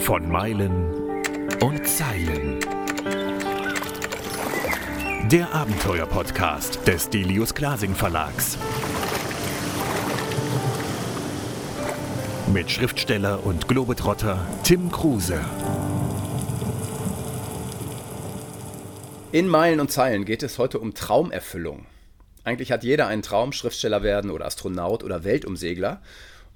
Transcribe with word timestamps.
Von 0.00 0.28
Meilen 0.28 1.22
und 1.60 1.86
Zeilen. 1.86 2.58
Der 5.30 5.54
Abenteuer-Podcast 5.54 6.86
des 6.86 7.10
Delius 7.10 7.54
Glasing 7.54 7.94
Verlags. 7.94 8.58
Mit 12.52 12.70
Schriftsteller 12.70 13.44
und 13.44 13.68
Globetrotter 13.68 14.46
Tim 14.62 14.90
Kruse. 14.90 15.40
In 19.32 19.48
Meilen 19.48 19.80
und 19.80 19.90
Zeilen 19.90 20.24
geht 20.24 20.42
es 20.42 20.58
heute 20.58 20.78
um 20.78 20.94
Traumerfüllung. 20.94 21.86
Eigentlich 22.44 22.72
hat 22.72 22.84
jeder 22.84 23.06
einen 23.06 23.22
Traum, 23.22 23.52
Schriftsteller 23.52 24.02
werden 24.02 24.30
oder 24.30 24.44
Astronaut 24.44 25.02
oder 25.02 25.24
Weltumsegler. 25.24 26.02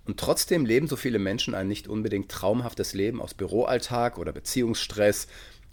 Und 0.09 0.19
trotzdem 0.19 0.65
leben 0.65 0.89
so 0.89 0.97
viele 0.97 1.19
Menschen 1.19 1.55
ein 1.55 1.69
nicht 1.69 1.87
unbedingt 1.87 2.31
traumhaftes 2.31 2.95
Leben 2.95 3.21
aus 3.21 3.35
Büroalltag 3.35 4.17
oder 4.17 4.33
Beziehungsstress 4.33 5.29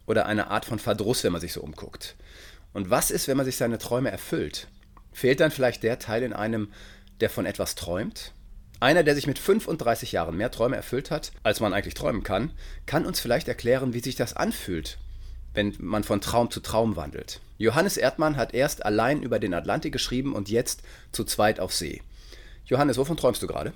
oder 0.07 0.25
eine 0.25 0.51
Art 0.51 0.65
von 0.65 0.77
Verdruss, 0.77 1.23
wenn 1.23 1.31
man 1.31 1.39
sich 1.39 1.53
so 1.53 1.61
umguckt. 1.61 2.17
Und 2.73 2.89
was 2.89 3.11
ist, 3.11 3.29
wenn 3.29 3.37
man 3.37 3.45
sich 3.45 3.55
seine 3.55 3.77
Träume 3.77 4.11
erfüllt? 4.11 4.67
Fehlt 5.13 5.39
dann 5.39 5.51
vielleicht 5.51 5.83
der 5.83 5.99
Teil 5.99 6.21
in 6.21 6.33
einem, 6.33 6.67
der 7.21 7.29
von 7.29 7.45
etwas 7.45 7.75
träumt? 7.75 8.33
Einer, 8.81 9.03
der 9.03 9.15
sich 9.15 9.25
mit 9.25 9.39
35 9.39 10.11
Jahren 10.11 10.35
mehr 10.35 10.51
Träume 10.51 10.75
erfüllt 10.75 11.11
hat, 11.11 11.31
als 11.43 11.61
man 11.61 11.73
eigentlich 11.73 11.93
träumen 11.93 12.23
kann, 12.23 12.51
kann 12.85 13.05
uns 13.05 13.21
vielleicht 13.21 13.47
erklären, 13.47 13.93
wie 13.93 14.01
sich 14.01 14.17
das 14.17 14.35
anfühlt, 14.35 14.97
wenn 15.53 15.73
man 15.79 16.03
von 16.03 16.19
Traum 16.19 16.51
zu 16.51 16.59
Traum 16.59 16.97
wandelt. 16.97 17.39
Johannes 17.57 17.95
Erdmann 17.95 18.35
hat 18.35 18.53
erst 18.53 18.85
allein 18.85 19.23
über 19.23 19.39
den 19.39 19.53
Atlantik 19.53 19.93
geschrieben 19.93 20.35
und 20.35 20.49
jetzt 20.49 20.81
zu 21.13 21.23
zweit 21.23 21.61
auf 21.61 21.73
See. 21.73 22.01
Johannes, 22.65 22.97
wovon 22.97 23.15
träumst 23.15 23.41
du 23.41 23.47
gerade? 23.47 23.71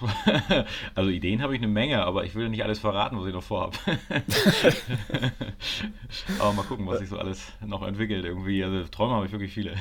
Also 0.94 1.10
Ideen 1.10 1.42
habe 1.42 1.54
ich 1.54 1.62
eine 1.62 1.70
Menge, 1.70 2.02
aber 2.04 2.24
ich 2.24 2.34
will 2.34 2.48
nicht 2.48 2.62
alles 2.62 2.78
verraten, 2.78 3.18
was 3.18 3.26
ich 3.26 3.32
noch 3.32 3.42
vorhabe. 3.42 3.76
aber 6.38 6.52
mal 6.52 6.64
gucken, 6.64 6.86
was 6.86 6.98
sich 6.98 7.08
so 7.08 7.18
alles 7.18 7.52
noch 7.64 7.86
entwickelt 7.86 8.24
irgendwie. 8.24 8.62
Also 8.64 8.86
Träume 8.88 9.14
habe 9.14 9.26
ich 9.26 9.32
wirklich 9.32 9.52
viele. 9.52 9.74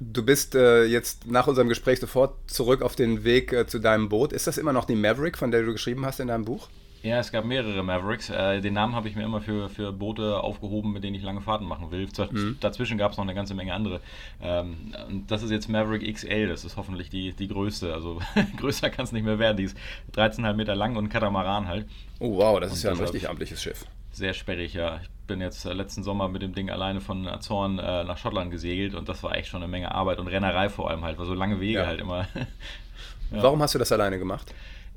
Du 0.00 0.24
bist 0.24 0.54
äh, 0.54 0.84
jetzt 0.84 1.30
nach 1.30 1.46
unserem 1.46 1.68
Gespräch 1.68 2.00
sofort 2.00 2.34
zurück 2.50 2.82
auf 2.82 2.96
den 2.96 3.24
Weg 3.24 3.52
äh, 3.52 3.66
zu 3.66 3.78
deinem 3.78 4.08
Boot. 4.08 4.32
Ist 4.32 4.46
das 4.46 4.58
immer 4.58 4.72
noch 4.72 4.84
die 4.84 4.96
Maverick, 4.96 5.36
von 5.36 5.50
der 5.50 5.62
du 5.62 5.72
geschrieben 5.72 6.06
hast 6.06 6.20
in 6.20 6.28
deinem 6.28 6.44
Buch? 6.44 6.68
Ja, 7.02 7.18
es 7.18 7.32
gab 7.32 7.46
mehrere 7.46 7.82
Mavericks. 7.82 8.28
Äh, 8.28 8.60
den 8.60 8.74
Namen 8.74 8.94
habe 8.94 9.08
ich 9.08 9.16
mir 9.16 9.22
immer 9.22 9.40
für, 9.40 9.70
für 9.70 9.90
Boote 9.90 10.40
aufgehoben, 10.40 10.92
mit 10.92 11.02
denen 11.02 11.14
ich 11.14 11.22
lange 11.22 11.40
Fahrten 11.40 11.64
machen 11.64 11.90
will. 11.90 12.06
Mhm. 12.30 12.58
Dazwischen 12.60 12.98
gab 12.98 13.12
es 13.12 13.16
noch 13.16 13.24
eine 13.24 13.34
ganze 13.34 13.54
Menge 13.54 13.72
andere. 13.72 14.00
Ähm, 14.42 14.92
und 15.08 15.30
das 15.30 15.42
ist 15.42 15.50
jetzt 15.50 15.68
Maverick 15.68 16.12
XL, 16.12 16.48
das 16.48 16.64
ist 16.64 16.76
hoffentlich 16.76 17.08
die, 17.08 17.32
die 17.32 17.48
größte. 17.48 17.94
Also 17.94 18.20
größer 18.58 18.90
kann 18.90 19.06
es 19.06 19.12
nicht 19.12 19.24
mehr 19.24 19.38
werden. 19.38 19.56
Die 19.56 19.64
ist 19.64 19.76
13,5 20.14 20.52
Meter 20.54 20.74
lang 20.74 20.96
und 20.96 21.08
Katamaran 21.08 21.68
halt. 21.68 21.86
Oh 22.18 22.36
wow, 22.36 22.60
das 22.60 22.70
und 22.70 22.76
ist 22.76 22.82
ja 22.82 22.90
ein 22.90 22.98
richtig 22.98 23.28
amtliches 23.30 23.62
Schiff. 23.62 23.86
Sehr 24.12 24.34
sperrig, 24.34 24.74
ja. 24.74 25.00
Ich 25.02 25.08
bin 25.26 25.40
jetzt 25.40 25.64
äh, 25.64 25.72
letzten 25.72 26.02
Sommer 26.02 26.28
mit 26.28 26.42
dem 26.42 26.54
Ding 26.54 26.68
alleine 26.68 27.00
von 27.00 27.26
Azoren 27.28 27.78
äh, 27.78 28.04
nach 28.04 28.18
Schottland 28.18 28.50
gesegelt 28.50 28.94
und 28.94 29.08
das 29.08 29.22
war 29.22 29.36
echt 29.36 29.48
schon 29.48 29.62
eine 29.62 29.70
Menge 29.70 29.94
Arbeit 29.94 30.18
und 30.18 30.26
Rennerei 30.26 30.68
vor 30.68 30.90
allem 30.90 31.02
halt, 31.02 31.16
war 31.16 31.24
so 31.24 31.34
lange 31.34 31.60
Wege 31.60 31.78
ja. 31.78 31.86
halt 31.86 32.00
immer. 32.00 32.28
ja. 32.34 33.42
Warum 33.42 33.62
hast 33.62 33.74
du 33.74 33.78
das 33.78 33.90
alleine 33.90 34.18
gemacht? 34.18 34.52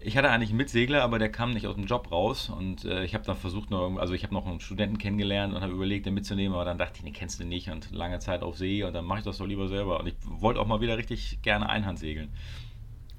Ich 0.05 0.17
hatte 0.17 0.29
eigentlich 0.29 0.49
einen 0.49 0.57
Mitsegler, 0.57 1.01
aber 1.01 1.17
der 1.17 1.31
kam 1.31 1.51
nicht 1.51 1.65
aus 1.65 1.75
dem 1.75 1.85
Job 1.85 2.11
raus 2.11 2.49
und 2.49 2.83
äh, 2.83 3.05
ich 3.05 3.13
habe 3.13 3.23
dann 3.23 3.37
versucht, 3.37 3.69
noch, 3.69 3.97
also 3.97 4.13
ich 4.13 4.23
habe 4.23 4.33
noch 4.33 4.45
einen 4.45 4.59
Studenten 4.59 4.97
kennengelernt 4.97 5.53
und 5.53 5.61
habe 5.61 5.71
überlegt, 5.71 6.05
den 6.05 6.13
mitzunehmen, 6.13 6.53
aber 6.53 6.65
dann 6.65 6.77
dachte 6.77 6.97
ich, 6.97 7.03
den 7.03 7.13
kennst 7.13 7.39
du 7.39 7.45
nicht 7.45 7.69
und 7.69 7.91
lange 7.91 8.19
Zeit 8.19 8.43
auf 8.43 8.57
See 8.57 8.83
und 8.83 8.93
dann 8.93 9.05
mache 9.05 9.19
ich 9.19 9.25
das 9.25 9.37
doch 9.37 9.47
lieber 9.47 9.69
selber. 9.69 10.01
Und 10.01 10.07
ich 10.07 10.15
wollte 10.25 10.59
auch 10.59 10.67
mal 10.67 10.81
wieder 10.81 10.97
richtig 10.97 11.41
gerne 11.41 11.69
Einhand 11.69 11.99
segeln. 11.99 12.29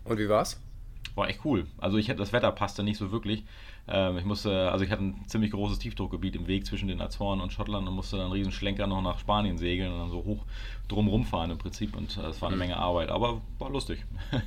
Und 0.04 0.18
wie 0.18 0.28
war's? 0.28 0.60
War 1.14 1.28
echt 1.28 1.44
cool. 1.44 1.66
Also 1.78 1.96
ich 1.96 2.06
das 2.06 2.32
Wetter 2.32 2.52
passte 2.52 2.82
nicht 2.82 2.98
so 2.98 3.10
wirklich. 3.10 3.44
Ähm, 3.88 4.18
ich 4.18 4.24
musste, 4.24 4.70
also 4.70 4.84
ich 4.84 4.90
hatte 4.90 5.04
ein 5.04 5.24
ziemlich 5.26 5.52
großes 5.52 5.78
Tiefdruckgebiet 5.78 6.36
im 6.36 6.46
Weg 6.46 6.66
zwischen 6.66 6.88
den 6.88 7.00
Azoren 7.00 7.40
und 7.40 7.52
Schottland 7.52 7.88
und 7.88 7.94
musste 7.94 8.16
dann 8.16 8.26
einen 8.26 8.34
riesen 8.34 8.52
Schlenker 8.52 8.86
noch 8.86 9.00
nach 9.00 9.18
Spanien 9.18 9.56
segeln 9.56 9.92
und 9.92 10.00
dann 10.00 10.10
so 10.10 10.24
hoch 10.24 10.44
drumrum 10.88 11.24
fahren 11.24 11.50
im 11.50 11.58
Prinzip 11.58 11.96
und 11.96 12.16
äh, 12.18 12.22
das 12.22 12.42
war 12.42 12.48
eine 12.48 12.56
mhm. 12.56 12.60
Menge 12.60 12.76
Arbeit, 12.76 13.10
aber 13.10 13.40
war 13.58 13.70
lustig. 13.70 14.04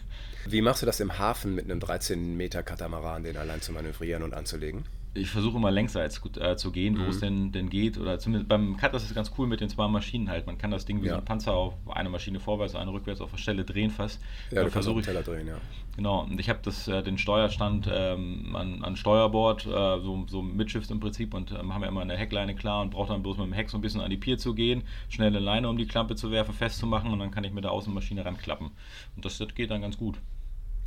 Wie 0.46 0.62
machst 0.62 0.82
du 0.82 0.86
das 0.86 1.00
im 1.00 1.18
Hafen 1.18 1.56
mit 1.56 1.66
einem 1.66 1.80
13 1.80 2.36
Meter 2.38 2.64
Katamaran, 2.64 3.24
den 3.24 3.38
allein 3.38 3.62
zu 3.62 3.72
manövrieren 3.72 4.24
und 4.24 4.34
anzulegen? 4.34 4.86
Ich 5.14 5.30
versuche 5.30 5.58
immer 5.58 5.72
längsseits 5.72 6.22
äh, 6.40 6.56
zu 6.56 6.72
gehen, 6.72 6.96
mhm. 6.96 7.06
wo 7.06 7.10
es 7.10 7.20
denn, 7.20 7.52
denn 7.52 7.70
geht. 7.70 7.98
Oder 7.98 8.20
zumindest 8.20 8.48
beim 8.48 8.78
Cut 8.78 8.94
ist 8.94 9.04
es 9.04 9.14
ganz 9.14 9.32
cool 9.38 9.48
mit 9.48 9.62
den 9.62 9.70
zwei 9.70 9.88
Maschinen 9.88 10.30
halt. 10.30 10.46
Man 10.46 10.58
kann 10.58 10.72
das 10.72 10.86
Ding 10.86 11.02
wie 11.02 11.08
ja. 11.08 11.14
so 11.14 11.20
ein 11.20 11.26
Panzer 11.26 11.54
auf 11.54 11.74
eine 11.88 12.10
Maschine 12.10 12.40
vorwärts, 12.40 12.76
eine 12.76 12.92
rückwärts 12.92 13.22
auf 13.22 13.32
der 13.32 13.38
Stelle 13.38 13.64
drehen 13.64 13.90
fast. 13.90 14.22
Ja, 14.52 14.64
du 14.64 14.70
kannst 14.70 14.88
auch 14.88 15.02
Teller 15.02 15.24
drehen, 15.24 15.48
ja. 15.48 15.58
Genau, 15.96 16.22
und 16.24 16.40
ich 16.40 16.50
habe 16.50 16.60
äh, 16.70 17.02
den 17.02 17.18
Steuerstand 17.18 17.90
ähm, 17.92 18.56
an, 18.56 18.84
an 18.84 18.96
Steuerbord, 18.96 19.66
äh, 19.66 19.70
so, 19.70 20.26
so 20.28 20.44
Mitschiffs 20.44 20.92
im 20.92 21.00
Prinzip 21.00 21.34
und 21.34 21.52
ähm, 21.52 21.74
haben 21.74 21.82
ja 21.82 21.88
immer 21.88 22.02
eine 22.02 22.16
Heckleine 22.16 22.54
klar 22.54 22.84
und 22.84 22.92
brauche 22.92 23.12
dann 23.12 23.24
bloß 23.24 23.38
mit 23.38 23.48
dem 23.48 23.54
Heck 23.54 23.70
so 23.70 23.78
ein 23.80 23.82
bisschen 23.82 24.02
an 24.02 24.12
die 24.12 24.18
Pier 24.18 24.38
zu 24.38 24.54
gehen, 24.54 24.84
schnell 25.10 25.30
eine 25.30 25.40
Leine 25.40 25.70
um 25.70 25.78
die 25.78 25.88
Klampe 25.88 26.16
zu 26.16 26.30
werfen, 26.30 26.54
festzumachen 26.54 27.12
und 27.12 27.20
dann 27.20 27.32
kann 27.32 27.44
ich 27.44 27.52
mit 27.52 27.64
der 27.64 27.72
Außenmaschine 27.72 28.24
ranklappen. 28.24 28.70
Und 29.16 29.26
das, 29.26 29.40
das 29.40 29.56
geht 29.56 29.72
dann 29.72 29.82
ganz 29.82 29.98
gut. 29.98 30.20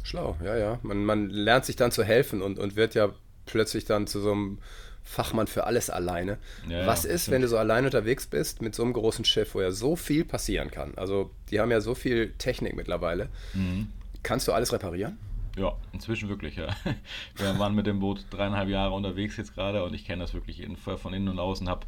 Schlau, 0.05 0.37
ja, 0.45 0.57
ja. 0.57 0.79
Man, 0.83 1.05
man 1.05 1.29
lernt 1.29 1.65
sich 1.65 1.77
dann 1.77 1.91
zu 1.91 2.05
helfen 2.05 2.41
und, 2.41 2.59
und 2.59 2.77
wird 2.77 2.95
ja 2.95 3.11
plötzlich 3.53 3.85
dann 3.85 4.07
zu 4.07 4.21
so 4.21 4.33
einem 4.33 4.59
Fachmann 5.03 5.47
für 5.47 5.65
alles 5.65 5.91
alleine. 5.91 6.39
Ja, 6.69 6.87
Was 6.87 7.05
ist, 7.05 7.23
stimmt. 7.23 7.35
wenn 7.35 7.43
du 7.43 7.49
so 7.49 7.57
allein 7.59 7.85
unterwegs 7.85 8.27
bist 8.27 8.63
mit 8.63 8.75
so 8.75 8.83
einem 8.83 8.93
großen 8.93 9.25
Schiff, 9.25 9.55
wo 9.55 9.61
ja 9.61 9.71
so 9.71 9.97
viel 9.97 10.25
passieren 10.25 10.71
kann? 10.71 10.93
Also, 10.97 11.31
die 11.51 11.61
haben 11.61 11.71
ja 11.71 11.81
so 11.81 11.95
viel 11.95 12.33
Technik 12.39 12.77
mittlerweile. 12.77 13.29
Mhm. 13.55 13.89
Kannst 14.23 14.47
du 14.47 14.53
alles 14.53 14.73
reparieren? 14.73 15.19
Ja, 15.57 15.73
inzwischen 15.93 16.29
wirklich, 16.29 16.57
ja. 16.57 16.69
Wir 17.37 17.59
waren 17.59 17.75
mit 17.75 17.87
dem 17.87 17.99
Boot 17.99 18.27
dreieinhalb 18.31 18.69
Jahre 18.69 18.95
unterwegs 18.95 19.37
jetzt 19.37 19.55
gerade 19.55 19.83
und 19.85 19.95
ich 19.95 20.05
kenne 20.05 20.23
das 20.23 20.33
wirklich 20.35 20.65
von 21.03 21.13
innen 21.13 21.29
und 21.29 21.39
außen, 21.39 21.69
habe 21.69 21.87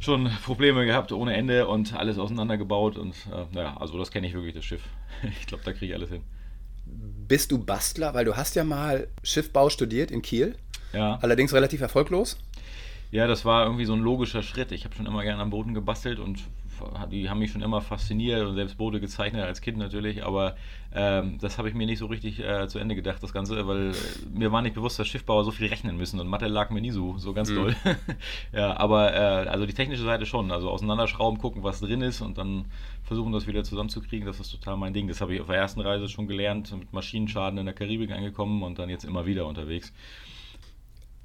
schon 0.00 0.30
Probleme 0.44 0.84
gehabt 0.86 1.10
ohne 1.12 1.34
Ende 1.34 1.66
und 1.66 1.94
alles 1.94 2.18
auseinandergebaut 2.18 2.96
und 2.98 3.14
äh, 3.32 3.46
naja, 3.52 3.76
also 3.78 3.98
das 3.98 4.10
kenne 4.10 4.26
ich 4.26 4.34
wirklich, 4.34 4.54
das 4.54 4.64
Schiff. 4.64 4.82
Ich 5.40 5.46
glaube, 5.46 5.64
da 5.64 5.72
kriege 5.72 5.86
ich 5.86 5.94
alles 5.94 6.10
hin. 6.10 6.22
Bist 6.86 7.50
du 7.50 7.58
Bastler? 7.58 8.14
Weil 8.14 8.24
du 8.24 8.36
hast 8.36 8.54
ja 8.54 8.64
mal 8.64 9.08
Schiffbau 9.22 9.70
studiert 9.70 10.10
in 10.10 10.22
Kiel. 10.22 10.56
Ja. 10.94 11.18
Allerdings 11.20 11.52
relativ 11.52 11.80
erfolglos. 11.80 12.38
Ja, 13.10 13.26
das 13.26 13.44
war 13.44 13.64
irgendwie 13.64 13.84
so 13.84 13.92
ein 13.92 14.00
logischer 14.00 14.42
Schritt. 14.42 14.72
Ich 14.72 14.84
habe 14.84 14.94
schon 14.94 15.06
immer 15.06 15.22
gerne 15.22 15.42
am 15.42 15.50
Boden 15.50 15.74
gebastelt 15.74 16.18
und 16.18 16.40
die 17.10 17.28
haben 17.30 17.38
mich 17.38 17.52
schon 17.52 17.62
immer 17.62 17.80
fasziniert 17.80 18.46
und 18.46 18.54
selbst 18.54 18.76
Boote 18.76 19.00
gezeichnet 19.00 19.44
als 19.44 19.60
Kind 19.60 19.78
natürlich, 19.78 20.24
aber 20.24 20.56
ähm, 20.94 21.38
das 21.40 21.58
habe 21.58 21.68
ich 21.68 21.74
mir 21.74 21.86
nicht 21.86 21.98
so 21.98 22.06
richtig 22.06 22.40
äh, 22.40 22.68
zu 22.68 22.78
Ende 22.78 22.94
gedacht, 22.94 23.22
das 23.22 23.32
Ganze, 23.32 23.66
weil 23.66 23.92
mir 24.32 24.52
war 24.52 24.62
nicht 24.62 24.74
bewusst, 24.74 24.98
dass 24.98 25.08
Schiffbauer 25.08 25.44
so 25.44 25.50
viel 25.50 25.68
rechnen 25.68 25.96
müssen 25.96 26.20
und 26.20 26.28
Mathe 26.28 26.46
lag 26.46 26.70
mir 26.70 26.80
nie 26.80 26.90
so, 26.90 27.16
so 27.18 27.32
ganz 27.32 27.50
mhm. 27.50 27.54
doll. 27.54 27.76
ja, 28.52 28.76
aber 28.76 29.14
äh, 29.14 29.48
also 29.48 29.66
die 29.66 29.74
technische 29.74 30.04
Seite 30.04 30.26
schon, 30.26 30.50
also 30.50 30.70
auseinanderschrauben, 30.70 31.38
gucken, 31.38 31.62
was 31.62 31.80
drin 31.80 32.00
ist 32.00 32.20
und 32.20 32.38
dann 32.38 32.66
versuchen, 33.04 33.32
das 33.32 33.46
wieder 33.46 33.64
zusammenzukriegen, 33.64 34.26
das 34.26 34.40
ist 34.40 34.50
total 34.50 34.76
mein 34.76 34.94
Ding. 34.94 35.08
Das 35.08 35.20
habe 35.20 35.34
ich 35.34 35.40
auf 35.40 35.46
der 35.46 35.56
ersten 35.56 35.80
Reise 35.80 36.08
schon 36.08 36.26
gelernt, 36.26 36.76
mit 36.76 36.92
Maschinenschaden 36.92 37.58
in 37.58 37.66
der 37.66 37.74
Karibik 37.74 38.10
angekommen 38.10 38.62
und 38.62 38.78
dann 38.78 38.88
jetzt 38.88 39.04
immer 39.04 39.26
wieder 39.26 39.46
unterwegs. 39.46 39.92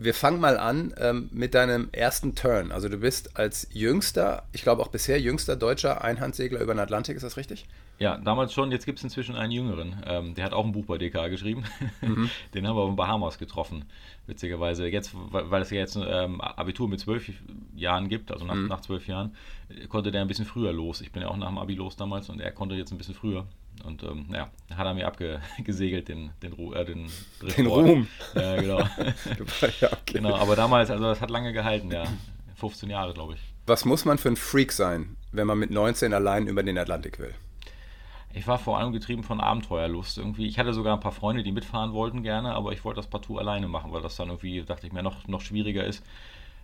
Wir 0.01 0.13
fangen 0.13 0.39
mal 0.39 0.57
an 0.57 0.93
ähm, 0.97 1.29
mit 1.33 1.53
deinem 1.53 1.89
ersten 1.91 2.33
Turn. 2.33 2.71
Also 2.71 2.87
du 2.87 2.97
bist 2.97 3.37
als 3.37 3.67
jüngster, 3.73 4.43
ich 4.53 4.61
glaube 4.61 4.81
auch 4.81 4.87
bisher 4.87 5.19
jüngster 5.19 5.57
deutscher 5.57 6.05
Einhandsegler 6.05 6.61
über 6.61 6.73
den 6.73 6.79
Atlantik, 6.79 7.17
ist 7.17 7.23
das 7.23 7.35
richtig? 7.35 7.65
Ja, 7.99 8.17
damals 8.17 8.53
schon. 8.53 8.71
Jetzt 8.71 8.85
gibt 8.85 8.99
es 8.99 9.03
inzwischen 9.03 9.35
einen 9.35 9.51
jüngeren. 9.51 10.01
Ähm, 10.05 10.35
der 10.35 10.45
hat 10.45 10.53
auch 10.53 10.63
ein 10.63 10.71
Buch 10.71 10.85
bei 10.85 10.97
DK 10.97 11.27
geschrieben. 11.27 11.65
Mhm. 12.01 12.29
Den 12.53 12.65
haben 12.65 12.77
wir 12.77 12.83
auf 12.83 12.89
den 12.89 12.95
Bahamas 12.95 13.37
getroffen, 13.37 13.83
witzigerweise. 14.25 14.87
Jetzt, 14.87 15.11
weil 15.31 15.61
es 15.61 15.69
ja 15.69 15.79
jetzt 15.79 15.97
ähm, 16.01 16.39
Abitur 16.39 16.87
mit 16.87 17.01
zwölf 17.01 17.29
Jahren 17.75 18.07
gibt, 18.07 18.31
also 18.31 18.45
nach, 18.45 18.55
mhm. 18.55 18.67
nach 18.67 18.79
zwölf 18.79 19.05
Jahren, 19.05 19.35
konnte 19.89 20.11
der 20.11 20.21
ein 20.21 20.29
bisschen 20.29 20.45
früher 20.45 20.71
los. 20.71 21.01
Ich 21.01 21.11
bin 21.11 21.23
ja 21.23 21.27
auch 21.27 21.35
nach 21.35 21.49
dem 21.49 21.57
Abi 21.57 21.75
los 21.75 21.97
damals 21.97 22.29
und 22.29 22.39
er 22.39 22.51
konnte 22.51 22.75
jetzt 22.75 22.93
ein 22.93 22.97
bisschen 22.97 23.15
früher. 23.15 23.45
Und 23.83 24.03
ähm, 24.03 24.27
ja, 24.31 24.49
hat 24.75 24.85
er 24.85 24.93
mir 24.93 25.07
abgesegelt, 25.07 26.07
den, 26.07 26.31
den, 26.41 26.53
äh, 26.73 26.85
den, 26.85 27.09
den 27.57 27.67
Ruhm. 27.67 28.07
Ja, 28.35 28.55
genau. 28.55 28.79
ja, 29.81 29.91
okay. 29.91 29.97
genau. 30.05 30.35
Aber 30.35 30.55
damals, 30.55 30.91
also 30.91 31.05
das 31.05 31.21
hat 31.21 31.29
lange 31.29 31.53
gehalten, 31.53 31.91
ja. 31.91 32.03
15 32.55 32.89
Jahre, 32.89 33.13
glaube 33.13 33.35
ich. 33.35 33.39
Was 33.65 33.85
muss 33.85 34.05
man 34.05 34.17
für 34.17 34.29
ein 34.29 34.35
Freak 34.35 34.71
sein, 34.71 35.15
wenn 35.31 35.47
man 35.47 35.57
mit 35.57 35.71
19 35.71 36.13
allein 36.13 36.47
über 36.47 36.63
den 36.63 36.77
Atlantik 36.77 37.19
will? 37.19 37.33
Ich 38.33 38.47
war 38.47 38.59
vor 38.59 38.77
allem 38.77 38.91
getrieben 38.91 39.23
von 39.23 39.41
Abenteuerlust 39.41 40.17
irgendwie. 40.17 40.47
Ich 40.47 40.59
hatte 40.59 40.73
sogar 40.73 40.95
ein 40.95 40.99
paar 40.99 41.11
Freunde, 41.11 41.41
die 41.41 41.51
mitfahren 41.51 41.93
wollten 41.93 42.21
gerne, 42.21 42.53
aber 42.53 42.73
ich 42.73 42.85
wollte 42.85 42.97
das 42.97 43.07
partout 43.07 43.39
alleine 43.39 43.67
machen, 43.67 43.91
weil 43.91 44.03
das 44.03 44.15
dann 44.17 44.27
irgendwie, 44.29 44.61
dachte 44.61 44.85
ich 44.85 44.93
mir, 44.93 45.01
noch, 45.01 45.27
noch 45.27 45.41
schwieriger 45.41 45.83
ist. 45.83 46.03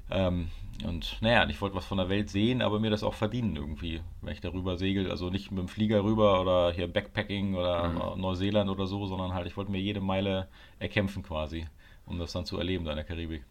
Ähm, 0.09 0.49
und 0.83 1.17
naja, 1.21 1.47
ich 1.49 1.61
wollte 1.61 1.75
was 1.75 1.85
von 1.85 1.97
der 1.97 2.09
Welt 2.09 2.29
sehen, 2.29 2.61
aber 2.61 2.79
mir 2.79 2.89
das 2.89 3.03
auch 3.03 3.13
verdienen 3.13 3.55
irgendwie, 3.55 4.01
wenn 4.21 4.33
ich 4.33 4.41
darüber 4.41 4.77
segel. 4.77 5.09
Also 5.09 5.29
nicht 5.29 5.51
mit 5.51 5.59
dem 5.59 5.67
Flieger 5.67 6.03
rüber 6.03 6.41
oder 6.41 6.71
hier 6.73 6.91
Backpacking 6.91 7.55
oder 7.55 8.15
mhm. 8.15 8.21
Neuseeland 8.21 8.69
oder 8.69 8.85
so, 8.85 9.05
sondern 9.07 9.33
halt, 9.33 9.47
ich 9.47 9.55
wollte 9.55 9.71
mir 9.71 9.79
jede 9.79 10.01
Meile 10.01 10.47
erkämpfen 10.79 11.23
quasi, 11.23 11.67
um 12.05 12.19
das 12.19 12.33
dann 12.33 12.45
zu 12.45 12.57
erleben 12.57 12.83
da 12.83 12.91
in 12.91 12.97
der 12.97 13.05
Karibik. 13.05 13.43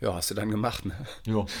Ja, 0.00 0.14
hast 0.14 0.30
du 0.30 0.34
dann 0.34 0.50
gemacht, 0.50 0.84
ne? 0.84 0.94
Jo. 1.26 1.46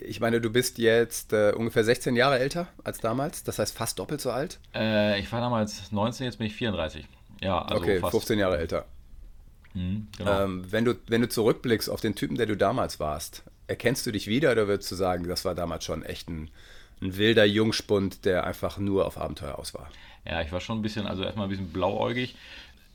Ich 0.00 0.20
meine, 0.20 0.40
du 0.40 0.48
bist 0.48 0.78
jetzt 0.78 1.32
äh, 1.32 1.52
ungefähr 1.56 1.82
16 1.82 2.14
Jahre 2.14 2.38
älter 2.38 2.68
als 2.84 3.00
damals, 3.00 3.42
das 3.42 3.58
heißt 3.58 3.76
fast 3.76 3.98
doppelt 3.98 4.20
so 4.20 4.30
alt? 4.30 4.60
Äh, 4.72 5.18
ich 5.18 5.32
war 5.32 5.40
damals 5.40 5.90
19, 5.90 6.24
jetzt 6.24 6.38
bin 6.38 6.46
ich 6.46 6.54
34. 6.54 7.04
Ja, 7.40 7.62
also 7.62 7.82
okay, 7.82 7.98
fast. 7.98 8.12
15 8.12 8.38
Jahre 8.38 8.58
älter. 8.58 8.86
Mhm, 9.74 10.06
genau. 10.16 10.44
ähm, 10.44 10.64
wenn, 10.70 10.84
du, 10.84 10.94
wenn 11.06 11.22
du 11.22 11.28
zurückblickst 11.28 11.88
auf 11.88 12.00
den 12.00 12.14
Typen, 12.14 12.36
der 12.36 12.46
du 12.46 12.56
damals 12.56 13.00
warst, 13.00 13.42
erkennst 13.66 14.06
du 14.06 14.12
dich 14.12 14.26
wieder 14.26 14.52
oder 14.52 14.68
würdest 14.68 14.90
du 14.90 14.94
sagen, 14.94 15.26
das 15.28 15.44
war 15.44 15.54
damals 15.54 15.84
schon 15.84 16.02
echt 16.02 16.28
ein, 16.28 16.50
ein 17.00 17.16
wilder 17.16 17.44
Jungspund, 17.44 18.24
der 18.24 18.44
einfach 18.46 18.78
nur 18.78 19.06
auf 19.06 19.18
Abenteuer 19.18 19.58
aus 19.58 19.74
war? 19.74 19.88
Ja, 20.24 20.40
ich 20.42 20.52
war 20.52 20.60
schon 20.60 20.78
ein 20.78 20.82
bisschen, 20.82 21.06
also 21.06 21.24
erstmal 21.24 21.46
ein 21.46 21.50
bisschen 21.50 21.72
blauäugig. 21.72 22.36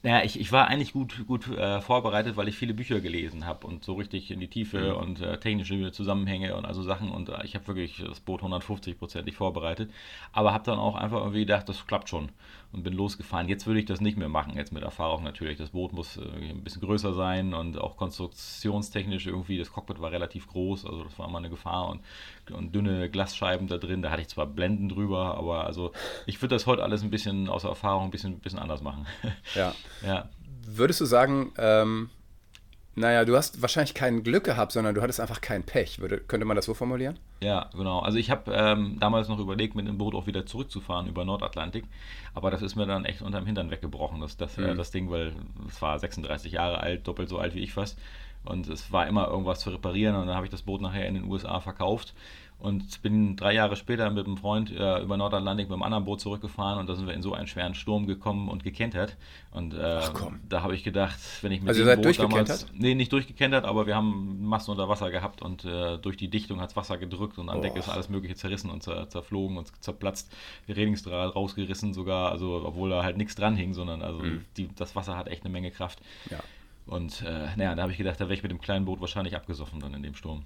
Naja, 0.03 0.23
ich, 0.23 0.39
ich 0.39 0.51
war 0.51 0.67
eigentlich 0.67 0.93
gut, 0.93 1.25
gut 1.27 1.47
äh, 1.49 1.81
vorbereitet, 1.81 2.37
weil 2.37 2.47
ich 2.47 2.55
viele 2.55 2.73
Bücher 2.73 2.99
gelesen 2.99 3.45
habe 3.45 3.65
und 3.65 3.83
so 3.83 3.95
richtig 3.95 4.29
in 4.29 4.39
die 4.39 4.47
Tiefe 4.47 4.93
mhm. 4.93 4.97
und 4.97 5.21
äh, 5.21 5.39
technische 5.39 5.91
Zusammenhänge 5.91 6.55
und 6.55 6.65
also 6.65 6.83
Sachen 6.83 7.09
und 7.09 7.29
äh, 7.29 7.43
ich 7.43 7.55
habe 7.55 7.67
wirklich 7.67 8.03
das 8.07 8.19
Boot 8.19 8.41
150-prozentig 8.41 9.33
vorbereitet, 9.33 9.91
aber 10.31 10.53
habe 10.53 10.63
dann 10.63 10.77
auch 10.77 10.95
einfach 10.95 11.19
irgendwie 11.19 11.41
gedacht, 11.41 11.67
das 11.67 11.87
klappt 11.87 12.09
schon 12.09 12.29
und 12.71 12.83
bin 12.83 12.93
losgefahren. 12.93 13.47
Jetzt 13.47 13.65
würde 13.65 13.79
ich 13.79 13.85
das 13.85 14.01
nicht 14.01 14.17
mehr 14.17 14.29
machen, 14.29 14.55
jetzt 14.55 14.71
mit 14.71 14.83
Erfahrung 14.83 15.23
natürlich. 15.23 15.57
Das 15.57 15.69
Boot 15.69 15.93
muss 15.93 16.17
äh, 16.17 16.21
ein 16.21 16.63
bisschen 16.63 16.81
größer 16.81 17.13
sein 17.13 17.53
und 17.53 17.77
auch 17.77 17.97
konstruktionstechnisch 17.97 19.27
irgendwie, 19.27 19.57
das 19.57 19.71
Cockpit 19.71 20.01
war 20.01 20.11
relativ 20.11 20.47
groß, 20.47 20.85
also 20.85 21.03
das 21.03 21.17
war 21.17 21.27
immer 21.27 21.37
eine 21.37 21.49
Gefahr 21.49 21.89
und, 21.89 22.01
und 22.51 22.73
dünne 22.75 23.09
Glasscheiben 23.09 23.67
da 23.67 23.77
drin, 23.77 24.01
da 24.01 24.11
hatte 24.11 24.21
ich 24.21 24.27
zwar 24.27 24.47
Blenden 24.47 24.89
drüber, 24.89 25.37
aber 25.37 25.65
also 25.65 25.91
ich 26.25 26.41
würde 26.41 26.55
das 26.55 26.65
heute 26.65 26.83
alles 26.83 27.03
ein 27.03 27.09
bisschen 27.09 27.47
aus 27.49 27.63
Erfahrung 27.63 28.05
ein 28.05 28.11
bisschen, 28.11 28.33
ein 28.33 28.39
bisschen 28.39 28.59
anders 28.59 28.81
machen. 28.81 29.05
Ja. 29.55 29.73
ja. 30.05 30.29
Würdest 30.65 30.99
du 30.99 31.05
sagen, 31.05 31.53
ähm, 31.57 32.09
naja, 32.97 33.25
du 33.25 33.37
hast 33.37 33.61
wahrscheinlich 33.61 33.93
kein 33.93 34.23
Glück 34.23 34.43
gehabt, 34.43 34.71
sondern 34.71 34.95
du 34.95 35.03
hattest 35.03 35.19
einfach 35.19 35.39
kein 35.39 35.63
Pech. 35.63 35.99
Würde, 35.99 36.17
könnte 36.17 36.47
man 36.47 36.55
das 36.55 36.65
so 36.65 36.73
formulieren? 36.73 37.19
Ja, 37.41 37.69
genau. 37.75 37.99
Also 37.99 38.17
ich 38.17 38.31
habe 38.31 38.51
ähm, 38.51 38.97
damals 38.99 39.27
noch 39.27 39.37
überlegt, 39.37 39.75
mit 39.75 39.87
dem 39.87 39.99
Boot 39.99 40.15
auch 40.15 40.25
wieder 40.25 40.47
zurückzufahren 40.47 41.07
über 41.07 41.23
Nordatlantik. 41.23 41.85
Aber 42.33 42.49
das 42.49 42.63
ist 42.63 42.75
mir 42.75 42.87
dann 42.87 43.05
echt 43.05 43.21
unterm 43.21 43.45
Hintern 43.45 43.69
weggebrochen, 43.69 44.19
das, 44.19 44.35
das, 44.35 44.57
äh, 44.57 44.61
mhm. 44.61 44.67
äh, 44.69 44.75
das 44.75 44.89
Ding, 44.89 45.11
weil 45.11 45.33
es 45.67 45.79
war 45.79 45.99
36 45.99 46.53
Jahre 46.53 46.79
alt, 46.79 47.07
doppelt 47.07 47.29
so 47.29 47.37
alt 47.37 47.53
wie 47.53 47.59
ich 47.59 47.71
fast. 47.71 47.99
Und 48.45 48.67
es 48.67 48.91
war 48.91 49.05
immer 49.05 49.27
irgendwas 49.27 49.59
zu 49.59 49.69
reparieren. 49.69 50.15
Und 50.15 50.25
dann 50.25 50.35
habe 50.35 50.47
ich 50.47 50.51
das 50.51 50.63
Boot 50.63 50.81
nachher 50.81 51.07
in 51.07 51.13
den 51.13 51.25
USA 51.25 51.59
verkauft 51.59 52.15
und 52.59 53.03
bin 53.03 53.35
drei 53.35 53.53
Jahre 53.53 53.75
später 53.75 54.09
mit 54.09 54.25
einem 54.25 54.37
Freund 54.37 54.71
äh, 54.71 54.99
über 55.01 55.15
Nordatlantik 55.15 55.67
mit 55.67 55.73
einem 55.73 55.83
anderen 55.83 56.05
Boot 56.05 56.21
zurückgefahren 56.21 56.79
und 56.79 56.89
da 56.89 56.95
sind 56.95 57.05
wir 57.05 57.13
in 57.13 57.21
so 57.21 57.33
einen 57.33 57.45
schweren 57.45 57.75
Sturm 57.75 58.07
gekommen 58.07 58.49
und 58.49 58.63
gekentert. 58.63 59.15
Und 59.51 59.75
äh, 59.75 60.01
da 60.49 60.63
habe 60.63 60.73
ich 60.73 60.83
gedacht, 60.83 61.19
wenn 61.41 61.51
ich 61.51 61.61
mit 61.61 61.69
also 61.69 61.85
dem 61.85 62.01
Boot 62.01 62.17
damals. 62.17 62.65
Nee, 62.73 62.95
nicht 62.95 63.11
durchgekentert, 63.11 63.65
aber 63.65 63.85
wir 63.85 63.95
haben 63.95 64.43
Massen 64.43 64.71
unter 64.71 64.89
Wasser 64.89 65.11
gehabt 65.11 65.43
und 65.43 65.65
äh, 65.65 65.99
durch 65.99 66.17
die 66.17 66.29
Dichtung 66.29 66.59
hat 66.59 66.71
es 66.71 66.75
Wasser 66.75 66.97
gedrückt 66.97 67.37
und 67.37 67.49
an 67.49 67.59
oh. 67.59 67.61
Deck 67.61 67.75
ist 67.75 67.89
alles 67.89 68.09
Mögliche 68.09 68.35
zerrissen 68.35 68.71
und 68.71 68.81
zer, 68.81 69.07
zerflogen 69.07 69.57
und 69.57 69.71
zerplatzt. 69.83 70.33
Die 70.67 70.71
Redungsdraht 70.71 71.35
rausgerissen 71.35 71.93
sogar, 71.93 72.31
also 72.31 72.63
obwohl 72.65 72.89
da 72.89 73.03
halt 73.03 73.17
nichts 73.17 73.35
dran 73.35 73.55
hing, 73.55 73.73
sondern 73.73 74.01
also 74.01 74.19
mhm. 74.19 74.45
die, 74.57 74.67
das 74.75 74.95
Wasser 74.95 75.15
hat 75.15 75.27
echt 75.27 75.43
eine 75.43 75.51
Menge 75.51 75.69
Kraft. 75.69 75.99
Ja. 76.31 76.39
Und 76.87 77.21
äh, 77.21 77.49
naja, 77.55 77.75
da 77.75 77.83
habe 77.83 77.91
ich 77.91 77.99
gedacht, 77.99 78.19
da 78.19 78.25
wäre 78.25 78.33
ich 78.33 78.41
mit 78.41 78.51
dem 78.51 78.61
kleinen 78.61 78.85
Boot 78.85 78.99
wahrscheinlich 78.99 79.35
abgesoffen 79.35 79.79
dann 79.79 79.93
in 79.93 80.01
dem 80.01 80.15
Sturm. 80.15 80.43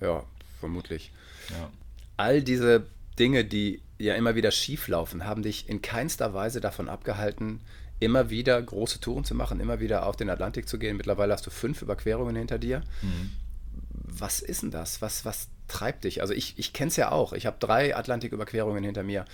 Ja, 0.00 0.22
vermutlich. 0.62 1.10
Ja. 1.50 1.70
All 2.16 2.40
diese 2.40 2.86
Dinge, 3.18 3.44
die 3.44 3.82
ja 3.98 4.14
immer 4.14 4.36
wieder 4.36 4.52
schief 4.52 4.88
laufen, 4.88 5.24
haben 5.24 5.42
dich 5.42 5.68
in 5.68 5.82
keinster 5.82 6.34
Weise 6.34 6.60
davon 6.60 6.88
abgehalten, 6.88 7.60
immer 7.98 8.30
wieder 8.30 8.60
große 8.60 9.00
Touren 9.00 9.24
zu 9.24 9.34
machen, 9.34 9.60
immer 9.60 9.80
wieder 9.80 10.06
auf 10.06 10.16
den 10.16 10.30
Atlantik 10.30 10.68
zu 10.68 10.78
gehen. 10.78 10.96
Mittlerweile 10.96 11.32
hast 11.32 11.46
du 11.46 11.50
fünf 11.50 11.82
Überquerungen 11.82 12.36
hinter 12.36 12.58
dir. 12.58 12.82
Mhm. 13.02 13.32
Was 14.04 14.40
ist 14.40 14.62
denn 14.62 14.70
das? 14.70 15.02
Was, 15.02 15.24
was 15.24 15.48
treibt 15.68 16.04
dich? 16.04 16.20
Also 16.20 16.32
ich, 16.32 16.58
ich 16.58 16.72
kenne 16.72 16.88
es 16.88 16.96
ja 16.96 17.10
auch. 17.10 17.32
Ich 17.32 17.46
habe 17.46 17.56
drei 17.58 17.96
Atlantiküberquerungen 17.96 18.84
hinter 18.84 19.02
mir. 19.02 19.24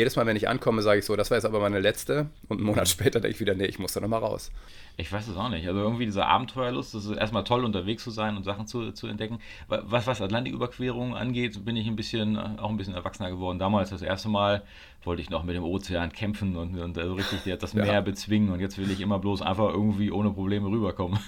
Jedes 0.00 0.16
Mal, 0.16 0.24
wenn 0.24 0.34
ich 0.34 0.48
ankomme, 0.48 0.80
sage 0.80 1.00
ich 1.00 1.04
so, 1.04 1.14
das 1.14 1.30
war 1.30 1.36
jetzt 1.36 1.44
aber 1.44 1.60
meine 1.60 1.78
letzte. 1.78 2.30
Und 2.48 2.56
einen 2.56 2.64
Monat 2.64 2.88
später 2.96 3.20
denke 3.20 3.34
ich 3.34 3.40
wieder, 3.40 3.54
nee, 3.54 3.66
ich 3.66 3.78
muss 3.78 3.92
da 3.92 4.00
nochmal 4.00 4.20
raus. 4.20 4.50
Ich 4.96 5.12
weiß 5.12 5.28
es 5.28 5.36
auch 5.36 5.50
nicht. 5.50 5.68
Also 5.68 5.78
irgendwie 5.78 6.06
diese 6.06 6.24
Abenteuerlust, 6.24 6.94
das 6.94 7.04
ist 7.04 7.18
erstmal 7.18 7.44
toll, 7.44 7.66
unterwegs 7.66 8.02
zu 8.02 8.10
sein 8.10 8.34
und 8.34 8.44
Sachen 8.44 8.66
zu, 8.66 8.92
zu 8.92 9.08
entdecken. 9.08 9.40
Was, 9.68 10.06
was 10.06 10.22
Atlantiküberquerungen 10.22 11.14
angeht, 11.14 11.66
bin 11.66 11.76
ich 11.76 11.86
ein 11.86 11.96
bisschen, 11.96 12.38
auch 12.38 12.70
ein 12.70 12.78
bisschen 12.78 12.94
erwachsener 12.94 13.28
geworden. 13.28 13.58
Damals 13.58 13.90
das 13.90 14.00
erste 14.00 14.30
Mal 14.30 14.62
wollte 15.04 15.22
ich 15.22 15.30
noch 15.30 15.44
mit 15.44 15.56
dem 15.56 15.64
Ozean 15.64 16.12
kämpfen 16.12 16.56
und, 16.56 16.78
und 16.78 16.98
also 16.98 17.14
richtig 17.14 17.40
das 17.58 17.72
Meer 17.72 17.86
ja. 17.86 18.00
bezwingen 18.00 18.50
und 18.50 18.60
jetzt 18.60 18.76
will 18.76 18.90
ich 18.90 19.00
immer 19.00 19.18
bloß 19.18 19.40
einfach 19.40 19.70
irgendwie 19.70 20.10
ohne 20.10 20.30
Probleme 20.30 20.68
rüberkommen. 20.68 21.18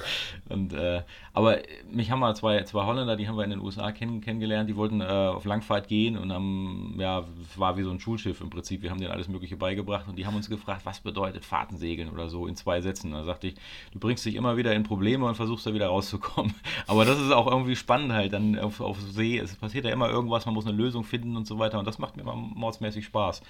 und, 0.50 0.74
äh, 0.74 1.02
aber 1.32 1.58
mich 1.90 2.10
haben 2.10 2.20
mal 2.20 2.36
zwei, 2.36 2.62
zwei 2.64 2.84
Holländer, 2.84 3.16
die 3.16 3.28
haben 3.28 3.36
wir 3.36 3.44
in 3.44 3.50
den 3.50 3.60
USA 3.60 3.90
kenn, 3.90 4.20
kennengelernt, 4.20 4.68
die 4.68 4.76
wollten 4.76 5.00
äh, 5.00 5.04
auf 5.04 5.46
Langfahrt 5.46 5.88
gehen 5.88 6.18
und 6.18 6.30
haben, 6.30 6.96
ja, 6.98 7.20
es 7.20 7.58
war 7.58 7.78
wie 7.78 7.82
so 7.84 7.90
ein 7.90 8.00
Schulschiff 8.22 8.40
im 8.40 8.50
Prinzip. 8.50 8.82
Wir 8.82 8.90
haben 8.90 9.00
denen 9.00 9.10
alles 9.10 9.28
Mögliche 9.28 9.56
beigebracht 9.56 10.08
und 10.08 10.16
die 10.16 10.26
haben 10.26 10.36
uns 10.36 10.48
gefragt, 10.48 10.82
was 10.84 11.00
bedeutet 11.00 11.44
Fahrtensegeln 11.44 12.10
oder 12.10 12.28
so 12.28 12.46
in 12.46 12.56
zwei 12.56 12.80
Sätzen. 12.80 13.12
Da 13.12 13.24
sagte 13.24 13.48
ich, 13.48 13.54
du 13.92 13.98
bringst 13.98 14.24
dich 14.24 14.36
immer 14.36 14.56
wieder 14.56 14.72
in 14.74 14.84
Probleme 14.84 15.26
und 15.26 15.34
versuchst 15.34 15.66
da 15.66 15.74
wieder 15.74 15.88
rauszukommen. 15.88 16.54
Aber 16.86 17.04
das 17.04 17.20
ist 17.20 17.32
auch 17.32 17.46
irgendwie 17.46 17.76
spannend 17.76 18.12
halt 18.12 18.32
dann 18.32 18.58
auf, 18.58 18.80
auf 18.80 19.00
See. 19.00 19.38
Es 19.38 19.56
passiert 19.56 19.84
ja 19.84 19.90
immer 19.90 20.08
irgendwas, 20.08 20.46
man 20.46 20.54
muss 20.54 20.66
eine 20.66 20.76
Lösung 20.76 21.04
finden 21.04 21.36
und 21.36 21.46
so 21.46 21.58
weiter. 21.58 21.78
Und 21.78 21.86
das 21.86 21.98
macht 21.98 22.16
mir 22.16 22.22
immer 22.22 22.36
mordsmäßig 22.36 23.04
Spaß, 23.04 23.42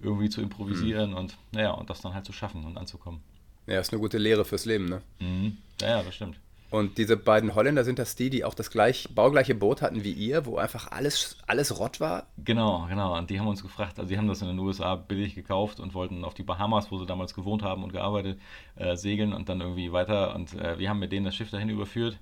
irgendwie 0.00 0.30
zu 0.30 0.40
improvisieren 0.40 1.10
mhm. 1.10 1.16
und 1.16 1.36
naja, 1.52 1.72
und 1.72 1.90
das 1.90 2.00
dann 2.00 2.14
halt 2.14 2.24
zu 2.24 2.32
schaffen 2.32 2.64
und 2.64 2.78
anzukommen. 2.78 3.20
Ja, 3.66 3.80
ist 3.80 3.92
eine 3.92 4.00
gute 4.00 4.18
Lehre 4.18 4.44
fürs 4.44 4.64
Leben, 4.64 4.86
ne? 4.86 5.02
Mhm. 5.20 5.58
Ja, 5.80 5.88
ja, 5.88 6.02
das 6.02 6.14
stimmt. 6.14 6.38
Und 6.70 6.98
diese 6.98 7.16
beiden 7.16 7.56
Holländer 7.56 7.82
sind 7.82 7.98
das 7.98 8.14
die, 8.14 8.30
die 8.30 8.44
auch 8.44 8.54
das 8.54 8.70
gleich, 8.70 9.08
baugleiche 9.12 9.56
Boot 9.56 9.82
hatten 9.82 10.04
wie 10.04 10.12
ihr, 10.12 10.46
wo 10.46 10.56
einfach 10.56 10.92
alles, 10.92 11.36
alles 11.48 11.78
Rott 11.80 11.98
war? 11.98 12.28
Genau, 12.38 12.86
genau. 12.88 13.18
Und 13.18 13.28
die 13.28 13.40
haben 13.40 13.48
uns 13.48 13.62
gefragt, 13.62 13.98
also 13.98 14.08
die 14.08 14.16
haben 14.16 14.28
das 14.28 14.40
in 14.40 14.48
den 14.48 14.58
USA 14.60 14.94
billig 14.94 15.34
gekauft 15.34 15.80
und 15.80 15.94
wollten 15.94 16.24
auf 16.24 16.34
die 16.34 16.44
Bahamas, 16.44 16.92
wo 16.92 16.98
sie 16.98 17.06
damals 17.06 17.34
gewohnt 17.34 17.62
haben 17.64 17.82
und 17.82 17.92
gearbeitet, 17.92 18.40
äh, 18.76 18.94
segeln 18.94 19.32
und 19.32 19.48
dann 19.48 19.60
irgendwie 19.60 19.90
weiter. 19.92 20.34
Und 20.36 20.54
äh, 20.54 20.78
wir 20.78 20.88
haben 20.88 21.00
mit 21.00 21.10
denen 21.10 21.26
das 21.26 21.34
Schiff 21.34 21.50
dahin 21.50 21.70
überführt 21.70 22.18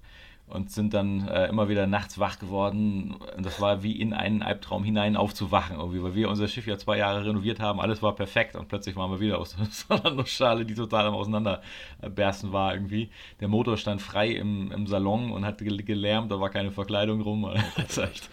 und 0.49 0.71
sind 0.71 0.95
dann 0.95 1.29
äh, 1.29 1.47
immer 1.47 1.69
wieder 1.69 1.87
nachts 1.87 2.19
wach 2.19 2.39
geworden. 2.39 3.17
Und 3.37 3.45
das 3.45 3.61
war 3.61 3.83
wie 3.83 4.01
in 4.01 4.13
einen 4.13 4.43
Albtraum 4.43 4.85
hinein 4.85 5.17
aufzuwachen, 5.17 5.77
irgendwie, 5.77 6.03
weil 6.03 6.15
wir 6.15 6.29
unser 6.29 6.49
Schiff 6.49 6.67
ja 6.67 6.79
zwei 6.79 6.99
Jahre 6.99 7.25
renoviert 7.25 7.61
haben, 7.61 7.81
alles 7.81 8.03
war 8.03 8.15
perfekt 8.15 8.57
und 8.57 8.69
plötzlich 8.69 8.97
waren 8.97 9.11
wir 9.11 9.21
wieder 9.21 9.39
aus 9.39 9.57
so 9.71 9.95
einer 9.95 10.11
Nussschale, 10.15 10.65
die 10.65 10.75
total 10.75 11.07
am 11.07 11.15
Auseinanderbersten 11.15 12.53
war 12.53 12.75
irgendwie. 12.75 13.11
Der 13.41 13.49
Motor 13.49 13.77
stand 13.77 14.01
frei 14.01 14.29
im, 14.31 14.73
im 14.73 14.87
Salon 14.87 15.31
und 15.31 15.45
hat 15.45 15.59
gelärmt, 15.59 16.33
da 16.33 16.41
war 16.41 16.51
keine 16.51 16.71
Verkleidung 16.71 17.21
rum. 17.21 17.39
Das 17.77 17.97
war 17.97 18.05
echt, 18.05 18.29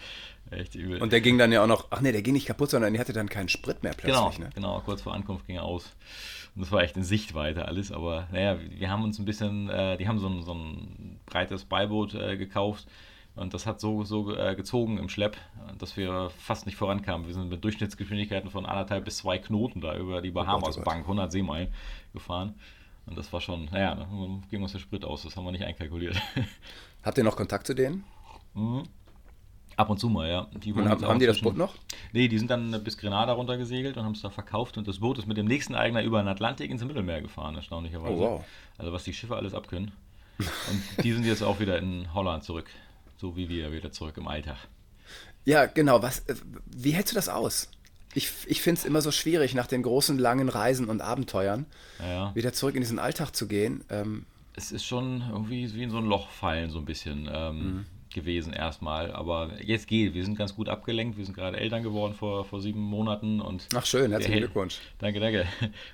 echt 0.50 0.74
übel. 0.74 1.00
Und 1.00 1.12
der 1.12 1.20
ging 1.20 1.38
dann 1.38 1.52
ja 1.52 1.62
auch 1.62 1.66
noch, 1.66 1.86
ach 1.90 2.00
nee, 2.00 2.12
der 2.12 2.22
ging 2.22 2.34
nicht 2.34 2.46
kaputt, 2.46 2.70
sondern 2.70 2.92
der 2.92 3.00
hatte 3.00 3.12
dann 3.12 3.28
keinen 3.28 3.48
Sprit 3.48 3.82
mehr 3.82 3.92
plötzlich. 3.92 4.36
Genau, 4.36 4.48
ne? 4.48 4.50
genau 4.54 4.82
kurz 4.84 5.02
vor 5.02 5.14
Ankunft 5.14 5.46
ging 5.46 5.56
er 5.56 5.64
aus. 5.64 5.92
Und 6.56 6.62
das 6.62 6.72
war 6.72 6.82
echt 6.82 6.96
in 6.96 7.04
Sichtweite 7.04 7.68
alles, 7.68 7.92
aber 7.92 8.28
naja, 8.32 8.58
wir 8.58 8.90
haben 8.90 9.04
uns 9.04 9.18
ein 9.18 9.26
bisschen, 9.26 9.68
äh, 9.68 9.98
die 9.98 10.08
haben 10.08 10.18
so 10.18 10.26
ein, 10.26 10.42
so 10.42 10.54
ein 10.54 11.20
breites 11.26 11.66
Beiboot 11.66 12.14
äh, 12.14 12.38
gekauft 12.38 12.86
und 13.34 13.52
das 13.52 13.66
hat 13.66 13.78
so, 13.78 14.04
so 14.04 14.34
äh, 14.34 14.56
gezogen 14.56 14.96
im 14.96 15.10
Schlepp, 15.10 15.36
dass 15.78 15.98
wir 15.98 16.30
fast 16.30 16.64
nicht 16.64 16.76
vorankamen. 16.76 17.26
Wir 17.26 17.34
sind 17.34 17.50
mit 17.50 17.62
Durchschnittsgeschwindigkeiten 17.62 18.48
von 18.48 18.64
anderthalb 18.64 19.04
bis 19.04 19.18
zwei 19.18 19.36
Knoten 19.36 19.82
da 19.82 19.94
über 19.98 20.22
die 20.22 20.30
Bahamas-Bank, 20.30 21.02
100 21.02 21.30
Seemeilen 21.30 21.68
gefahren. 22.14 22.54
Und 23.04 23.18
das 23.18 23.30
war 23.34 23.42
schon, 23.42 23.66
naja, 23.66 23.94
da 23.94 24.08
ging 24.50 24.62
uns 24.62 24.72
der 24.72 24.78
Sprit 24.78 25.04
aus, 25.04 25.24
das 25.24 25.36
haben 25.36 25.44
wir 25.44 25.52
nicht 25.52 25.64
einkalkuliert. 25.64 26.16
Habt 27.02 27.18
ihr 27.18 27.24
noch 27.24 27.36
Kontakt 27.36 27.66
zu 27.66 27.74
denen? 27.74 28.04
Mhm. 28.54 28.84
Ab 29.76 29.90
und 29.90 29.98
zu 29.98 30.08
mal, 30.08 30.28
ja. 30.28 30.46
Die 30.54 30.72
und 30.72 30.88
haben, 30.88 31.04
haben 31.04 31.18
die 31.18 31.26
das 31.26 31.40
Boot 31.40 31.56
noch? 31.56 31.74
Nee, 32.12 32.28
die 32.28 32.38
sind 32.38 32.50
dann 32.50 32.82
bis 32.82 32.96
Grenada 32.96 33.34
runtergesegelt 33.34 33.98
und 33.98 34.04
haben 34.04 34.12
es 34.12 34.22
da 34.22 34.30
verkauft 34.30 34.78
und 34.78 34.88
das 34.88 35.00
Boot 35.00 35.18
ist 35.18 35.26
mit 35.26 35.36
dem 35.36 35.46
nächsten 35.46 35.74
Eigner 35.74 36.02
über 36.02 36.22
den 36.22 36.28
Atlantik 36.28 36.70
ins 36.70 36.82
Mittelmeer 36.82 37.20
gefahren, 37.20 37.54
erstaunlicherweise. 37.56 38.14
Oh, 38.14 38.20
wow. 38.20 38.44
Also 38.78 38.92
was 38.92 39.04
die 39.04 39.12
Schiffe 39.12 39.36
alles 39.36 39.52
abkönnen. 39.52 39.92
Und 40.38 41.04
die 41.04 41.12
sind 41.12 41.26
jetzt 41.26 41.42
auch 41.42 41.60
wieder 41.60 41.78
in 41.78 42.12
Holland 42.14 42.44
zurück, 42.44 42.70
so 43.18 43.36
wie 43.36 43.50
wir 43.50 43.70
wieder 43.70 43.92
zurück 43.92 44.16
im 44.16 44.28
Alltag. 44.28 44.56
Ja, 45.44 45.66
genau. 45.66 46.02
Was, 46.02 46.20
äh, 46.20 46.34
wie 46.66 46.92
hältst 46.92 47.12
du 47.12 47.14
das 47.14 47.28
aus? 47.28 47.70
Ich, 48.14 48.32
ich 48.46 48.62
finde 48.62 48.78
es 48.78 48.86
immer 48.86 49.02
so 49.02 49.10
schwierig, 49.10 49.54
nach 49.54 49.66
den 49.66 49.82
großen, 49.82 50.18
langen 50.18 50.48
Reisen 50.48 50.88
und 50.88 51.02
Abenteuern 51.02 51.66
ja. 52.00 52.34
wieder 52.34 52.54
zurück 52.54 52.74
in 52.76 52.80
diesen 52.80 52.98
Alltag 52.98 53.32
zu 53.32 53.46
gehen. 53.46 53.84
Ähm, 53.90 54.24
es 54.54 54.72
ist 54.72 54.86
schon 54.86 55.22
irgendwie 55.30 55.74
wie 55.74 55.82
in 55.82 55.90
so 55.90 55.98
ein 55.98 56.06
Loch 56.06 56.30
fallen, 56.30 56.70
so 56.70 56.78
ein 56.78 56.86
bisschen. 56.86 57.28
Ähm, 57.30 57.58
mhm 57.58 57.86
gewesen 58.16 58.52
erstmal. 58.52 59.12
Aber 59.12 59.50
jetzt 59.62 59.86
geht. 59.86 60.14
Wir 60.14 60.24
sind 60.24 60.36
ganz 60.36 60.56
gut 60.56 60.68
abgelenkt. 60.68 61.16
Wir 61.16 61.24
sind 61.24 61.36
gerade 61.36 61.56
Eltern 61.58 61.84
geworden 61.84 62.14
vor, 62.14 62.44
vor 62.44 62.60
sieben 62.60 62.80
Monaten. 62.80 63.40
Und 63.40 63.68
Ach 63.76 63.86
schön, 63.86 64.10
herzlichen 64.10 64.38
Glückwunsch. 64.38 64.80
Danke, 64.98 65.20
danke. 65.20 65.46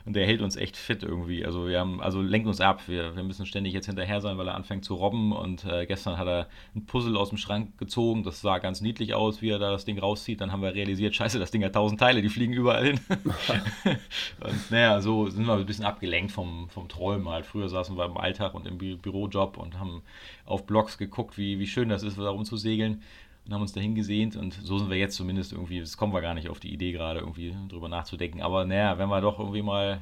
Und 0.07 0.17
der 0.17 0.25
hält 0.25 0.41
uns 0.41 0.57
echt 0.57 0.79
fit 0.79 1.03
irgendwie. 1.03 1.45
Also 1.45 1.69
wir 1.69 1.79
haben, 1.79 2.01
also 2.01 2.23
lenkt 2.23 2.49
uns 2.49 2.63
ab. 2.63 2.83
Wir, 2.87 3.15
wir 3.15 3.23
müssen 3.23 3.45
ständig 3.45 3.75
jetzt 3.75 3.87
hinterher 3.87 4.23
sein, 4.23 4.39
weil 4.39 4.49
er 4.49 4.55
anfängt 4.55 4.87
zu 4.87 4.95
robben. 4.95 5.33
Und 5.33 5.67
äh, 5.67 5.85
gestern 5.85 6.17
hat 6.17 6.27
er 6.27 6.49
ein 6.75 6.87
Puzzle 6.87 7.17
aus 7.17 7.29
dem 7.29 7.39
Schrank 7.39 7.77
gezogen. 7.77 8.23
Das 8.23 8.41
sah 8.41 8.59
ganz 8.59 8.81
niedlich 8.81 9.13
aus, 9.13 9.43
wie 9.43 9.51
er 9.51 9.59
da 9.59 9.71
das 9.71 9.85
Ding 9.85 9.99
rauszieht. 9.99 10.41
Dann 10.41 10.53
haben 10.53 10.63
wir 10.63 10.75
realisiert, 10.75 11.15
scheiße, 11.15 11.39
das 11.39 11.51
Ding 11.51 11.63
hat 11.65 11.75
tausend 11.75 12.01
Teile, 12.01 12.23
die 12.23 12.31
fliegen 12.31 12.55
überall 12.55 12.87
hin. 12.87 13.01
und 14.41 14.71
naja, 14.71 15.01
so 15.01 15.29
sind 15.29 15.45
wir 15.45 15.55
ein 15.55 15.67
bisschen 15.67 15.85
abgelenkt 15.85 16.33
vom, 16.33 16.71
vom 16.71 16.89
Träumen 16.89 17.29
halt. 17.29 17.45
Früher 17.45 17.69
saßen 17.69 17.97
wir 17.97 18.05
im 18.05 18.17
Alltag 18.17 18.55
und 18.55 18.67
im 18.67 18.79
Bü 18.79 18.97
Bürojob 18.97 19.57
und 19.57 19.79
haben 19.79 20.03
auf 20.45 20.67
Blogs 20.67 20.99
geguckt, 20.99 21.39
wie, 21.39 21.59
wie 21.59 21.67
schön 21.67 21.89
das 21.89 22.03
ist, 22.03 22.12
darum 22.21 22.45
zu 22.45 22.57
segeln 22.57 23.03
und 23.45 23.55
haben 23.55 23.63
uns 23.63 23.73
dahin 23.73 23.95
gesehnt 23.95 24.37
und 24.37 24.55
so 24.55 24.79
sind 24.79 24.91
wir 24.91 24.99
jetzt 24.99 25.17
zumindest 25.17 25.53
irgendwie, 25.53 25.81
das 25.81 25.97
kommen 25.97 26.13
wir 26.13 26.21
gar 26.21 26.35
nicht 26.35 26.49
auf 26.49 26.61
die 26.61 26.73
Idee 26.73 26.93
gerade 26.93 27.21
irgendwie 27.21 27.55
drüber 27.69 27.89
nachzudenken, 27.89 28.43
aber 28.43 28.65
naja, 28.65 28.99
wenn 28.99 29.09
wir 29.09 29.21
doch 29.21 29.39
irgendwie 29.39 29.63
mal 29.63 30.01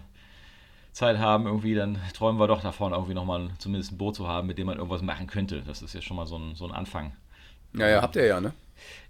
Zeit 0.92 1.18
haben, 1.18 1.46
irgendwie, 1.46 1.74
dann 1.74 1.98
träumen 2.14 2.40
wir 2.40 2.48
doch 2.48 2.62
davon, 2.62 2.92
irgendwie 2.92 3.14
nochmal 3.14 3.50
zumindest 3.58 3.92
ein 3.92 3.98
Boot 3.98 4.16
zu 4.16 4.26
haben, 4.26 4.46
mit 4.46 4.58
dem 4.58 4.66
man 4.66 4.76
irgendwas 4.76 5.02
machen 5.02 5.26
könnte. 5.26 5.62
Das 5.62 5.82
ist 5.82 5.94
ja 5.94 6.02
schon 6.02 6.16
mal 6.16 6.26
so 6.26 6.36
ein, 6.36 6.56
so 6.56 6.66
ein 6.66 6.72
Anfang. 6.72 7.12
Ja, 7.74 7.88
ja, 7.88 8.02
habt 8.02 8.16
ihr 8.16 8.26
ja, 8.26 8.40
ne? 8.40 8.52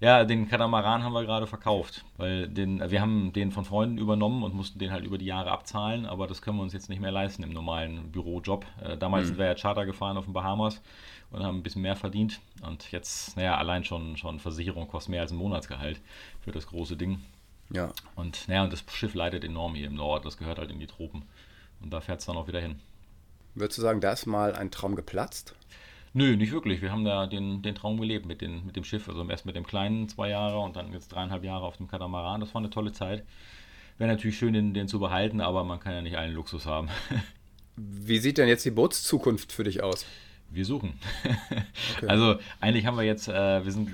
Ja, 0.00 0.24
den 0.24 0.48
Katamaran 0.48 1.02
haben 1.02 1.12
wir 1.12 1.24
gerade 1.24 1.46
verkauft, 1.46 2.04
weil 2.16 2.48
den, 2.48 2.80
wir 2.90 3.00
haben 3.00 3.32
den 3.32 3.52
von 3.52 3.64
Freunden 3.64 3.98
übernommen 3.98 4.42
und 4.42 4.54
mussten 4.54 4.78
den 4.78 4.90
halt 4.90 5.04
über 5.04 5.18
die 5.18 5.26
Jahre 5.26 5.50
abzahlen, 5.50 6.06
aber 6.06 6.26
das 6.26 6.42
können 6.42 6.56
wir 6.56 6.62
uns 6.62 6.72
jetzt 6.72 6.88
nicht 6.88 7.00
mehr 7.00 7.12
leisten 7.12 7.42
im 7.42 7.52
normalen 7.52 8.10
Bürojob. 8.10 8.64
Äh, 8.82 8.96
damals 8.96 9.24
mhm. 9.24 9.28
sind 9.28 9.38
wir 9.38 9.46
ja 9.46 9.54
Charter 9.54 9.86
gefahren 9.86 10.16
auf 10.16 10.24
den 10.24 10.32
Bahamas 10.32 10.80
und 11.30 11.42
haben 11.42 11.58
ein 11.58 11.62
bisschen 11.62 11.82
mehr 11.82 11.96
verdient 11.96 12.40
und 12.62 12.90
jetzt, 12.92 13.36
naja, 13.36 13.56
allein 13.56 13.84
schon, 13.84 14.16
schon 14.16 14.40
Versicherung 14.40 14.88
kostet 14.88 15.10
mehr 15.10 15.22
als 15.22 15.32
ein 15.32 15.36
Monatsgehalt 15.36 16.00
für 16.40 16.52
das 16.52 16.66
große 16.66 16.96
Ding. 16.96 17.20
Ja. 17.70 17.92
Und 18.16 18.48
naja, 18.48 18.64
und 18.64 18.72
das 18.72 18.84
Schiff 18.92 19.14
leidet 19.14 19.44
enorm 19.44 19.74
hier 19.74 19.86
im 19.86 19.94
Nord, 19.94 20.24
das 20.24 20.36
gehört 20.36 20.58
halt 20.58 20.70
in 20.70 20.80
die 20.80 20.86
Tropen 20.86 21.22
und 21.80 21.92
da 21.92 22.00
fährt 22.00 22.20
es 22.20 22.26
dann 22.26 22.36
auch 22.36 22.48
wieder 22.48 22.60
hin. 22.60 22.80
Würdest 23.54 23.78
du 23.78 23.82
sagen, 23.82 24.00
da 24.00 24.12
ist 24.12 24.26
mal 24.26 24.54
ein 24.54 24.70
Traum 24.70 24.94
geplatzt? 24.94 25.54
Nö, 26.12 26.36
nicht 26.36 26.52
wirklich. 26.52 26.82
Wir 26.82 26.90
haben 26.90 27.04
da 27.04 27.26
den, 27.26 27.62
den 27.62 27.74
Traum 27.74 28.00
gelebt 28.00 28.26
mit, 28.26 28.40
den, 28.40 28.66
mit 28.66 28.76
dem 28.76 28.84
Schiff. 28.84 29.08
Also 29.08 29.28
erst 29.28 29.46
mit 29.46 29.54
dem 29.54 29.66
kleinen 29.66 30.08
zwei 30.08 30.28
Jahre 30.30 30.58
und 30.58 30.76
dann 30.76 30.92
jetzt 30.92 31.08
dreieinhalb 31.08 31.44
Jahre 31.44 31.64
auf 31.64 31.76
dem 31.76 31.86
Katamaran. 31.86 32.40
Das 32.40 32.52
war 32.54 32.60
eine 32.60 32.70
tolle 32.70 32.92
Zeit. 32.92 33.24
Wäre 33.98 34.10
natürlich 34.10 34.38
schön, 34.38 34.52
den, 34.52 34.74
den 34.74 34.88
zu 34.88 34.98
behalten, 34.98 35.40
aber 35.40 35.62
man 35.62 35.78
kann 35.78 35.92
ja 35.92 36.02
nicht 36.02 36.16
allen 36.16 36.34
Luxus 36.34 36.66
haben. 36.66 36.88
Wie 37.76 38.18
sieht 38.18 38.38
denn 38.38 38.48
jetzt 38.48 38.64
die 38.64 38.70
Bootszukunft 38.70 39.52
für 39.52 39.64
dich 39.64 39.82
aus? 39.82 40.04
Wir 40.50 40.64
suchen. 40.64 40.94
Okay. 41.96 42.06
Also 42.06 42.36
eigentlich 42.60 42.86
haben 42.86 42.96
wir 42.96 43.04
jetzt, 43.04 43.28
äh, 43.28 43.64
wir 43.64 43.72
sind 43.72 43.90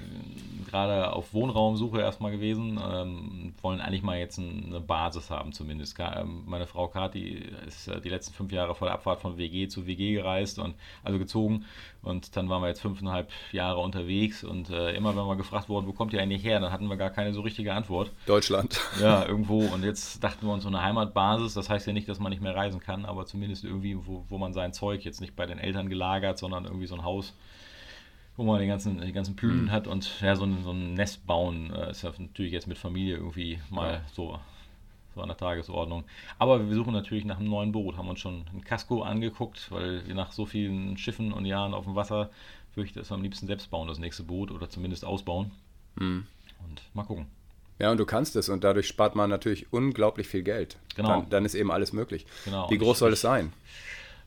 gerade 0.67 1.13
auf 1.13 1.33
Wohnraumsuche 1.33 2.01
erstmal 2.01 2.33
gewesen, 2.33 2.79
ähm, 2.83 3.55
wollen 3.63 3.81
eigentlich 3.81 4.03
mal 4.03 4.19
jetzt 4.19 4.39
eine 4.39 4.81
Basis 4.81 5.31
haben 5.31 5.53
zumindest. 5.53 5.97
Ähm, 5.99 6.43
meine 6.47 6.67
Frau 6.67 6.89
Kathi 6.89 7.43
ist 7.67 7.89
äh, 7.89 8.01
die 8.01 8.09
letzten 8.09 8.35
fünf 8.35 8.53
Jahre 8.53 8.75
vor 8.75 8.89
der 8.89 8.95
Abfahrt 8.95 9.21
von 9.21 9.39
WG 9.39 9.69
zu 9.69 9.87
WG 9.87 10.15
gereist 10.15 10.59
und 10.59 10.75
also 11.03 11.19
gezogen 11.19 11.65
und 12.03 12.37
dann 12.37 12.49
waren 12.49 12.63
wir 12.63 12.69
jetzt 12.69 12.81
fünfeinhalb 12.81 13.31
Jahre 13.53 13.81
unterwegs 13.81 14.45
und 14.45 14.71
äh, 14.71 14.93
immer 14.93 15.17
wenn 15.17 15.27
wir 15.27 15.37
gefragt 15.37 15.69
wurden, 15.69 15.87
wo 15.87 15.93
kommt 15.93 16.13
ihr 16.13 16.23
eigentlich 16.23 16.45
her, 16.45 16.61
dann 16.61 16.73
hatten 16.73 16.87
wir 16.89 16.97
gar 16.97 17.11
keine 17.11 17.33
so 17.33 17.41
richtige 17.41 17.73
Antwort. 17.73 18.13
Deutschland. 18.27 18.81
Ja, 19.01 19.27
irgendwo 19.27 19.61
und 19.61 19.85
jetzt 19.85 20.25
dachten 20.25 20.47
wir 20.47 20.53
uns 20.53 20.63
so 20.63 20.69
eine 20.69 20.83
Heimatbasis, 20.83 21.55
das 21.55 21.69
heißt 21.69 21.87
ja 21.87 21.93
nicht, 21.93 22.09
dass 22.09 22.19
man 22.19 22.31
nicht 22.31 22.41
mehr 22.43 22.55
reisen 22.55 22.81
kann, 22.81 23.05
aber 23.05 23.27
zumindest 23.27 23.65
irgendwie, 23.65 23.97
wo, 23.97 24.25
wo 24.29 24.39
man 24.39 24.53
sein 24.53 24.73
Zeug 24.73 25.05
jetzt 25.05 25.21
nicht 25.21 25.37
bei 25.37 25.45
den 25.45 25.59
Eltern 25.59 25.89
gelagert, 25.89 26.39
sondern 26.47 26.65
irgendwie 26.65 26.87
so 26.87 26.95
ein 26.95 27.05
Haus 27.05 27.35
wo 28.37 28.45
man 28.45 28.59
den 28.59 28.69
ganzen, 28.69 29.01
die 29.01 29.13
ganzen 29.13 29.35
Plüden 29.35 29.65
mhm. 29.65 29.73
hat 29.73 29.87
und 29.87 30.21
ja, 30.21 30.37
so 30.37 30.45
ein, 30.45 30.63
so 30.63 30.71
ein 30.71 30.95
Nest 30.95 31.27
bauen 31.27 31.73
äh, 31.73 31.91
ist 31.91 32.03
ja 32.03 32.13
natürlich 32.19 32.53
jetzt 32.53 32.67
mit 32.67 32.79
Familie 32.79 33.17
irgendwie 33.17 33.59
mal 33.71 33.95
ja. 33.95 34.01
so, 34.13 34.39
so 35.15 35.23
an 35.23 35.29
der 35.29 35.37
Tagesordnung. 35.37 36.05
Aber 36.39 36.69
wir 36.69 36.75
suchen 36.75 36.93
natürlich 36.93 37.25
nach 37.25 37.39
einem 37.39 37.49
neuen 37.49 37.73
Boot, 37.73 37.97
haben 37.97 38.09
uns 38.09 38.21
schon 38.21 38.45
ein 38.53 38.63
Casco 38.63 39.03
angeguckt, 39.03 39.71
weil 39.71 40.03
nach 40.15 40.33
so 40.33 40.45
vielen 40.45 40.99
Schiffen 40.99 41.33
und 41.33 41.47
Jahren 41.47 41.73
auf 41.73 41.85
dem 41.85 41.95
Wasser 41.95 42.31
fürchte, 42.75 42.99
dass 42.99 43.11
wir 43.11 43.15
am 43.15 43.23
liebsten 43.23 43.47
selbst 43.47 43.71
bauen, 43.71 43.89
das 43.89 43.99
nächste 43.99 44.23
Boot 44.23 44.51
oder 44.51 44.69
zumindest 44.69 45.05
ausbauen. 45.05 45.51
Mhm. 45.97 46.27
Und 46.69 46.83
mal 46.93 47.05
gucken. 47.05 47.27
Ja, 47.79 47.91
und 47.91 47.99
du 47.99 48.07
kannst 48.07 48.37
es 48.37 48.49
und 48.49 48.65
dadurch 48.65 48.87
spart 48.87 49.17
man 49.17 49.29
natürlich 49.29 49.71
unglaublich 49.71 50.29
viel 50.29 50.43
Geld. 50.43 50.79
Genau. 50.95 51.09
Dann, 51.09 51.31
dann 51.31 51.45
ist 51.45 51.55
eben 51.55 51.71
alles 51.71 51.93
möglich. 51.93 52.27
Genau. 52.45 52.71
Wie 52.71 52.79
groß 52.79 52.99
soll 52.99 53.13
es 53.13 53.21
sein? 53.21 53.53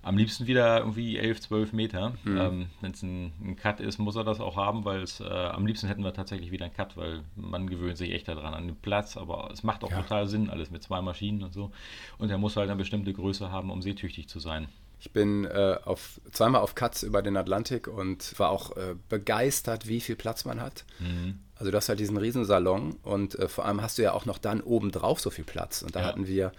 Am 0.02 0.18
liebsten 0.18 0.48
wieder 0.48 0.80
irgendwie 0.80 1.18
11, 1.18 1.42
12 1.42 1.74
Meter. 1.74 2.14
Mhm. 2.24 2.38
Ähm, 2.38 2.66
Wenn 2.82 2.92
es 2.92 3.04
ein, 3.04 3.34
ein, 3.44 3.56
Cut 3.56 3.80
ist, 3.80 3.98
muss 3.98 4.16
er 4.16 4.24
das 4.24 4.40
auch 4.40 4.56
haben, 4.56 4.86
weil 4.86 5.02
es 5.02 5.20
äh, 5.20 5.26
am 5.26 5.66
liebsten 5.66 5.88
hätten 5.88 6.04
wir 6.04 6.14
tatsächlich 6.14 6.52
wieder 6.52 6.66
einen 6.66 6.74
Cut, 6.74 6.96
weil 6.96 7.24
man 7.36 7.70
gewöhnt 7.70 7.98
sich 7.98 8.12
echt 8.12 8.28
daran 8.28 8.54
an 8.54 8.68
den 8.68 8.76
Platz, 8.78 9.18
aber 9.18 9.50
es 9.52 9.64
macht 9.64 9.84
auch 9.84 9.92
ja. 9.92 10.02
total 10.02 10.28
Sinn, 10.28 10.50
alles 10.50 10.72
mit 10.72 10.84
zwei 10.84 11.02
Maschinen 11.02 11.44
und 11.44 11.54
so. 11.54 11.72
Und 12.18 12.30
er 12.30 12.38
muss 12.38 12.56
halt 12.56 12.70
eine 12.70 12.78
bestimmte 12.78 13.12
Größe 13.14 13.52
haben, 13.52 13.72
um 13.72 13.82
seetüchtig 13.82 14.30
zu 14.30 14.40
sein. 14.40 14.70
Ich 15.02 15.12
bin 15.12 15.46
äh, 15.46 15.78
auf, 15.86 16.20
zweimal 16.32 16.62
auf 16.62 16.76
Cuts 16.76 17.04
über 17.04 17.22
den 17.22 17.38
Atlantik 17.38 17.88
und 17.88 18.38
war 18.38 18.50
auch 18.50 18.76
äh, 18.76 18.96
begeistert, 19.08 19.88
wie 19.88 20.02
viel 20.02 20.18
Platz 20.18 20.44
man 20.44 20.62
hat. 20.62 20.86
Mhm. 21.00 21.40
Also 21.56 21.72
du 21.72 21.78
hast 21.78 21.88
halt 21.88 22.00
diesen 22.00 22.18
Riesensalon 22.18 22.98
und 23.04 23.36
äh, 23.36 23.48
vor 23.48 23.66
allem 23.66 23.82
hast 23.82 23.98
du 23.98 24.02
ja 24.02 24.14
auch 24.14 24.26
noch 24.26 24.38
dann 24.38 24.62
oben 24.62 24.92
drauf 24.92 25.20
so 25.20 25.30
viel 25.30 25.46
Platz. 25.46 25.82
Und 25.82 25.96
da 25.96 26.02
ja. 26.02 26.06
hatten 26.08 26.28
wir 26.28 26.52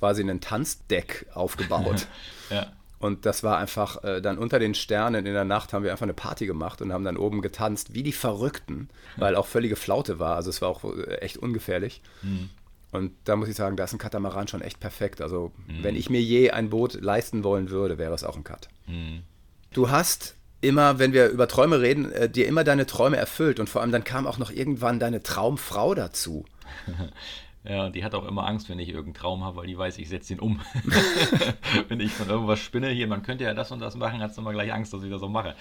quasi 0.00 0.22
einen 0.22 0.40
Tanzdeck 0.40 1.26
aufgebaut. 1.32 2.06
ja. 2.50 2.66
Und 2.98 3.24
das 3.24 3.42
war 3.42 3.56
einfach 3.56 4.04
äh, 4.04 4.20
dann 4.20 4.36
unter 4.36 4.58
den 4.58 4.74
Sternen 4.74 5.24
in 5.24 5.32
der 5.32 5.44
Nacht 5.44 5.72
haben 5.72 5.84
wir 5.84 5.90
einfach 5.90 6.02
eine 6.04 6.12
Party 6.12 6.46
gemacht 6.46 6.82
und 6.82 6.92
haben 6.92 7.04
dann 7.04 7.16
oben 7.16 7.40
getanzt, 7.40 7.94
wie 7.94 8.02
die 8.02 8.12
Verrückten, 8.12 8.90
weil 9.16 9.36
auch 9.36 9.46
völlige 9.46 9.76
Flaute 9.76 10.18
war. 10.18 10.36
Also 10.36 10.50
es 10.50 10.60
war 10.60 10.68
auch 10.68 10.84
äh, 10.84 11.14
echt 11.16 11.38
ungefährlich. 11.38 12.02
Mhm. 12.20 12.50
Und 12.92 13.12
da 13.24 13.36
muss 13.36 13.48
ich 13.48 13.54
sagen, 13.54 13.76
da 13.76 13.84
ist 13.84 13.94
ein 13.94 13.98
Katamaran 13.98 14.48
schon 14.48 14.60
echt 14.60 14.80
perfekt. 14.80 15.22
Also 15.22 15.52
mhm. 15.66 15.82
wenn 15.82 15.96
ich 15.96 16.10
mir 16.10 16.20
je 16.20 16.50
ein 16.50 16.68
Boot 16.68 16.94
leisten 17.00 17.42
wollen 17.42 17.70
würde, 17.70 17.96
wäre 17.96 18.12
es 18.12 18.24
auch 18.24 18.36
ein 18.36 18.44
Kat. 18.44 18.68
Mhm. 18.86 19.22
Du 19.72 19.90
hast 19.90 20.34
immer, 20.60 20.98
wenn 20.98 21.14
wir 21.14 21.28
über 21.28 21.48
Träume 21.48 21.80
reden, 21.80 22.12
äh, 22.12 22.28
dir 22.28 22.46
immer 22.46 22.64
deine 22.64 22.84
Träume 22.84 23.16
erfüllt 23.16 23.60
und 23.60 23.70
vor 23.70 23.80
allem 23.80 23.92
dann 23.92 24.04
kam 24.04 24.26
auch 24.26 24.36
noch 24.36 24.50
irgendwann 24.50 24.98
deine 24.98 25.22
Traumfrau 25.22 25.94
dazu. 25.94 26.44
Ja, 27.62 27.84
und 27.84 27.94
die 27.94 28.02
hat 28.02 28.14
auch 28.14 28.26
immer 28.26 28.46
Angst, 28.46 28.70
wenn 28.70 28.78
ich 28.78 28.88
irgendeinen 28.88 29.14
Traum 29.14 29.44
habe, 29.44 29.58
weil 29.58 29.66
die 29.66 29.76
weiß, 29.76 29.98
ich 29.98 30.08
setze 30.08 30.32
ihn 30.32 30.40
um. 30.40 30.60
wenn 31.88 32.00
ich 32.00 32.10
von 32.10 32.30
irgendwas 32.30 32.58
spinne, 32.58 32.88
hier, 32.88 33.06
man 33.06 33.22
könnte 33.22 33.44
ja 33.44 33.52
das 33.52 33.70
und 33.70 33.80
das 33.80 33.96
machen, 33.96 34.22
hat 34.22 34.34
sie 34.34 34.40
immer 34.40 34.52
gleich 34.52 34.72
Angst, 34.72 34.94
dass 34.94 35.02
ich 35.02 35.10
das 35.10 35.20
so 35.20 35.28
mache. 35.28 35.54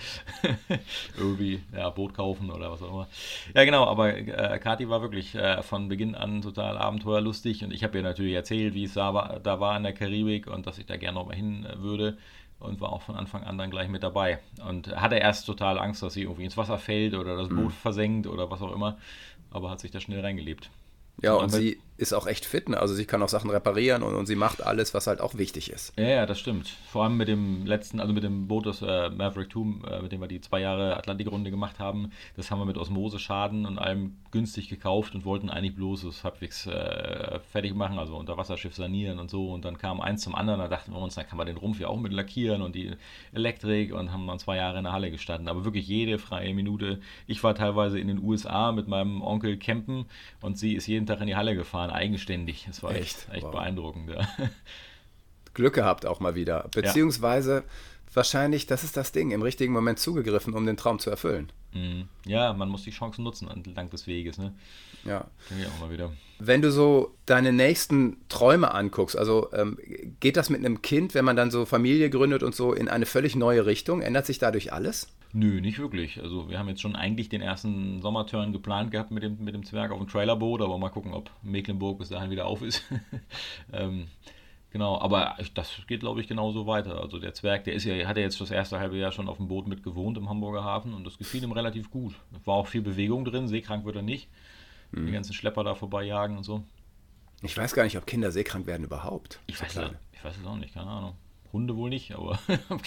Irgendwie, 1.18 1.62
ja, 1.76 1.90
Boot 1.90 2.14
kaufen 2.14 2.52
oder 2.52 2.72
was 2.72 2.82
auch 2.82 2.90
immer. 2.90 3.08
Ja, 3.54 3.66
genau, 3.66 3.86
aber 3.86 4.16
äh, 4.16 4.60
Kathi 4.60 4.88
war 4.88 5.02
wirklich 5.02 5.36
äh, 5.36 5.62
von 5.62 5.90
Beginn 5.90 6.16
an 6.16 6.42
total 6.42 6.78
abenteuerlustig 6.78 7.66
und 7.66 7.74
ich 7.74 7.84
habe 7.84 7.98
ihr 7.98 8.04
natürlich 8.04 8.34
erzählt, 8.34 8.76
wie 8.76 8.86
es 8.86 8.94
da 8.94 9.14
war, 9.14 9.42
da 9.42 9.60
war 9.60 9.76
in 9.76 9.84
der 9.84 9.94
Karibik 9.94 10.48
und 10.48 10.68
dass 10.68 10.78
ich 10.78 10.86
da 10.86 10.96
gerne 10.96 11.20
nochmal 11.20 11.36
hin 11.36 11.66
äh, 11.66 11.82
würde 11.82 12.18
und 12.60 12.80
war 12.80 12.94
auch 12.94 13.02
von 13.02 13.16
Anfang 13.16 13.44
an 13.44 13.58
dann 13.58 13.72
gleich 13.72 13.90
mit 13.90 14.04
dabei. 14.04 14.40
Und 14.66 14.96
hatte 14.96 15.16
erst 15.16 15.46
total 15.46 15.78
Angst, 15.78 16.02
dass 16.02 16.14
sie 16.14 16.24
irgendwie 16.24 16.46
ins 16.46 16.56
Wasser 16.56 16.78
fällt 16.78 17.14
oder 17.14 17.36
das 17.36 17.50
Boot 17.50 17.66
mhm. 17.66 17.72
versenkt 17.72 18.28
oder 18.28 18.50
was 18.50 18.62
auch 18.62 18.74
immer, 18.74 18.98
aber 19.52 19.70
hat 19.70 19.82
sich 19.82 19.92
da 19.92 20.00
schnell 20.00 20.22
reingelebt. 20.22 20.70
Ja, 21.22 21.34
und 21.34 21.50
sie 21.50 21.78
ist 22.00 22.14
auch 22.14 22.28
echt 22.28 22.46
fit, 22.46 22.70
ne? 22.70 22.80
also 22.80 22.94
sie 22.94 23.06
kann 23.06 23.22
auch 23.22 23.30
Sachen 23.30 23.50
reparieren 23.50 24.04
und, 24.04 24.16
und 24.16 24.26
sie 24.26 24.36
macht 24.36 24.64
alles, 24.64 24.94
was 24.94 25.08
halt 25.08 25.20
auch 25.20 25.36
wichtig 25.36 25.70
ist. 25.70 25.94
Ja, 25.98 26.08
ja, 26.08 26.26
das 26.26 26.40
stimmt. 26.40 26.70
Vor 26.88 27.04
allem 27.04 27.18
mit 27.18 27.28
dem 27.28 27.66
letzten, 27.66 28.00
also 28.00 28.14
mit 28.14 28.24
dem 28.24 28.48
Boot, 28.48 28.66
das 28.66 28.82
äh, 28.82 29.10
Maverick 29.10 29.52
2, 29.52 29.60
äh, 29.60 30.02
mit 30.02 30.12
dem 30.12 30.22
wir 30.22 30.28
die 30.28 30.40
zwei 30.40 30.62
Jahre 30.62 30.98
Atlantikrunde 30.98 31.52
gemacht 31.52 31.80
haben, 31.80 32.12
das 32.38 32.52
haben 32.52 32.60
wir 32.60 32.66
mit 32.66 32.78
Osmose-Schaden 32.78 33.66
und 33.66 33.78
allem 33.80 34.16
günstig 34.32 34.70
gekauft 34.70 35.14
und 35.14 35.26
wollten 35.26 35.50
eigentlich 35.50 35.76
bloß 35.76 36.04
es 36.06 36.24
halbwegs 36.24 36.68
äh, 36.68 37.40
fertig 37.52 37.76
machen, 37.76 38.00
also 38.00 38.16
Unterwasserschiff 38.16 38.76
sanieren 38.76 39.20
und 39.20 39.30
so. 39.30 39.52
Und 39.52 39.66
dann 39.66 39.78
kam 39.78 40.00
eins 40.02 40.22
zum 40.22 40.36
anderen, 40.36 40.60
da 40.60 40.68
dachten 40.68 40.94
wir 40.94 41.00
uns, 41.00 41.16
dann 41.16 41.28
kann 41.28 41.38
man 41.38 41.48
den 41.48 41.58
Rumpf 41.58 41.80
ja 41.80 41.88
auch 41.88 42.00
mit 42.00 42.14
lackieren 42.14 42.62
und 42.62 42.76
die 42.76 42.92
Elektrik 43.34 43.94
und 43.94 44.12
haben 44.12 44.26
dann 44.28 44.40
zwei 44.40 44.56
Jahre 44.56 44.78
in 44.78 44.86
der 44.86 44.94
Halle 44.94 45.12
gestanden. 45.12 45.48
Aber 45.50 45.66
wirklich 45.66 45.88
jede 45.88 46.18
freie 46.18 46.54
Minute. 46.54 47.00
Ich 47.28 47.44
war 47.44 47.56
teilweise 47.56 48.00
in 48.00 48.08
den 48.08 48.24
USA 48.24 48.72
mit 48.72 48.88
meinem 48.88 49.22
Onkel 49.22 49.58
campen 49.58 50.06
und 50.42 50.58
sie 50.58 50.74
ist 50.74 50.88
jeden 50.88 51.06
Tag 51.06 51.22
in 51.22 51.28
die 51.28 51.36
Halle 51.36 51.56
gefahren, 51.56 51.89
eigenständig. 51.90 52.66
Das 52.68 52.84
war 52.84 52.92
echt, 52.92 53.28
echt, 53.28 53.30
echt 53.30 53.44
wow. 53.44 53.52
beeindruckend. 53.52 54.10
Ja. 54.10 54.28
Glück 55.54 55.74
gehabt 55.74 56.06
auch 56.06 56.20
mal 56.20 56.36
wieder. 56.36 56.70
Beziehungsweise 56.74 57.56
ja. 57.56 57.64
wahrscheinlich, 58.14 58.68
das 58.68 58.84
ist 58.84 58.96
das 58.98 59.12
Ding, 59.12 59.32
im 59.32 59.42
richtigen 59.42 59.74
Moment 59.74 60.00
zugegriffen, 60.00 60.54
um 60.54 60.66
den 60.66 60.78
Traum 60.78 61.00
zu 61.00 61.10
erfüllen. 61.10 61.52
Mhm. 61.74 62.08
Ja, 62.26 62.54
man 62.54 62.70
muss 62.70 62.84
die 62.84 62.92
Chancen 62.92 63.24
nutzen 63.24 63.50
entlang 63.50 63.90
des 63.90 64.08
Weges. 64.08 64.38
Ne? 64.38 64.54
Ja. 65.06 65.26
Ich 65.58 65.68
auch 65.68 65.80
mal 65.80 65.92
wieder. 65.92 66.12
Wenn 66.40 66.62
du 66.62 66.72
so 66.72 67.16
deine 67.26 67.52
nächsten 67.52 68.18
Träume 68.30 68.74
anguckst, 68.74 69.18
also 69.18 69.50
ähm, 69.54 69.78
geht 70.20 70.38
das 70.38 70.50
mit 70.50 70.60
einem 70.60 70.82
Kind, 70.82 71.14
wenn 71.14 71.26
man 71.26 71.36
dann 71.36 71.52
so 71.52 71.66
Familie 71.66 72.10
gründet 72.10 72.44
und 72.44 72.56
so, 72.56 72.74
in 72.74 72.88
eine 72.88 73.06
völlig 73.06 73.36
neue 73.36 73.66
Richtung? 73.66 74.02
Ändert 74.02 74.26
sich 74.26 74.40
dadurch 74.40 74.74
alles? 74.74 75.08
Nö, 75.32 75.62
nicht 75.62 75.78
wirklich. 75.78 76.22
Also 76.22 76.50
wir 76.50 76.58
haben 76.58 76.70
jetzt 76.70 76.82
schon 76.82 76.96
eigentlich 76.96 77.30
den 77.30 77.42
ersten 77.42 78.02
Sommerturn 78.02 78.52
geplant 78.52 78.92
gehabt 78.92 79.12
mit 79.12 79.22
dem, 79.22 79.44
mit 79.44 79.54
dem 79.54 79.64
Zwerg 79.64 79.92
auf 79.92 80.00
dem 80.00 80.08
Trailerboot, 80.08 80.62
aber 80.62 80.78
mal 80.80 80.90
gucken, 80.90 81.14
ob 81.14 81.30
Mecklenburg 81.44 82.00
bis 82.00 82.10
dahin 82.10 82.32
wieder 82.32 82.48
auf 82.48 82.64
ist. 82.64 82.84
ähm, 83.74 84.08
genau, 84.72 85.00
aber 85.00 85.38
das 85.54 85.70
geht, 85.88 86.00
glaube 86.00 86.20
ich, 86.22 86.28
genauso 86.28 86.66
weiter. 86.66 87.00
Also 87.00 87.20
der 87.20 87.36
Zwerg, 87.36 87.64
der 87.66 87.76
ist 87.76 87.84
ja, 87.84 88.08
hat 88.08 88.18
ja 88.18 88.24
jetzt 88.24 88.42
das 88.42 88.50
erste 88.50 88.80
halbe 88.80 88.98
Jahr 88.98 89.12
schon 89.12 89.28
auf 89.28 89.38
dem 89.38 89.48
Boot 89.48 89.68
mit 89.68 89.84
gewohnt 89.84 90.18
im 90.18 90.30
Hamburger 90.30 90.64
Hafen 90.64 90.96
und 90.96 91.04
das 91.04 91.20
gefiel 91.20 91.44
ihm 91.44 91.52
relativ 91.52 91.92
gut. 91.92 92.16
War 92.46 92.56
auch 92.56 92.68
viel 92.68 92.82
Bewegung 92.82 93.24
drin, 93.24 93.48
seekrank 93.48 93.86
wird 93.86 93.98
er 93.98 94.02
nicht. 94.02 94.30
Mhm. 94.92 95.06
Die 95.06 95.12
ganzen 95.12 95.34
Schlepper 95.34 95.64
da 95.64 95.76
vorbeijagen 95.76 96.38
und 96.38 96.44
so. 96.44 96.64
Ich 97.44 97.56
weiß 97.56 97.76
gar 97.76 97.84
nicht, 97.84 97.98
ob 97.98 98.08
Kinder 98.08 98.32
seekrank 98.32 98.66
werden 98.66 98.84
überhaupt. 98.84 99.40
Ich 99.46 99.62
weiß, 99.62 99.76
es, 99.76 99.92
ich 100.12 100.24
weiß 100.24 100.38
es 100.42 100.46
auch 100.46 100.58
nicht, 100.58 100.74
keine 100.74 100.88
Ahnung. 100.88 101.14
Hunde 101.54 101.76
wohl 101.76 101.90
nicht, 101.90 102.14
aber. 102.14 102.40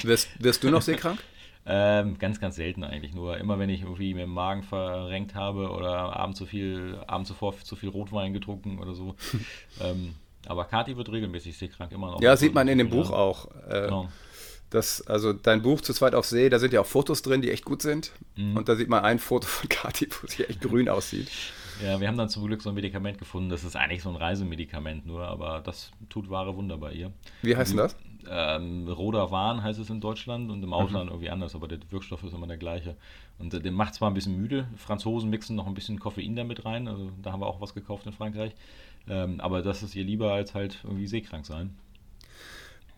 wirst, 0.03 0.29
wirst 0.43 0.65
du 0.65 0.71
noch 0.71 0.83
seekrank? 0.83 1.23
Ähm, 1.65 2.19
ganz, 2.19 2.41
ganz 2.41 2.57
selten 2.57 2.83
eigentlich. 2.83 3.15
Nur 3.15 3.39
immer, 3.39 3.59
wenn 3.59 3.71
ich 3.71 3.83
irgendwie 3.83 4.15
mir 4.15 4.25
den 4.25 4.31
Magen 4.31 4.63
verrenkt 4.63 5.35
habe 5.35 5.71
oder 5.71 6.17
abends 6.17 6.39
zu 6.39 6.47
viel, 6.47 6.99
abends 7.07 7.29
zuvor 7.29 7.57
zu 7.57 7.77
viel 7.77 7.89
Rotwein 7.89 8.33
getrunken 8.33 8.79
oder 8.79 8.95
so. 8.95 9.15
ähm, 9.81 10.15
aber 10.47 10.65
Kati 10.65 10.97
wird 10.97 11.11
regelmäßig 11.11 11.57
seekrank, 11.57 11.93
immer 11.93 12.11
noch. 12.11 12.21
Ja, 12.21 12.37
sieht 12.37 12.55
man 12.55 12.67
in 12.67 12.79
dem 12.79 12.91
Buch 12.91 13.11
auch. 13.11 13.47
Äh, 13.69 13.83
genau. 13.83 14.09
Das, 14.71 15.07
also 15.07 15.35
dein 15.35 15.63
Buch 15.63 15.83
zu 15.83 15.93
zweit 15.93 16.15
auf 16.15 16.25
See, 16.25 16.49
da 16.49 16.59
sind 16.59 16.73
ja 16.73 16.81
auch 16.81 16.87
Fotos 16.87 17.21
drin, 17.21 17.43
die 17.43 17.51
echt 17.51 17.65
gut 17.65 17.83
sind. 17.83 18.11
Mhm. 18.37 18.57
Und 18.57 18.69
da 18.69 18.75
sieht 18.75 18.89
man 18.89 19.05
ein 19.05 19.19
Foto 19.19 19.47
von 19.47 19.69
Kati, 19.69 20.09
wo 20.11 20.27
sie 20.27 20.45
echt 20.45 20.63
grün 20.63 20.89
aussieht. 20.89 21.29
Ja, 21.83 22.01
wir 22.01 22.09
haben 22.09 22.17
dann 22.17 22.29
zum 22.29 22.47
Glück 22.47 22.63
so 22.63 22.71
ein 22.71 22.75
Medikament 22.75 23.19
gefunden. 23.19 23.51
Das 23.51 23.65
ist 23.65 23.77
eigentlich 23.77 24.03
so 24.03 24.09
ein 24.09 24.17
Reisemedikament 24.17 25.07
nur, 25.07 25.27
aber 25.27 25.61
das 25.65 25.91
tut 26.09 26.31
wahre 26.31 26.57
Wunder 26.57 26.79
bei 26.79 26.93
ihr. 26.93 27.13
Wie 27.43 27.57
heißt 27.57 27.73
denn 27.73 27.79
das? 27.79 27.97
Ähm, 28.31 28.89
Rodavan 28.89 29.63
heißt 29.63 29.79
es 29.79 29.91
in 29.91 30.01
Deutschland 30.01 30.51
und 30.51 30.63
im 30.63 30.73
Ausland 30.73 31.07
mhm. 31.07 31.13
irgendwie 31.13 31.31
anders, 31.31 31.55
aber 31.55 31.69
der 31.69 31.79
Wirkstoff 31.91 32.23
ist 32.23 32.33
immer 32.33 32.47
der 32.47 32.57
gleiche. 32.57 32.97
Und 33.39 33.55
äh, 33.55 33.61
der 33.61 33.73
macht 33.73 33.95
zwar 33.95 34.11
ein 34.11 34.15
bisschen 34.15 34.37
müde. 34.37 34.67
Franzosen 34.77 35.31
mixen 35.31 35.57
noch 35.57 35.67
ein 35.67 35.75
bisschen 35.75 35.99
Koffein 35.99 36.37
damit 36.37 36.65
rein, 36.65 36.89
also 36.89 37.11
da 37.23 37.33
haben 37.33 37.41
wir 37.41 37.47
auch 37.47 37.61
was 37.61 37.75
gekauft 37.75 38.07
in 38.07 38.13
Frankreich. 38.13 38.53
Ähm, 39.09 39.41
aber 39.41 39.63
das 39.63 39.83
ist 39.83 39.95
ihr 39.95 40.05
lieber 40.05 40.33
als 40.33 40.55
halt 40.55 40.79
irgendwie 40.85 41.07
seekrank 41.07 41.47
sein. 41.47 41.77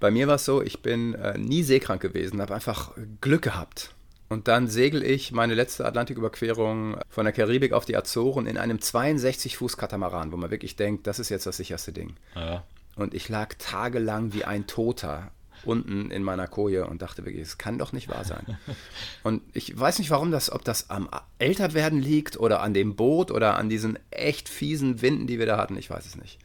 Bei 0.00 0.10
mir 0.10 0.26
war 0.26 0.34
es 0.34 0.44
so, 0.44 0.60
ich 0.60 0.82
bin 0.82 1.14
äh, 1.14 1.38
nie 1.38 1.62
seekrank 1.62 2.02
gewesen, 2.02 2.40
habe 2.42 2.54
einfach 2.54 2.92
Glück 3.20 3.42
gehabt. 3.42 3.94
Und 4.28 4.48
dann 4.48 4.68
segel 4.68 5.02
ich 5.02 5.32
meine 5.32 5.54
letzte 5.54 5.84
Atlantiküberquerung 5.86 6.96
von 7.08 7.24
der 7.24 7.32
Karibik 7.32 7.72
auf 7.72 7.84
die 7.84 7.96
Azoren 7.96 8.46
in 8.46 8.58
einem 8.58 8.80
62 8.80 9.56
Fuß 9.58 9.76
Katamaran, 9.76 10.32
wo 10.32 10.36
man 10.36 10.50
wirklich 10.50 10.76
denkt, 10.76 11.06
das 11.06 11.18
ist 11.18 11.28
jetzt 11.28 11.46
das 11.46 11.56
sicherste 11.56 11.92
Ding. 11.92 12.16
Ja. 12.34 12.64
Und 12.96 13.14
ich 13.14 13.28
lag 13.28 13.54
tagelang 13.58 14.32
wie 14.32 14.44
ein 14.44 14.66
Toter 14.66 15.32
unten 15.64 16.10
in 16.10 16.22
meiner 16.22 16.46
Koje 16.46 16.86
und 16.86 17.02
dachte 17.02 17.24
wirklich, 17.24 17.42
es 17.42 17.58
kann 17.58 17.78
doch 17.78 17.92
nicht 17.92 18.08
wahr 18.08 18.24
sein. 18.24 18.58
Und 19.22 19.42
ich 19.54 19.78
weiß 19.78 19.98
nicht, 19.98 20.10
warum 20.10 20.30
das, 20.30 20.50
ob 20.52 20.64
das 20.64 20.90
am 20.90 21.08
Älterwerden 21.38 22.00
liegt 22.00 22.38
oder 22.38 22.60
an 22.60 22.74
dem 22.74 22.96
Boot 22.96 23.30
oder 23.30 23.56
an 23.56 23.68
diesen 23.68 23.98
echt 24.10 24.48
fiesen 24.48 25.00
Winden, 25.02 25.26
die 25.26 25.38
wir 25.38 25.46
da 25.46 25.56
hatten. 25.56 25.76
Ich 25.76 25.90
weiß 25.90 26.06
es 26.06 26.16
nicht. 26.16 26.38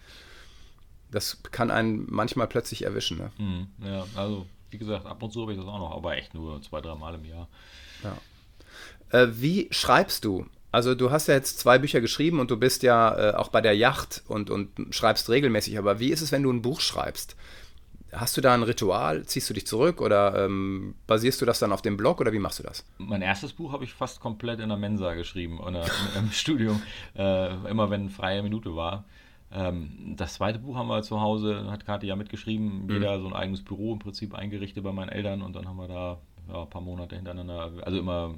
Das 1.11 1.41
kann 1.51 1.71
einen 1.71 2.05
manchmal 2.09 2.47
plötzlich 2.47 2.83
erwischen. 2.83 3.17
Ne? 3.17 3.31
Mhm, 3.37 3.67
ja, 3.85 4.05
also 4.15 4.45
wie 4.69 4.77
gesagt, 4.77 5.05
ab 5.05 5.21
und 5.23 5.31
zu 5.31 5.41
habe 5.41 5.53
ich 5.53 5.57
das 5.57 5.67
auch 5.67 5.79
noch, 5.79 5.95
aber 5.95 6.15
echt 6.15 6.33
nur 6.33 6.61
zwei, 6.61 6.81
drei 6.81 6.95
Mal 6.95 7.15
im 7.15 7.25
Jahr. 7.25 7.47
Ja. 8.03 8.17
Äh, 9.19 9.41
wie 9.41 9.67
schreibst 9.71 10.23
du? 10.23 10.45
Also 10.71 10.93
du 10.93 11.11
hast 11.11 11.27
ja 11.27 11.33
jetzt 11.33 11.59
zwei 11.59 11.79
Bücher 11.79 11.99
geschrieben 11.99 12.39
und 12.39 12.51
du 12.51 12.57
bist 12.57 12.83
ja 12.83 13.31
äh, 13.31 13.35
auch 13.35 13.49
bei 13.49 13.61
der 13.61 13.75
Yacht 13.75 14.23
und, 14.27 14.49
und 14.49 14.69
schreibst 14.91 15.29
regelmäßig, 15.29 15.79
aber 15.79 15.99
wie 15.99 16.09
ist 16.09 16.21
es, 16.21 16.31
wenn 16.31 16.43
du 16.43 16.51
ein 16.51 16.61
Buch 16.61 16.79
schreibst? 16.79 17.35
Hast 18.11 18.37
du 18.37 18.41
da 18.41 18.53
ein 18.53 18.63
Ritual? 18.63 19.23
Ziehst 19.25 19.49
du 19.49 19.53
dich 19.53 19.67
zurück 19.67 20.01
oder 20.01 20.45
ähm, 20.45 20.95
basierst 21.05 21.41
du 21.41 21.45
das 21.45 21.59
dann 21.59 21.71
auf 21.71 21.81
dem 21.81 21.97
Blog 21.97 22.19
oder 22.21 22.33
wie 22.33 22.39
machst 22.39 22.59
du 22.59 22.63
das? 22.63 22.85
Mein 22.97 23.21
erstes 23.21 23.53
Buch 23.53 23.71
habe 23.71 23.83
ich 23.83 23.93
fast 23.93 24.19
komplett 24.19 24.59
in 24.59 24.69
der 24.69 24.77
Mensa 24.77 25.13
geschrieben 25.13 25.59
oder 25.59 25.85
im 26.17 26.31
Studium, 26.31 26.81
äh, 27.15 27.53
immer 27.69 27.89
wenn 27.89 28.09
freie 28.09 28.41
Minute 28.41 28.75
war. 28.75 29.05
Ähm, 29.51 30.15
das 30.17 30.35
zweite 30.35 30.59
Buch 30.59 30.75
haben 30.75 30.87
wir 30.87 31.01
zu 31.01 31.21
Hause, 31.21 31.69
hat 31.71 31.85
Kathi 31.85 32.07
ja 32.07 32.15
mitgeschrieben, 32.15 32.85
mhm. 32.85 32.91
jeder 32.91 33.19
so 33.19 33.27
ein 33.27 33.33
eigenes 33.33 33.63
Büro 33.63 33.93
im 33.93 33.99
Prinzip 33.99 34.35
eingerichtet 34.35 34.83
bei 34.83 34.91
meinen 34.91 35.09
Eltern 35.09 35.41
und 35.41 35.55
dann 35.55 35.67
haben 35.67 35.77
wir 35.77 35.87
da 35.87 36.19
ja, 36.49 36.63
ein 36.63 36.69
paar 36.69 36.81
Monate 36.81 37.15
hintereinander, 37.15 37.71
also 37.83 37.99
immer 37.99 38.35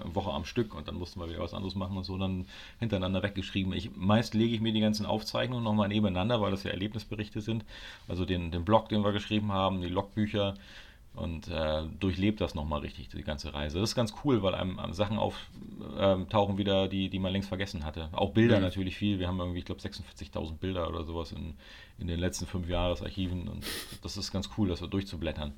eine 0.00 0.14
Woche 0.14 0.30
am 0.30 0.44
Stück 0.44 0.74
und 0.74 0.88
dann 0.88 0.96
mussten 0.96 1.20
wir 1.20 1.28
wieder 1.28 1.40
was 1.40 1.54
anderes 1.54 1.74
machen 1.74 1.96
und 1.96 2.04
so 2.04 2.16
dann 2.16 2.46
hintereinander 2.78 3.22
weggeschrieben. 3.22 3.72
Ich, 3.72 3.94
meist 3.96 4.34
lege 4.34 4.54
ich 4.54 4.60
mir 4.60 4.72
die 4.72 4.80
ganzen 4.80 5.06
Aufzeichnungen 5.06 5.64
nochmal 5.64 5.88
nebeneinander, 5.88 6.40
weil 6.40 6.50
das 6.50 6.64
ja 6.64 6.70
Erlebnisberichte 6.70 7.40
sind. 7.40 7.64
Also 8.08 8.24
den, 8.24 8.50
den 8.50 8.64
Blog, 8.64 8.88
den 8.88 9.02
wir 9.02 9.12
geschrieben 9.12 9.52
haben, 9.52 9.80
die 9.80 9.88
Logbücher 9.88 10.54
und 11.14 11.48
äh, 11.48 11.82
durchlebt 11.98 12.40
das 12.40 12.54
nochmal 12.54 12.80
richtig, 12.80 13.08
die 13.08 13.22
ganze 13.22 13.52
Reise. 13.52 13.80
Das 13.80 13.90
ist 13.90 13.96
ganz 13.96 14.14
cool, 14.24 14.42
weil 14.42 14.54
einem, 14.54 14.78
einem 14.78 14.92
Sachen 14.92 15.18
auftauchen 15.18 16.52
ähm, 16.52 16.58
wieder, 16.58 16.86
die, 16.88 17.08
die 17.08 17.18
man 17.18 17.32
längst 17.32 17.48
vergessen 17.48 17.84
hatte. 17.84 18.08
Auch 18.12 18.30
Bilder 18.30 18.56
mhm. 18.56 18.62
natürlich 18.62 18.96
viel. 18.96 19.18
Wir 19.18 19.26
haben 19.26 19.40
irgendwie, 19.40 19.58
ich 19.58 19.64
glaube, 19.64 19.80
46.000 19.80 20.58
Bilder 20.58 20.88
oder 20.88 21.04
sowas 21.04 21.32
in, 21.32 21.54
in 21.98 22.06
den 22.06 22.20
letzten 22.20 22.46
fünf 22.46 22.68
Jahresarchiven 22.68 23.48
und 23.48 23.64
das 24.02 24.16
ist 24.16 24.30
ganz 24.30 24.50
cool, 24.56 24.68
das 24.68 24.78
so 24.78 24.86
durchzublättern. 24.86 25.52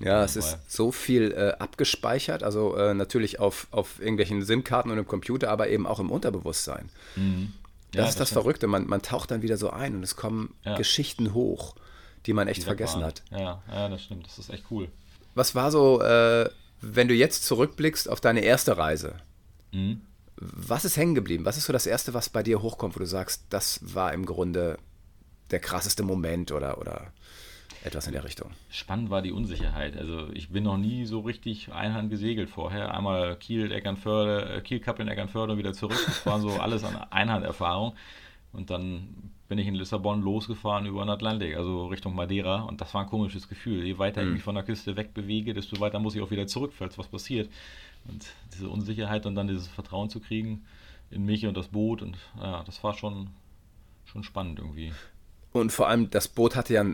Ja, 0.00 0.24
es 0.24 0.34
ist 0.34 0.58
so 0.66 0.92
viel 0.92 1.32
äh, 1.32 1.52
abgespeichert, 1.58 2.42
also 2.42 2.74
äh, 2.74 2.94
natürlich 2.94 3.38
auf, 3.38 3.66
auf 3.70 4.00
irgendwelchen 4.00 4.42
SIM-Karten 4.42 4.90
und 4.90 4.98
im 4.98 5.06
Computer, 5.06 5.50
aber 5.50 5.68
eben 5.68 5.86
auch 5.86 6.00
im 6.00 6.10
Unterbewusstsein. 6.10 6.88
Mhm. 7.16 7.52
Ja, 7.94 8.02
das 8.02 8.10
ist 8.10 8.20
das, 8.20 8.30
das 8.30 8.32
Verrückte, 8.32 8.66
man, 8.66 8.86
man 8.86 9.02
taucht 9.02 9.30
dann 9.30 9.42
wieder 9.42 9.58
so 9.58 9.70
ein 9.70 9.96
und 9.96 10.02
es 10.02 10.16
kommen 10.16 10.54
ja. 10.64 10.76
Geschichten 10.76 11.34
hoch, 11.34 11.74
die 12.24 12.32
man 12.32 12.48
echt 12.48 12.62
die 12.62 12.64
vergessen 12.64 13.04
hat. 13.04 13.22
Ja, 13.30 13.62
ja, 13.70 13.88
das 13.88 14.02
stimmt, 14.02 14.26
das 14.26 14.38
ist 14.38 14.48
echt 14.48 14.64
cool. 14.70 14.88
Was 15.34 15.54
war 15.54 15.70
so, 15.70 16.00
äh, 16.00 16.48
wenn 16.80 17.08
du 17.08 17.14
jetzt 17.14 17.44
zurückblickst 17.44 18.08
auf 18.08 18.20
deine 18.20 18.40
erste 18.40 18.78
Reise? 18.78 19.16
Mhm. 19.72 20.00
Was 20.36 20.86
ist 20.86 20.96
hängen 20.96 21.14
geblieben? 21.14 21.44
Was 21.44 21.58
ist 21.58 21.66
so 21.66 21.72
das 21.74 21.86
Erste, 21.86 22.14
was 22.14 22.30
bei 22.30 22.42
dir 22.42 22.62
hochkommt, 22.62 22.96
wo 22.96 23.00
du 23.00 23.06
sagst, 23.06 23.42
das 23.50 23.80
war 23.82 24.14
im 24.14 24.24
Grunde 24.24 24.78
der 25.50 25.60
krasseste 25.60 26.02
Moment 26.02 26.52
oder, 26.52 26.78
oder 26.78 27.12
etwas 27.82 28.06
in 28.06 28.12
der 28.12 28.24
Richtung. 28.24 28.50
Spannend 28.68 29.10
war 29.10 29.22
die 29.22 29.32
Unsicherheit. 29.32 29.96
Also 29.96 30.28
ich 30.32 30.50
bin 30.50 30.64
noch 30.64 30.76
nie 30.76 31.06
so 31.06 31.20
richtig 31.20 31.72
einhand 31.72 32.10
gesegelt 32.10 32.50
vorher. 32.50 32.94
Einmal 32.94 33.36
Kiel, 33.36 33.72
Eckernförde, 33.72 34.56
äh, 34.56 34.60
Kiel, 34.60 34.80
Kappeln, 34.80 35.08
Eckernförde 35.08 35.52
und 35.52 35.58
wieder 35.58 35.72
zurück. 35.72 35.98
Das 36.06 36.26
war 36.26 36.40
so 36.40 36.50
alles 36.60 36.84
an 36.84 36.96
Einhanderfahrung. 37.10 37.94
Und 38.52 38.70
dann 38.70 39.32
bin 39.48 39.58
ich 39.58 39.66
in 39.66 39.74
Lissabon 39.74 40.22
losgefahren 40.22 40.86
über 40.86 41.04
den 41.04 41.10
Atlantik, 41.10 41.56
also 41.56 41.86
Richtung 41.86 42.14
Madeira. 42.14 42.62
Und 42.62 42.80
das 42.80 42.92
war 42.94 43.02
ein 43.02 43.08
komisches 43.08 43.48
Gefühl. 43.48 43.84
Je 43.84 43.98
weiter 43.98 44.22
mhm. 44.22 44.28
ich 44.28 44.34
mich 44.34 44.42
von 44.42 44.54
der 44.54 44.64
Küste 44.64 44.96
wegbewege, 44.96 45.54
desto 45.54 45.80
weiter 45.80 45.98
muss 45.98 46.14
ich 46.14 46.22
auch 46.22 46.30
wieder 46.30 46.46
zurück, 46.46 46.72
falls 46.74 46.98
was 46.98 47.08
passiert. 47.08 47.50
Und 48.08 48.26
diese 48.54 48.68
Unsicherheit 48.68 49.26
und 49.26 49.34
dann 49.34 49.48
dieses 49.48 49.68
Vertrauen 49.68 50.10
zu 50.10 50.20
kriegen 50.20 50.64
in 51.10 51.24
mich 51.24 51.46
und 51.46 51.56
das 51.56 51.68
Boot. 51.68 52.02
Und 52.02 52.18
ja, 52.38 52.62
das 52.64 52.82
war 52.84 52.94
schon, 52.94 53.30
schon 54.04 54.22
spannend 54.22 54.58
irgendwie. 54.58 54.92
Und 55.52 55.72
vor 55.72 55.88
allem, 55.88 56.10
das 56.10 56.28
Boot 56.28 56.54
hatte 56.54 56.74
ja, 56.74 56.84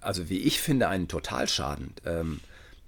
also 0.00 0.28
wie 0.28 0.38
ich 0.38 0.60
finde, 0.60 0.88
einen 0.88 1.08
Totalschaden. 1.08 1.94
Ähm, 2.04 2.40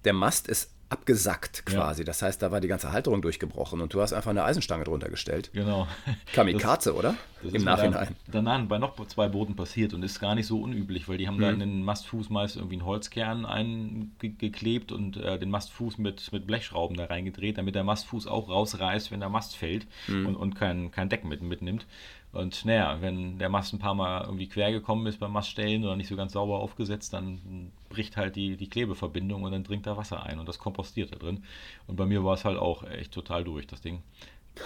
der 0.04 0.12
Mast 0.12 0.48
ist 0.48 0.71
abgesackt 0.92 1.64
quasi. 1.64 2.02
Ja. 2.02 2.07
Das 2.07 2.22
heißt, 2.22 2.42
da 2.42 2.52
war 2.52 2.61
die 2.61 2.68
ganze 2.68 2.92
Halterung 2.92 3.22
durchgebrochen 3.22 3.81
und 3.81 3.94
du 3.94 4.02
hast 4.02 4.12
einfach 4.12 4.31
eine 4.31 4.44
Eisenstange 4.44 4.85
drunter 4.85 5.09
gestellt. 5.09 5.50
Genau. 5.55 5.88
Kamikaze, 6.33 6.90
das, 6.90 6.98
oder? 6.98 7.14
Das 7.42 7.55
Im 7.55 7.64
Nachhinein. 7.64 8.14
danach 8.31 8.62
bei 8.66 8.78
noch 8.78 8.94
zwei 9.07 9.28
Booten 9.28 9.57
passiert 9.57 9.94
und 9.94 10.02
ist 10.02 10.20
gar 10.20 10.35
nicht 10.35 10.46
so 10.46 10.61
unüblich, 10.61 11.09
weil 11.09 11.16
die 11.16 11.26
haben 11.26 11.38
mhm. 11.38 11.40
da 11.40 11.50
in 11.50 11.61
den 11.61 11.83
Mastfuß 11.83 12.28
meist 12.31 12.57
irgendwie 12.57 12.76
einen 12.76 12.85
Holzkern 12.85 13.46
eingeklebt 13.46 14.92
und 14.92 15.16
äh, 15.16 15.38
den 15.38 15.50
Mastfuß 15.50 15.98
mit, 15.98 16.31
mit 16.33 16.46
Blechschrauben 16.46 16.96
da 16.96 17.07
reingedreht, 17.07 17.59
damit 17.59 17.74
der 17.74 17.85
Mastfuß 17.85 18.26
auch 18.26 18.50
rausreißt, 18.50 19.11
wenn 19.11 19.20
der 19.20 19.31
Mast 19.31 19.57
fällt 19.57 19.87
mhm. 20.07 20.26
und, 20.26 20.37
und 20.37 20.55
kein, 20.55 20.90
kein 20.90 21.09
Deck 21.09 21.24
mit, 21.24 21.42
mitnimmt. 21.42 21.87
Und 22.33 22.64
naja, 22.64 22.96
wenn 23.00 23.38
der 23.38 23.50
Mast 23.50 23.74
ein 23.74 23.78
paar 23.78 23.94
Mal 23.94 24.22
irgendwie 24.22 24.48
quer 24.48 24.72
gekommen 24.72 25.07
ist 25.07 25.20
beim 25.20 25.33
Maststellen 25.33 25.85
oder 25.85 25.96
nicht 25.96 26.09
so 26.09 26.16
ganz 26.16 26.33
sauber 26.33 26.61
aufgesetzt, 26.61 27.12
dann 27.12 27.72
bricht 27.92 28.16
halt 28.16 28.37
die, 28.37 28.57
die 28.57 28.68
Klebeverbindung 28.68 29.42
und 29.42 29.52
dann 29.52 29.64
dringt 29.64 29.87
da 29.87 29.96
Wasser 29.96 30.24
ein 30.24 30.38
und 30.38 30.48
das 30.48 30.59
kompostiert 30.59 31.12
da 31.12 31.18
drin. 31.18 31.44
Und 31.87 31.96
bei 31.96 32.07
mir 32.07 32.24
war 32.24 32.35
es 32.35 32.44
halt 32.44 32.59
auch 32.59 32.85
echt 32.85 33.12
total 33.12 33.44
durch, 33.44 33.66
das 33.66 33.81
Ding. 33.81 34.02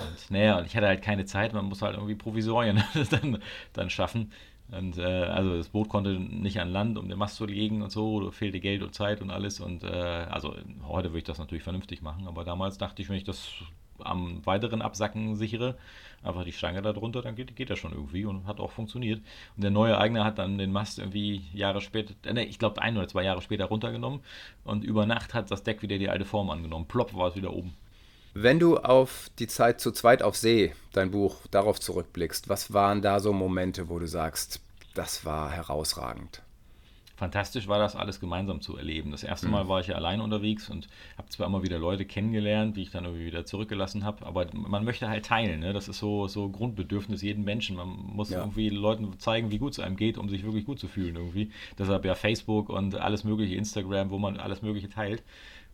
Und 0.01 0.31
naja, 0.31 0.62
ich 0.62 0.77
hatte 0.77 0.87
halt 0.87 1.03
keine 1.03 1.25
Zeit, 1.27 1.53
man 1.53 1.67
muss 1.67 1.83
halt 1.83 1.95
irgendwie 1.95 2.15
Provisorien 2.15 2.83
dann, 3.11 3.39
dann 3.73 3.91
schaffen. 3.91 4.33
Und 4.71 4.99
äh, 4.99 5.03
also 5.03 5.57
das 5.57 5.69
Boot 5.69 5.89
konnte 5.89 6.19
nicht 6.19 6.61
an 6.61 6.71
Land, 6.71 6.99
um 6.99 7.09
den 7.09 7.19
Mast 7.19 7.37
zu 7.37 7.47
legen 7.47 7.83
und 7.83 7.91
so, 7.91 8.31
fehlte 8.33 8.59
Geld 8.61 8.83
und 8.83 8.95
Zeit 8.95 9.21
und 9.23 9.31
alles. 9.31 9.61
Und 9.61 9.85
äh, 9.85 9.87
also 9.87 10.57
heute 10.87 11.11
würde 11.11 11.19
ich 11.19 11.25
das 11.25 11.39
natürlich 11.39 11.62
vernünftig 11.62 12.03
machen, 12.03 12.27
aber 12.27 12.45
damals 12.45 12.79
dachte 12.79 13.03
ich, 13.03 13.09
wenn 13.09 13.17
ich 13.17 13.25
das 13.25 13.49
am 13.99 14.45
weiteren 14.45 14.83
Absacken 14.83 15.37
sichere, 15.37 15.77
einfach 16.27 16.45
die 16.45 16.53
Stange 16.53 16.83
da 16.83 16.93
drunter, 16.93 17.23
dann 17.23 17.37
geht, 17.37 17.55
geht 17.57 17.71
das 17.71 17.79
schon 17.79 17.93
irgendwie 17.93 18.25
und 18.25 18.47
hat 18.47 18.61
auch 18.61 18.73
funktioniert. 18.73 19.21
Und 19.57 19.62
der 19.62 19.71
neue 19.71 19.99
Eigner 19.99 20.25
hat 20.25 20.39
dann 20.39 20.59
den 20.59 20.73
Mast 20.73 20.99
irgendwie 20.99 21.43
Jahre 21.53 21.81
später, 21.81 22.15
ne, 22.33 22.45
ich 22.45 22.59
glaube 22.59 22.83
ein 22.83 22.97
oder 22.97 23.09
zwei 23.09 23.23
Jahre 23.23 23.43
später 23.43 23.67
runtergenommen 23.67 24.21
und 24.65 24.85
über 24.85 25.07
Nacht 25.07 25.35
hat 25.35 25.51
das 25.51 25.62
Deck 25.62 25.83
wieder 25.83 25.99
die 25.99 26.09
alte 26.09 26.25
Form 26.25 26.51
angenommen. 26.51 26.87
Plopp 26.87 27.15
war 27.15 27.29
es 27.29 27.37
wieder 27.37 27.53
oben. 27.53 27.75
Wenn 28.35 28.59
du 28.59 28.77
auf 28.77 29.31
die 29.39 29.47
Zeit 29.47 29.81
zu 29.81 29.93
zweit 29.93 30.23
auf 30.23 30.37
See, 30.37 30.75
dein 30.93 31.11
Buch, 31.11 31.47
darauf 31.51 31.81
zurückblickst, 31.81 32.51
was 32.51 32.73
waren 32.73 33.01
da 33.01 33.19
so 33.19 33.33
Momente, 33.33 33.89
wo 33.89 33.99
du 33.99 34.07
sagst, 34.07 34.61
das 34.95 35.25
war 35.25 35.51
herausragend? 35.51 36.43
Fantastisch 37.17 37.67
war 37.67 37.79
das 37.79 37.97
alles 37.97 38.21
gemeinsam 38.21 38.61
zu 38.61 38.77
erleben. 38.77 39.11
Das 39.11 39.25
erste 39.25 39.49
Mal 39.49 39.65
mhm. 39.65 39.69
war 39.69 39.81
ich 39.81 39.89
ja 39.89 39.97
allein 39.97 40.21
unterwegs 40.21 40.69
und 40.69 40.87
habe 41.17 41.29
zwar 41.31 41.47
immer 41.47 41.63
wieder 41.63 41.79
Leute 41.79 42.05
kennengelernt, 42.05 42.77
die 42.77 42.83
ich 42.83 42.91
dann 42.91 43.05
irgendwie 43.05 43.27
wieder 43.27 43.47
zurückgelassen 43.47 44.05
habe, 44.05 44.25
aber 44.27 44.47
man 44.53 44.85
möchte 44.85 45.09
halt 45.09 45.25
teilen. 45.25 45.61
Ne? 45.61 45.73
Das 45.73 45.89
ist 45.89 45.99
so, 45.99 46.29
so 46.29 46.49
Grundbedürfnis 46.51 47.23
jeden 47.23 47.45
Menschen. 47.45 47.77
Man 47.77 47.89
muss 47.89 48.31
ja. 48.31 48.41
irgendwie 48.41 48.69
Leuten 48.69 49.19
zeigen, 49.19 49.51
wie 49.51 49.59
gut 49.59 49.73
es 49.73 49.81
einem 49.81 49.97
geht, 49.97 50.19
um 50.19 50.29
sich 50.29 50.45
wirklich 50.45 50.67
gut 50.67 50.79
zu 50.79 50.89
fühlen 50.89 51.17
irgendwie. 51.17 51.51
Deshalb 51.79 52.05
ja 52.05 52.15
Facebook 52.15 52.69
und 52.69 52.95
alles 52.95 53.25
mögliche, 53.25 53.55
Instagram, 53.55 54.11
wo 54.11 54.19
man 54.19 54.37
alles 54.37 54.61
mögliche 54.61 54.91
teilt. 54.91 55.23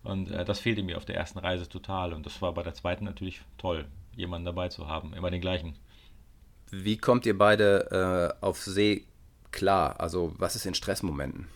Und 0.05 0.31
äh, 0.31 0.45
das 0.45 0.61
fehlte 0.61 0.83
mir 0.83 0.97
auf 0.97 1.05
der 1.05 1.17
ersten 1.17 1.41
Reise 1.41 1.69
total. 1.69 2.13
Und 2.13 2.25
das 2.25 2.41
war 2.41 2.55
bei 2.55 2.63
der 2.63 2.75
zweiten 2.75 3.05
natürlich 3.05 3.41
toll, 3.59 3.87
jemanden 4.17 4.47
dabei 4.47 4.69
zu 4.69 4.87
haben, 4.89 5.13
immer 5.15 5.31
den 5.31 5.41
gleichen. 5.41 5.75
Wie 6.71 6.97
kommt 6.97 7.27
ihr 7.27 7.37
beide 7.37 8.37
äh, 8.41 8.45
auf 8.45 8.63
See 8.63 9.05
klar? 9.53 10.01
Also 10.01 10.33
was 10.39 10.57
ist 10.57 10.67
in 10.67 10.75
Stressmomenten? 10.75 11.47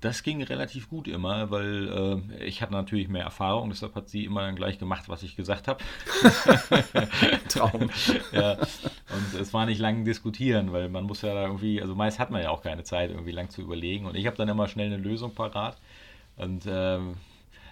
Das 0.00 0.22
ging 0.22 0.42
relativ 0.42 0.90
gut 0.90 1.08
immer, 1.08 1.50
weil 1.50 2.22
äh, 2.38 2.44
ich 2.44 2.60
hatte 2.60 2.72
natürlich 2.72 3.08
mehr 3.08 3.24
Erfahrung, 3.24 3.70
deshalb 3.70 3.94
hat 3.94 4.10
sie 4.10 4.26
immer 4.26 4.42
dann 4.42 4.54
gleich 4.54 4.78
gemacht, 4.78 5.08
was 5.08 5.22
ich 5.22 5.34
gesagt 5.34 5.66
habe. 5.66 5.82
Traum. 7.48 7.88
ja. 8.30 8.52
Und 8.52 9.40
es 9.40 9.54
war 9.54 9.64
nicht 9.64 9.78
lang 9.78 10.04
diskutieren, 10.04 10.72
weil 10.74 10.90
man 10.90 11.04
muss 11.04 11.22
ja 11.22 11.32
da 11.32 11.46
irgendwie, 11.46 11.80
also 11.80 11.94
meist 11.94 12.18
hat 12.18 12.30
man 12.30 12.42
ja 12.42 12.50
auch 12.50 12.62
keine 12.62 12.84
Zeit, 12.84 13.10
irgendwie 13.10 13.32
lang 13.32 13.48
zu 13.48 13.62
überlegen. 13.62 14.04
Und 14.04 14.14
ich 14.14 14.26
habe 14.26 14.36
dann 14.36 14.48
immer 14.48 14.68
schnell 14.68 14.88
eine 14.88 14.98
Lösung 14.98 15.34
parat. 15.34 15.78
Und 16.36 16.64
ähm, 16.68 17.14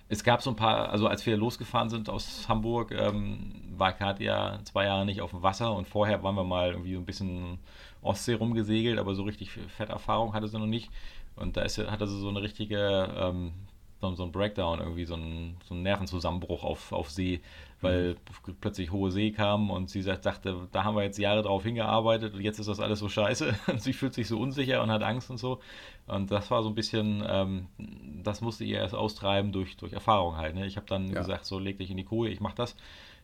es 0.09 0.25
gab 0.25 0.43
so 0.43 0.51
ein 0.51 0.57
paar, 0.57 0.91
also 0.91 1.09
als 1.09 1.27
wir 1.27 1.37
losgefahren 1.37 1.91
sind 1.91 2.09
aus 2.09 2.49
Hamburg, 2.49 2.93
ähm, 2.93 3.55
war 3.77 3.93
Katja 3.93 4.59
zwei 4.65 4.85
Jahre 4.85 5.05
nicht 5.05 5.21
auf 5.21 5.31
dem 5.31 5.43
Wasser 5.43 5.75
und 5.75 5.87
vorher 5.87 6.23
waren 6.23 6.35
wir 6.35 6.45
mal 6.45 6.71
irgendwie 6.71 6.95
so 6.95 7.01
ein 7.01 7.07
bisschen 7.07 7.59
Ostsee 8.03 8.35
rumgesegelt, 8.35 8.99
aber 8.99 9.15
so 9.15 9.23
richtig 9.23 9.51
Fetterfahrung 9.51 10.35
hatte 10.35 10.49
sie 10.49 10.59
noch 10.59 10.67
nicht. 10.67 10.91
Und 11.37 11.57
da 11.57 11.63
ist, 11.63 11.79
hatte 11.79 12.07
sie 12.07 12.21
so 12.21 12.29
eine 12.29 12.43
richtige, 12.43 13.09
ähm, 13.17 13.53
so, 14.01 14.15
so 14.15 14.25
ein 14.25 14.33
Breakdown, 14.33 14.81
irgendwie 14.81 15.05
so 15.05 15.15
ein, 15.15 15.57
so 15.65 15.75
ein 15.75 15.83
Nervenzusammenbruch 15.83 16.65
auf, 16.65 16.93
auf 16.93 17.11
See, 17.11 17.41
weil 17.81 18.17
mhm. 18.47 18.57
plötzlich 18.61 18.91
hohe 18.91 19.11
See 19.11 19.31
kam 19.31 19.71
und 19.71 19.89
sie 19.89 20.03
dachte, 20.03 20.69
da 20.73 20.85
haben 20.85 20.97
wir 20.97 21.05
jetzt 21.05 21.19
Jahre 21.19 21.43
drauf 21.43 21.63
hingearbeitet 21.63 22.35
und 22.35 22.41
jetzt 22.41 22.59
ist 22.59 22.69
das 22.69 22.81
alles 22.81 22.99
so 22.99 23.09
scheiße. 23.09 23.55
Und 23.69 23.81
sie 23.81 23.93
fühlt 23.93 24.15
sich 24.15 24.29
so 24.29 24.39
unsicher 24.39 24.83
und 24.83 24.91
hat 24.91 25.03
Angst 25.03 25.31
und 25.31 25.39
so. 25.39 25.61
Und 26.07 26.31
das 26.31 26.51
war 26.51 26.63
so 26.63 26.69
ein 26.69 26.75
bisschen, 26.75 27.25
ähm, 27.27 27.67
das 28.23 28.41
musste 28.41 28.65
ihr 28.65 28.79
erst 28.79 28.95
austreiben 28.95 29.53
durch, 29.53 29.77
durch 29.77 29.93
Erfahrung 29.93 30.37
halt. 30.37 30.55
Ne? 30.55 30.67
Ich 30.67 30.77
habe 30.77 30.87
dann 30.87 31.09
ja. 31.09 31.15
gesagt, 31.15 31.47
so 31.47 31.59
leg 31.59 31.79
dich 31.79 31.91
in 31.91 31.97
die 31.97 32.05
Koje, 32.05 32.31
ich 32.31 32.41
mach 32.41 32.55
das 32.55 32.77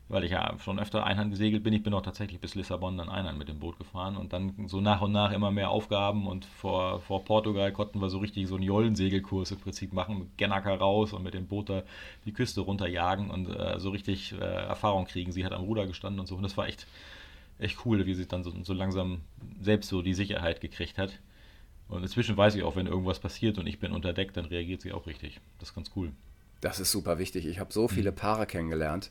weil 0.08 0.24
ich 0.24 0.30
ja 0.30 0.56
schon 0.58 0.78
öfter 0.78 1.04
Einhand 1.04 1.30
gesegelt 1.30 1.62
bin. 1.62 1.74
Ich 1.74 1.82
bin 1.82 1.92
auch 1.92 2.02
tatsächlich 2.02 2.40
bis 2.40 2.54
Lissabon 2.54 2.96
dann 2.96 3.10
Einhand 3.10 3.38
mit 3.38 3.48
dem 3.48 3.58
Boot 3.58 3.78
gefahren 3.78 4.16
und 4.16 4.32
dann 4.32 4.54
so 4.66 4.80
nach 4.80 5.02
und 5.02 5.12
nach 5.12 5.32
immer 5.32 5.50
mehr 5.50 5.70
Aufgaben 5.70 6.26
und 6.26 6.46
vor, 6.46 7.00
vor 7.00 7.24
Portugal 7.24 7.72
konnten 7.72 8.00
wir 8.00 8.08
so 8.08 8.18
richtig 8.18 8.46
so 8.48 8.54
einen 8.54 8.64
Jollensegelkurs 8.64 9.50
im 9.50 9.58
Prinzip 9.58 9.92
machen, 9.92 10.20
mit 10.20 10.38
Gennaker 10.38 10.76
raus 10.76 11.12
und 11.12 11.22
mit 11.22 11.34
dem 11.34 11.46
Boot 11.46 11.68
da 11.68 11.82
die 12.24 12.32
Küste 12.32 12.62
runterjagen 12.62 13.30
und 13.30 13.48
äh, 13.48 13.78
so 13.78 13.90
richtig 13.90 14.32
äh, 14.32 14.36
Erfahrung 14.36 15.04
kriegen. 15.04 15.30
Sie 15.32 15.44
hat 15.44 15.52
am 15.52 15.64
Ruder 15.64 15.86
gestanden 15.86 16.20
und 16.20 16.26
so 16.26 16.36
und 16.36 16.42
das 16.42 16.56
war 16.56 16.66
echt, 16.66 16.86
echt 17.58 17.84
cool, 17.84 18.06
wie 18.06 18.14
sie 18.14 18.26
dann 18.26 18.44
so, 18.44 18.52
so 18.62 18.72
langsam 18.72 19.20
selbst 19.60 19.90
so 19.90 20.00
die 20.00 20.14
Sicherheit 20.14 20.60
gekriegt 20.62 20.96
hat. 20.96 21.18
Und 21.88 22.02
inzwischen 22.02 22.36
weiß 22.36 22.54
ich 22.54 22.62
auch, 22.62 22.76
wenn 22.76 22.86
irgendwas 22.86 23.18
passiert 23.18 23.58
und 23.58 23.66
ich 23.66 23.78
bin 23.78 23.92
unter 23.92 24.12
Deck, 24.12 24.34
dann 24.34 24.44
reagiert 24.44 24.82
sie 24.82 24.92
auch 24.92 25.06
richtig. 25.06 25.40
Das 25.58 25.70
ist 25.70 25.74
ganz 25.74 25.90
cool. 25.96 26.12
Das 26.60 26.80
ist 26.80 26.90
super 26.90 27.18
wichtig. 27.18 27.46
Ich 27.46 27.60
habe 27.60 27.72
so 27.72 27.88
viele 27.88 28.10
mhm. 28.10 28.16
Paare 28.16 28.46
kennengelernt, 28.46 29.10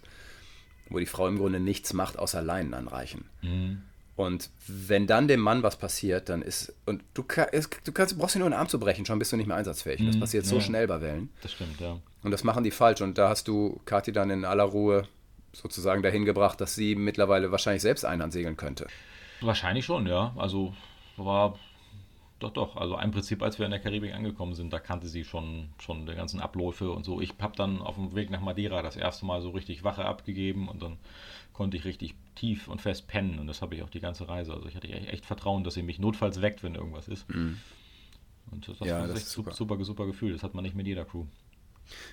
wo 0.89 1.00
die 1.00 1.06
Frau 1.06 1.28
im 1.28 1.38
Grunde 1.38 1.60
nichts 1.60 1.93
macht, 1.93 2.17
außer 2.17 2.41
Leinen 2.41 2.73
anreichen. 2.73 3.26
Mhm. 3.41 3.82
Und 4.15 4.50
wenn 4.67 5.06
dann 5.06 5.28
dem 5.28 5.39
Mann 5.39 5.62
was 5.62 5.76
passiert, 5.76 6.30
dann 6.30 6.41
ist, 6.41 6.73
und 6.88 7.04
du, 7.13 7.23
du 7.23 7.91
kannst, 7.91 8.17
brauchst 8.17 8.34
dir 8.34 8.39
nur 8.39 8.47
einen 8.47 8.56
Arm 8.56 8.67
zu 8.67 8.80
brechen, 8.80 9.06
schon 9.06 9.19
bist 9.19 9.32
du 9.32 9.38
nicht 9.38 9.45
mehr 9.45 9.58
einsatzfähig. 9.58 10.04
Das 10.04 10.15
mhm. 10.15 10.19
passiert 10.19 10.45
so 10.45 10.56
ja. 10.56 10.62
schnell 10.62 10.88
bei 10.88 11.02
Wellen. 11.02 11.30
Das 11.43 11.52
stimmt, 11.52 11.80
ja. 11.80 12.00
Und 12.23 12.32
das 12.32 12.43
machen 12.43 12.63
die 12.63 12.71
falsch. 12.71 13.02
Und 13.02 13.19
da 13.19 13.30
hast 13.30 13.47
du 13.47 13.80
Kathi 13.86 14.12
dann 14.12 14.32
in 14.32 14.43
aller 14.43 14.63
Ruhe 14.63 15.08
sozusagen 15.54 16.02
dahin 16.02 16.26
gebracht, 16.26 16.60
dass 16.60 16.73
sie 16.73 16.95
mittlerweile 16.95 17.52
wahrscheinlich 17.52 17.84
selbst 17.84 18.06
einen 18.06 18.32
segeln 18.32 18.58
könnte. 18.58 18.88
Wahrscheinlich 19.41 19.86
schon, 19.86 20.08
ja. 20.08 20.34
Also 20.36 20.73
war 21.15 21.60
doch, 22.39 22.52
doch. 22.52 22.76
Also 22.76 22.97
im 22.97 23.12
Prinzip, 23.12 23.41
als 23.41 23.58
wir 23.58 23.65
in 23.65 23.71
der 23.71 23.80
Karibik 23.80 24.13
angekommen 24.13 24.54
sind, 24.54 24.71
da 24.71 24.80
kannte 24.80 25.08
sie 25.08 25.23
schon, 25.23 25.69
schon 25.80 26.06
die 26.06 26.13
ganzen 26.13 26.39
Abläufe 26.39 26.91
und 26.91 27.04
so. 27.04 27.19
Ich 27.21 27.34
habe 27.39 27.56
dann 27.56 27.82
auf 27.82 27.95
dem 27.95 28.15
Weg 28.15 28.30
nach 28.30 28.41
Madeira 28.41 28.82
das 28.82 28.95
erste 28.95 29.26
Mal 29.26 29.41
so 29.41 29.50
richtig 29.50 29.84
Wache 29.84 30.06
abgegeben 30.06 30.69
und 30.69 30.82
dann 30.82 30.97
konnte 31.54 31.78
ich 31.78 31.86
richtig 31.86 32.13
tief 32.36 32.67
und 32.67 32.82
fest 32.82 33.08
pennen 33.08 33.39
und 33.39 33.47
das 33.47 33.62
habe 33.62 33.73
ich 33.76 33.82
auch 33.82 33.89
die 33.89 34.00
ganze 34.00 34.28
Reise. 34.30 34.54
Also 34.54 34.67
ich 34.67 34.76
hatte 34.76 34.88
echt 34.88 35.26
Vertrauen, 35.26 35.63
dass 35.63 35.73
sie 35.73 35.82
mich 35.82 35.97
notfalls 35.97 36.41
weckt, 36.41 36.62
wenn 36.62 36.76
irgendwas 36.76 37.08
ist. 37.08 37.28
Mhm. 37.30 37.58
Und 38.52 38.67
das, 38.67 38.80
ja, 38.80 39.00
war 39.00 39.08
das 39.08 39.19
echt 39.19 39.28
super. 39.28 39.52
super, 39.52 39.84
super 39.84 40.06
Gefühl. 40.06 40.34
Das 40.34 40.43
hat 40.43 40.54
man 40.54 40.63
nicht 40.63 40.76
mit 40.76 40.88
jeder 40.88 41.06
Crew. 41.06 41.26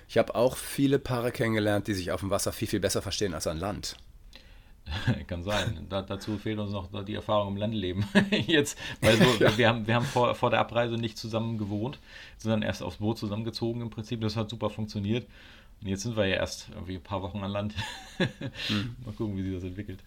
Ich 0.07 0.17
habe 0.17 0.35
auch 0.35 0.57
viele 0.57 0.99
Paare 0.99 1.31
kennengelernt, 1.31 1.87
die 1.87 1.93
sich 1.93 2.11
auf 2.11 2.21
dem 2.21 2.29
Wasser 2.29 2.51
viel, 2.51 2.67
viel 2.67 2.79
besser 2.79 3.01
verstehen 3.01 3.33
als 3.33 3.47
an 3.47 3.57
Land. 3.57 3.97
Kann 5.27 5.43
sein. 5.43 5.87
Da, 5.89 6.01
dazu 6.01 6.37
fehlt 6.37 6.59
uns 6.59 6.71
noch 6.71 6.89
die 7.03 7.15
Erfahrung 7.15 7.53
im 7.53 7.57
Landleben. 7.57 8.05
Jetzt, 8.47 8.77
weil 9.01 9.17
so, 9.17 9.43
ja. 9.43 9.57
wir 9.57 9.67
haben, 9.67 9.87
wir 9.87 9.95
haben 9.95 10.05
vor, 10.05 10.35
vor 10.35 10.49
der 10.49 10.59
Abreise 10.59 10.95
nicht 10.95 11.17
zusammen 11.17 11.57
gewohnt, 11.57 11.99
sondern 12.37 12.61
erst 12.61 12.83
aufs 12.83 12.97
Boot 12.97 13.17
zusammengezogen 13.17 13.81
im 13.81 13.89
Prinzip. 13.89 14.21
Das 14.21 14.35
hat 14.35 14.49
super 14.49 14.69
funktioniert. 14.69 15.25
Und 15.81 15.89
jetzt 15.89 16.03
sind 16.03 16.15
wir 16.15 16.25
ja 16.25 16.37
erst 16.37 16.69
irgendwie 16.73 16.95
ein 16.95 17.03
paar 17.03 17.21
Wochen 17.21 17.43
an 17.43 17.51
Land. 17.51 17.75
hm. 18.17 18.95
Mal 19.05 19.13
gucken, 19.13 19.37
wie 19.37 19.43
sich 19.43 19.53
das 19.53 19.63
entwickelt. 19.63 19.99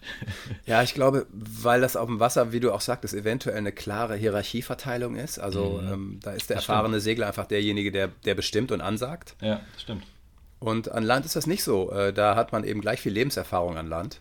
Ja, 0.65 0.81
ich 0.81 0.93
glaube, 0.93 1.27
weil 1.31 1.79
das 1.79 1.95
auf 1.95 2.07
dem 2.07 2.19
Wasser, 2.19 2.51
wie 2.51 2.59
du 2.59 2.73
auch 2.73 2.81
sagtest, 2.81 3.13
eventuell 3.13 3.57
eine 3.57 3.71
klare 3.71 4.15
Hierarchieverteilung 4.15 5.15
ist. 5.15 5.39
Also 5.39 5.79
mhm. 5.81 5.93
ähm, 5.93 6.19
da 6.23 6.31
ist 6.31 6.49
der 6.49 6.57
das 6.57 6.67
erfahrene 6.67 6.95
stimmt. 6.95 7.03
Segler 7.03 7.27
einfach 7.27 7.45
derjenige, 7.45 7.91
der, 7.91 8.09
der 8.25 8.35
bestimmt 8.35 8.71
und 8.71 8.81
ansagt. 8.81 9.35
Ja, 9.41 9.61
das 9.73 9.83
stimmt. 9.83 10.03
Und 10.59 10.91
an 10.91 11.03
Land 11.03 11.25
ist 11.25 11.35
das 11.35 11.47
nicht 11.47 11.63
so. 11.63 11.91
Äh, 11.91 12.11
da 12.11 12.35
hat 12.35 12.51
man 12.51 12.63
eben 12.63 12.81
gleich 12.81 12.99
viel 12.99 13.13
Lebenserfahrung 13.13 13.77
an 13.77 13.87
Land. 13.87 14.19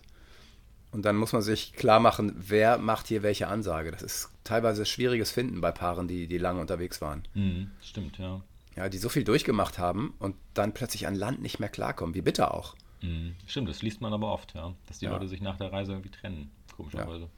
Und 0.90 1.04
dann 1.04 1.16
muss 1.16 1.32
man 1.32 1.42
sich 1.42 1.74
klar 1.74 2.00
machen, 2.00 2.34
wer 2.36 2.78
macht 2.78 3.08
hier 3.08 3.22
welche 3.22 3.48
Ansage. 3.48 3.90
Das 3.90 4.02
ist 4.02 4.30
teilweise 4.44 4.86
schwieriges 4.86 5.30
Finden 5.30 5.60
bei 5.60 5.70
Paaren, 5.70 6.08
die, 6.08 6.26
die 6.26 6.38
lange 6.38 6.60
unterwegs 6.60 7.00
waren. 7.00 7.24
Mhm, 7.34 7.70
stimmt, 7.82 8.18
ja. 8.18 8.40
Ja, 8.74 8.88
die 8.88 8.98
so 8.98 9.08
viel 9.08 9.24
durchgemacht 9.24 9.78
haben 9.78 10.14
und 10.18 10.36
dann 10.54 10.72
plötzlich 10.72 11.06
an 11.06 11.14
Land 11.14 11.42
nicht 11.42 11.58
mehr 11.58 11.68
klarkommen. 11.68 12.14
Wie 12.14 12.22
bitter 12.22 12.54
auch. 12.54 12.74
Mhm, 13.02 13.34
stimmt, 13.46 13.68
das 13.68 13.82
liest 13.82 14.00
man 14.00 14.12
aber 14.12 14.32
oft, 14.32 14.54
ja. 14.54 14.74
Dass 14.86 14.98
die 14.98 15.04
ja. 15.04 15.10
Leute 15.10 15.28
sich 15.28 15.42
nach 15.42 15.58
der 15.58 15.72
Reise 15.72 15.92
irgendwie 15.92 16.10
trennen, 16.10 16.50
komischerweise. 16.74 17.24
Ja. 17.24 17.28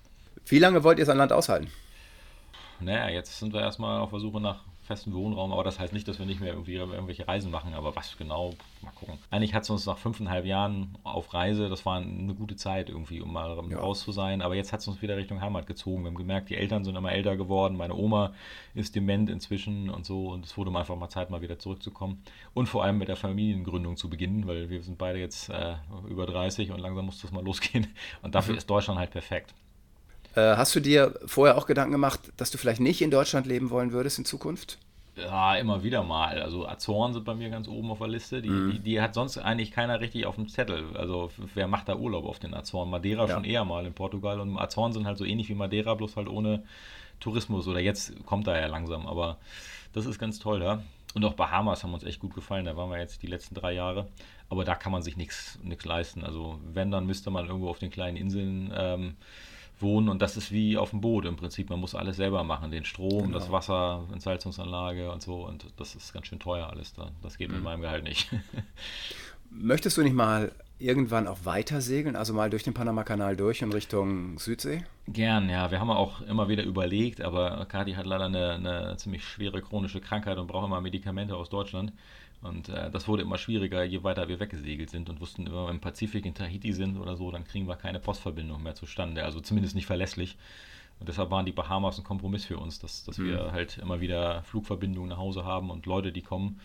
Wie 0.46 0.58
lange 0.58 0.84
wollt 0.84 0.98
ihr 0.98 1.02
es 1.02 1.08
an 1.08 1.18
Land 1.18 1.32
aushalten? 1.32 1.68
Naja, 2.78 3.08
jetzt 3.08 3.38
sind 3.38 3.52
wir 3.52 3.60
erstmal 3.60 4.00
auf 4.00 4.10
der 4.10 4.20
Suche 4.20 4.40
nach 4.40 4.64
festen 4.90 5.14
Wohnraum, 5.14 5.53
aber 5.53 5.62
das 5.62 5.79
heißt 5.79 5.92
nicht, 5.92 6.09
dass 6.09 6.18
wir 6.18 6.26
nicht 6.26 6.40
mehr 6.40 6.53
irgendwie 6.53 6.74
irgendwelche 6.74 7.29
Reisen 7.29 7.53
machen, 7.53 7.74
aber 7.74 7.94
was 7.94 8.16
genau, 8.18 8.55
mal 8.83 8.90
gucken. 8.90 9.18
Eigentlich 9.31 9.55
hat 9.55 9.62
es 9.62 9.70
uns 9.70 9.87
nach 9.87 9.98
fünfeinhalb 9.98 10.44
Jahren 10.44 10.98
auf 11.05 11.33
Reise, 11.33 11.68
das 11.68 11.87
war 11.87 11.98
eine 11.98 12.35
gute 12.35 12.57
Zeit 12.57 12.88
irgendwie, 12.88 13.20
um 13.20 13.33
mal 13.33 13.57
ja. 13.70 13.79
raus 13.79 14.00
zu 14.00 14.11
sein, 14.11 14.42
aber 14.42 14.57
jetzt 14.57 14.72
hat 14.72 14.81
es 14.81 14.88
uns 14.88 15.00
wieder 15.00 15.16
Richtung 15.16 15.40
Heimat 15.40 15.68
gezogen. 15.68 16.03
Wir 16.03 16.09
haben 16.09 16.16
gemerkt, 16.16 16.50
die 16.50 16.57
Eltern 16.57 16.83
sind 16.83 16.96
immer 16.96 17.12
älter 17.12 17.37
geworden, 17.37 17.76
meine 17.76 17.94
Oma 17.94 18.33
ist 18.74 18.96
dement 18.96 19.31
inzwischen 19.31 19.90
und 19.90 20.05
so 20.05 20.31
und 20.31 20.44
es 20.44 20.57
wurde 20.57 20.76
einfach 20.76 20.96
mal 20.96 21.09
Zeit, 21.09 21.31
mal 21.31 21.40
wieder 21.40 21.61
zurückzukommen 21.61 22.20
und 22.53 22.66
vor 22.66 22.83
allem 22.83 22.98
mit 22.98 23.07
der 23.07 23.16
Familiengründung 23.16 23.96
zu 23.96 24.11
beginnen, 24.11 24.48
weil 24.48 24.70
wir 24.70 24.83
sind 24.83 24.98
beide 24.98 25.20
jetzt 25.20 25.50
äh, 25.50 25.76
über 26.09 26.26
30 26.26 26.72
und 26.72 26.81
langsam 26.81 27.07
muss 27.07 27.22
das 27.22 27.31
mal 27.31 27.44
losgehen 27.44 27.87
und 28.22 28.35
dafür 28.35 28.55
mhm. 28.55 28.59
ist 28.59 28.68
Deutschland 28.68 28.98
halt 28.98 29.12
perfekt. 29.12 29.55
Äh, 30.35 30.57
hast 30.57 30.75
du 30.75 30.81
dir 30.81 31.14
vorher 31.27 31.59
auch 31.59 31.66
Gedanken 31.66 31.93
gemacht, 31.93 32.21
dass 32.37 32.51
du 32.51 32.59
vielleicht 32.59 32.81
nicht 32.81 33.03
in 33.03 33.11
Deutschland 33.11 33.47
leben 33.47 33.71
wollen 33.71 33.93
würdest 33.93 34.19
in 34.19 34.25
Zukunft? 34.25 34.79
Ja, 35.16 35.57
immer 35.57 35.83
wieder 35.83 36.03
mal. 36.03 36.40
Also 36.40 36.66
Azoren 36.66 37.12
sind 37.12 37.25
bei 37.25 37.35
mir 37.35 37.51
ganz 37.51 37.69
oben 37.69 37.90
auf 37.90 37.99
der 37.99 38.09
Liste. 38.09 38.40
Die, 38.40 38.49
mhm. 38.49 38.73
die, 38.73 38.79
die, 38.79 39.01
hat 39.01 39.14
sonst 39.14 39.38
eigentlich 39.38 39.73
keiner 39.73 40.01
richtig 40.01 40.27
auf 40.27 40.37
dem 40.37 40.49
Zettel. 40.49 40.97
Also 40.97 41.31
wer 41.55 41.66
macht 41.66 41.88
da 41.88 41.97
Urlaub 41.97 42.25
auf 42.25 42.38
den 42.38 42.55
Azoren? 42.55 42.90
Madeira 42.90 43.27
ja. 43.27 43.35
schon 43.35 43.45
eher 43.45 43.64
mal 43.64 43.85
in 43.87 43.93
Portugal. 43.93 44.40
Und 44.40 44.57
Azoren 44.59 44.93
sind 44.93 45.07
halt 45.07 45.19
so 45.19 45.25
ähnlich 45.25 45.49
wie 45.49 45.55
Madeira, 45.55 45.95
bloß 45.95 46.16
halt 46.16 46.29
ohne 46.29 46.62
Tourismus. 47.19 47.66
Oder 47.66 47.81
jetzt 47.81 48.25
kommt 48.25 48.47
da 48.47 48.59
ja 48.59 48.66
langsam. 48.69 49.07
Aber 49.07 49.38
das 49.93 50.07
ist 50.07 50.19
ganz 50.19 50.38
toll, 50.38 50.62
ja. 50.62 50.83
Und 51.14 51.25
auch 51.25 51.35
Bahamas 51.35 51.83
haben 51.83 51.93
uns 51.93 52.05
echt 52.05 52.21
gut 52.21 52.35
gefallen. 52.35 52.64
Da 52.64 52.77
waren 52.77 52.88
wir 52.88 52.99
jetzt 52.99 53.23
die 53.23 53.27
letzten 53.27 53.57
drei 53.57 53.73
Jahre. 53.73 54.07
Aber 54.49 54.64
da 54.64 54.77
kann 54.77 54.93
man 54.93 55.03
sich 55.03 55.16
nichts 55.16 55.59
leisten. 55.83 56.25
Also 56.25 56.61
wenn, 56.73 56.93
dann 56.93 57.05
müsste 57.05 57.31
man 57.31 57.47
irgendwo 57.47 57.69
auf 57.69 57.79
den 57.79 57.90
kleinen 57.90 58.16
Inseln... 58.16 58.73
Ähm, 58.75 59.16
wohnen 59.83 60.09
und 60.09 60.21
das 60.23 60.37
ist 60.37 60.53
wie 60.53 60.77
auf 60.77 60.90
dem 60.90 61.01
Boot 61.01 61.25
im 61.25 61.37
Prinzip. 61.37 61.71
Man 61.71 61.81
muss 61.81 61.95
alles 61.95 62.16
selber 62.16 62.45
machen, 62.45 62.71
den 62.71 62.85
Strom, 62.85 63.25
genau. 63.25 63.38
das 63.38 63.51
Wasser, 63.51 64.05
Entsalzungsanlage 64.12 65.11
und 65.11 65.23
so 65.23 65.47
und 65.47 65.66
das 65.77 65.95
ist 65.95 66.12
ganz 66.12 66.27
schön 66.27 66.38
teuer 66.38 66.69
alles 66.69 66.93
da. 66.93 67.11
Das 67.23 67.38
geht 67.38 67.49
mhm. 67.49 67.57
mit 67.57 67.64
meinem 67.64 67.83
Gehalt 67.83 68.05
nicht. 68.05 68.31
Möchtest 69.51 69.97
du 69.97 70.03
nicht 70.03 70.14
mal 70.14 70.53
irgendwann 70.79 71.27
auch 71.27 71.45
weiter 71.45 71.81
segeln, 71.81 72.16
also 72.16 72.33
mal 72.33 72.51
durch 72.51 72.62
den 72.62 72.73
Panamakanal 72.73 73.37
durch 73.37 73.62
und 73.62 73.75
Richtung 73.75 74.38
Südsee? 74.38 74.85
Gern, 75.09 75.51
ja. 75.51 75.71
Wir 75.71 75.81
haben 75.81 75.90
auch 75.90 76.21
immer 76.23 76.49
wieder 76.49 76.62
überlegt, 76.62 77.21
aber 77.21 77.66
Kati 77.66 77.93
hat 77.93 78.07
leider 78.07 78.27
eine, 78.27 78.53
eine 78.55 78.97
ziemlich 78.97 79.25
schwere 79.25 79.61
chronische 79.61 80.01
Krankheit 80.01 80.38
und 80.38 80.47
braucht 80.47 80.66
immer 80.66 80.81
Medikamente 80.81 81.37
aus 81.37 81.51
Deutschland. 81.51 81.93
Und 82.42 82.70
äh, 82.70 82.90
das 82.90 83.07
wurde 83.07 83.22
immer 83.22 83.37
schwieriger, 83.37 83.85
je 83.85 84.03
weiter 84.03 84.29
wir 84.29 84.40
weggesegelt 84.40 84.90
sind 84.90 85.11
und 85.11 85.20
wussten, 85.20 85.44
wenn 85.44 85.53
wir 85.53 85.68
im 85.68 85.81
Pazifik 85.81 86.24
in 86.24 86.35
Tahiti 86.35 86.72
sind 86.72 86.96
oder 86.96 87.16
so, 87.16 87.31
dann 87.31 87.44
kriegen 87.44 87.68
wir 87.68 87.76
keine 87.76 88.00
Postverbindung 88.00 88.62
mehr 88.62 88.74
zustande, 88.74 89.24
also 89.24 89.40
zumindest 89.40 89.74
nicht 89.74 89.87
verlässlich. 89.87 90.38
Und 91.00 91.09
deshalb 91.09 91.31
waren 91.31 91.46
die 91.46 91.53
Bahamas 91.53 91.98
ein 91.98 92.05
Kompromiss 92.05 92.44
für 92.44 92.59
uns, 92.59 92.79
dass, 92.79 93.05
dass 93.05 93.18
mhm. 93.18 93.26
wir 93.26 93.53
halt 93.53 93.79
immer 93.79 94.00
wieder 94.00 94.42
Flugverbindungen 94.44 95.11
nach 95.11 95.18
Hause 95.18 95.44
haben 95.44 95.70
und 95.70 95.87
Leute, 95.87 96.12
die 96.12 96.22
kommen 96.22 96.61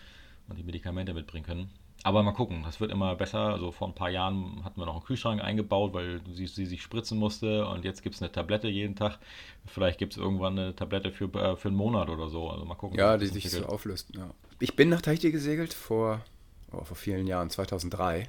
und 0.48 0.58
die 0.58 0.62
Medikamente 0.62 1.14
mitbringen 1.14 1.44
können. 1.44 1.70
Aber 2.02 2.22
mal 2.22 2.32
gucken, 2.32 2.62
das 2.62 2.78
wird 2.80 2.92
immer 2.92 3.16
besser. 3.16 3.40
Also 3.40 3.72
vor 3.72 3.88
ein 3.88 3.94
paar 3.94 4.10
Jahren 4.10 4.62
hatten 4.62 4.80
wir 4.80 4.86
noch 4.86 4.94
einen 4.94 5.04
Kühlschrank 5.04 5.42
eingebaut, 5.42 5.92
weil 5.92 6.20
sie, 6.30 6.46
sie 6.46 6.66
sich 6.66 6.82
spritzen 6.82 7.18
musste 7.18 7.66
und 7.66 7.84
jetzt 7.84 8.02
gibt 8.02 8.14
es 8.14 8.22
eine 8.22 8.30
Tablette 8.30 8.68
jeden 8.68 8.94
Tag. 8.94 9.18
Vielleicht 9.64 9.98
gibt 9.98 10.12
es 10.12 10.18
irgendwann 10.18 10.58
eine 10.58 10.76
Tablette 10.76 11.10
für, 11.10 11.24
äh, 11.34 11.56
für 11.56 11.68
einen 11.68 11.76
Monat 11.76 12.08
oder 12.08 12.28
so. 12.28 12.48
Also 12.50 12.64
mal 12.64 12.76
gucken. 12.76 12.98
Ja, 12.98 13.16
die 13.16 13.26
sich 13.26 13.50
so 13.50 13.64
auflöst. 13.66 14.14
Ja. 14.14 14.30
Ich 14.58 14.76
bin 14.76 14.88
nach 14.88 15.02
Tahiti 15.02 15.32
gesegelt 15.32 15.74
vor, 15.74 16.22
oh, 16.72 16.84
vor 16.84 16.96
vielen 16.96 17.26
Jahren, 17.26 17.50
2003. 17.50 18.26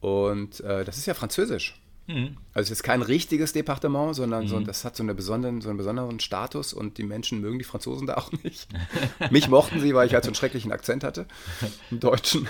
Und 0.00 0.60
äh, 0.60 0.84
das 0.84 0.98
ist 0.98 1.06
ja 1.06 1.14
französisch. 1.14 1.80
Mhm. 2.08 2.36
Also 2.52 2.72
es 2.72 2.78
ist 2.78 2.82
kein 2.82 3.02
richtiges 3.02 3.52
Departement, 3.52 4.14
sondern 4.14 4.44
mhm. 4.44 4.48
so, 4.48 4.60
das 4.60 4.84
hat 4.84 4.96
so, 4.96 5.02
eine 5.02 5.14
besonderen, 5.14 5.60
so 5.60 5.68
einen 5.68 5.78
besonderen 5.78 6.20
Status 6.20 6.72
und 6.72 6.98
die 6.98 7.04
Menschen 7.04 7.40
mögen 7.40 7.58
die 7.58 7.64
Franzosen 7.64 8.06
da 8.06 8.14
auch 8.14 8.32
nicht. 8.42 8.68
Mich 9.30 9.48
mochten 9.48 9.80
sie, 9.80 9.94
weil 9.94 10.06
ich 10.06 10.14
halt 10.14 10.24
so 10.24 10.28
einen 10.28 10.34
schrecklichen 10.34 10.72
Akzent 10.72 11.04
hatte, 11.04 11.26
im 11.90 12.00
Deutschen. 12.00 12.48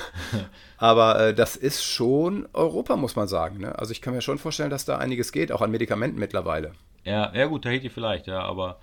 Aber 0.78 1.20
äh, 1.20 1.34
das 1.34 1.56
ist 1.56 1.84
schon 1.84 2.48
Europa, 2.52 2.96
muss 2.96 3.14
man 3.14 3.28
sagen. 3.28 3.58
Ne? 3.58 3.78
Also 3.78 3.92
ich 3.92 4.00
kann 4.00 4.14
mir 4.14 4.22
schon 4.22 4.38
vorstellen, 4.38 4.70
dass 4.70 4.86
da 4.86 4.98
einiges 4.98 5.32
geht, 5.32 5.52
auch 5.52 5.60
an 5.60 5.70
Medikamenten 5.70 6.18
mittlerweile. 6.18 6.72
Ja, 7.04 7.34
ja 7.34 7.46
gut, 7.46 7.64
Tahiti 7.64 7.90
vielleicht, 7.90 8.26
ja, 8.26 8.40
aber 8.40 8.78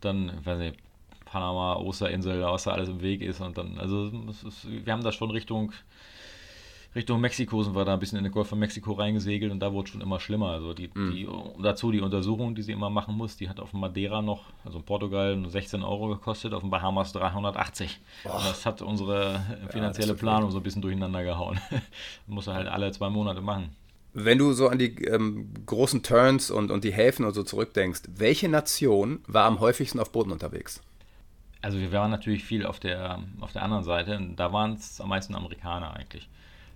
dann, 0.00 0.44
weiß 0.44 0.58
nicht, 0.58 0.78
Panama, 1.32 1.76
Osterinsel, 1.76 2.42
was 2.42 2.64
da 2.64 2.72
alles 2.72 2.90
im 2.90 3.00
Weg 3.00 3.22
ist 3.22 3.40
und 3.40 3.56
dann, 3.56 3.78
also 3.78 4.10
ist, 4.28 4.66
wir 4.68 4.92
haben 4.92 5.02
da 5.02 5.12
schon 5.12 5.30
Richtung 5.30 5.72
Richtung 6.94 7.22
Mexiko 7.22 7.62
sind 7.62 7.74
wir 7.74 7.86
da 7.86 7.94
ein 7.94 8.00
bisschen 8.00 8.18
in 8.18 8.24
den 8.24 8.32
Golf 8.34 8.48
von 8.48 8.58
Mexiko 8.58 8.92
reingesegelt 8.92 9.50
und 9.50 9.60
da 9.60 9.72
wurde 9.72 9.86
es 9.86 9.92
schon 9.92 10.02
immer 10.02 10.20
schlimmer. 10.20 10.48
Also 10.48 10.74
die, 10.74 10.90
mhm. 10.92 11.10
die, 11.10 11.28
dazu 11.62 11.90
die 11.90 12.02
Untersuchung, 12.02 12.54
die 12.54 12.60
sie 12.60 12.72
immer 12.72 12.90
machen 12.90 13.16
muss, 13.16 13.34
die 13.38 13.48
hat 13.48 13.60
auf 13.60 13.72
Madeira 13.72 14.20
noch, 14.20 14.44
also 14.62 14.76
in 14.76 14.84
Portugal 14.84 15.42
16 15.48 15.82
Euro 15.82 16.08
gekostet, 16.08 16.52
auf 16.52 16.60
den 16.60 16.68
Bahamas 16.68 17.14
380. 17.14 17.98
das 18.24 18.66
hat 18.66 18.82
unsere 18.82 19.40
finanzielle 19.70 20.12
ja, 20.12 20.18
Planung 20.18 20.50
so 20.50 20.58
ein 20.58 20.62
bisschen 20.62 20.82
durcheinander 20.82 21.24
gehauen. 21.24 21.58
muss 22.26 22.46
er 22.46 22.54
halt 22.54 22.68
alle 22.68 22.92
zwei 22.92 23.08
Monate 23.08 23.40
machen. 23.40 23.74
Wenn 24.12 24.36
du 24.36 24.52
so 24.52 24.68
an 24.68 24.78
die 24.78 24.94
ähm, 25.06 25.48
großen 25.64 26.02
Turns 26.02 26.50
und, 26.50 26.70
und 26.70 26.84
die 26.84 26.92
Häfen 26.92 27.24
und 27.24 27.32
so 27.32 27.42
zurückdenkst, 27.42 28.02
welche 28.16 28.50
Nation 28.50 29.22
war 29.26 29.46
am 29.46 29.60
häufigsten 29.60 29.98
auf 29.98 30.12
Booten 30.12 30.30
unterwegs? 30.30 30.82
Also 31.62 31.78
wir 31.78 31.92
waren 31.92 32.10
natürlich 32.10 32.44
viel 32.44 32.66
auf 32.66 32.80
der, 32.80 33.20
auf 33.40 33.52
der 33.52 33.62
anderen 33.62 33.84
Seite. 33.84 34.20
Da 34.36 34.52
waren 34.52 34.74
es 34.74 35.00
am 35.00 35.08
meisten 35.08 35.34
Amerikaner 35.34 35.94
eigentlich. 35.94 36.28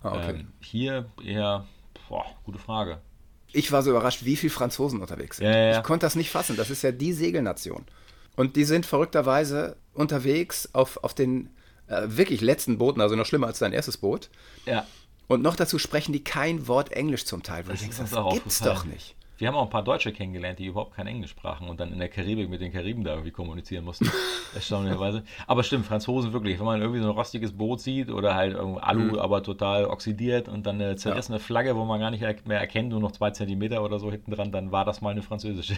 Ah, 0.03 0.13
okay. 0.13 0.31
ähm, 0.31 0.49
hier 0.61 1.07
eher, 1.23 1.67
boah, 2.09 2.25
gute 2.45 2.59
Frage. 2.59 3.01
Ich 3.53 3.73
war 3.73 3.83
so 3.83 3.91
überrascht, 3.91 4.25
wie 4.25 4.37
viele 4.37 4.53
Franzosen 4.53 5.01
unterwegs 5.01 5.39
sind. 5.39 5.47
Ja, 5.47 5.53
ja, 5.53 5.67
ja. 5.71 5.79
Ich 5.79 5.83
konnte 5.83 6.07
das 6.07 6.15
nicht 6.15 6.31
fassen. 6.31 6.57
Das 6.57 6.71
ist 6.71 6.83
ja 6.83 6.93
die 6.93 7.13
Segelnation. 7.13 7.85
Und 8.37 8.55
die 8.55 8.65
sind 8.65 8.87
verrückterweise 8.87 9.77
unterwegs 9.93 10.69
auf, 10.73 11.03
auf 11.03 11.15
den 11.15 11.51
äh, 11.89 12.03
wirklich 12.07 12.41
letzten 12.41 12.79
Booten, 12.79 13.01
also 13.01 13.17
noch 13.17 13.27
schlimmer 13.27 13.49
als 13.49 13.59
dein 13.59 13.73
erstes 13.73 13.97
Boot. 13.97 14.31
Ja. 14.67 14.87
Und 15.27 15.43
noch 15.43 15.57
dazu 15.57 15.79
sprechen 15.79 16.13
die 16.13 16.23
kein 16.23 16.69
Wort 16.69 16.93
Englisch 16.93 17.25
zum 17.25 17.43
Teil. 17.43 17.65
das, 17.65 17.81
denkst, 17.81 17.97
das 17.99 18.13
gibt's 18.33 18.61
doch 18.61 18.85
nicht. 18.85 19.17
Wir 19.39 19.49
haben 19.49 19.55
auch 19.55 19.65
ein 19.65 19.71
paar 19.71 19.85
Deutsche 19.85 20.13
kennengelernt, 20.13 20.59
die 20.59 20.67
überhaupt 20.67 20.95
kein 20.95 21.07
Englisch 21.07 21.31
sprachen 21.31 21.69
und 21.69 21.79
dann 21.79 21.93
in 21.93 21.99
der 21.99 22.09
Karibik 22.09 22.49
mit 22.49 22.63
den 22.63 22.73
Kariben 22.73 23.05
da 23.05 23.11
irgendwie 23.11 23.33
kommunizieren 23.33 23.85
mussten. 23.85 24.11
Erstaunlicherweise. 24.55 25.25
Aber 25.47 25.63
stimmt, 25.63 25.85
Franzosen 25.85 26.33
wirklich, 26.33 26.59
wenn 26.59 26.65
man 26.65 26.81
irgendwie 26.81 27.01
so 27.01 27.11
ein 27.11 27.17
rostiges 27.17 27.53
Boot 27.53 27.81
sieht 27.81 28.11
oder 28.11 28.35
halt 28.35 28.57
Alu, 28.57 29.03
mhm. 29.03 29.19
aber 29.19 29.43
total 29.43 29.85
oxidiert 29.85 30.49
und 30.49 30.67
dann 30.67 30.81
eine 30.81 30.97
zerrissene 30.97 31.39
ja. 31.39 31.45
Flagge, 31.45 31.77
wo 31.77 31.85
man 31.85 32.01
gar 32.01 32.11
nicht 32.11 32.23
mehr 32.47 32.61
erkennt, 32.61 32.91
nur 32.91 33.01
noch 33.01 33.13
zwei 33.13 33.31
Zentimeter 33.31 33.85
oder 33.85 33.99
so 33.99 34.11
hinten 34.11 34.31
dran, 34.31 34.53
dann 34.53 34.73
war 34.73 34.87
das 34.87 35.03
mal 35.03 35.11
eine 35.11 35.23
französische. 35.23 35.77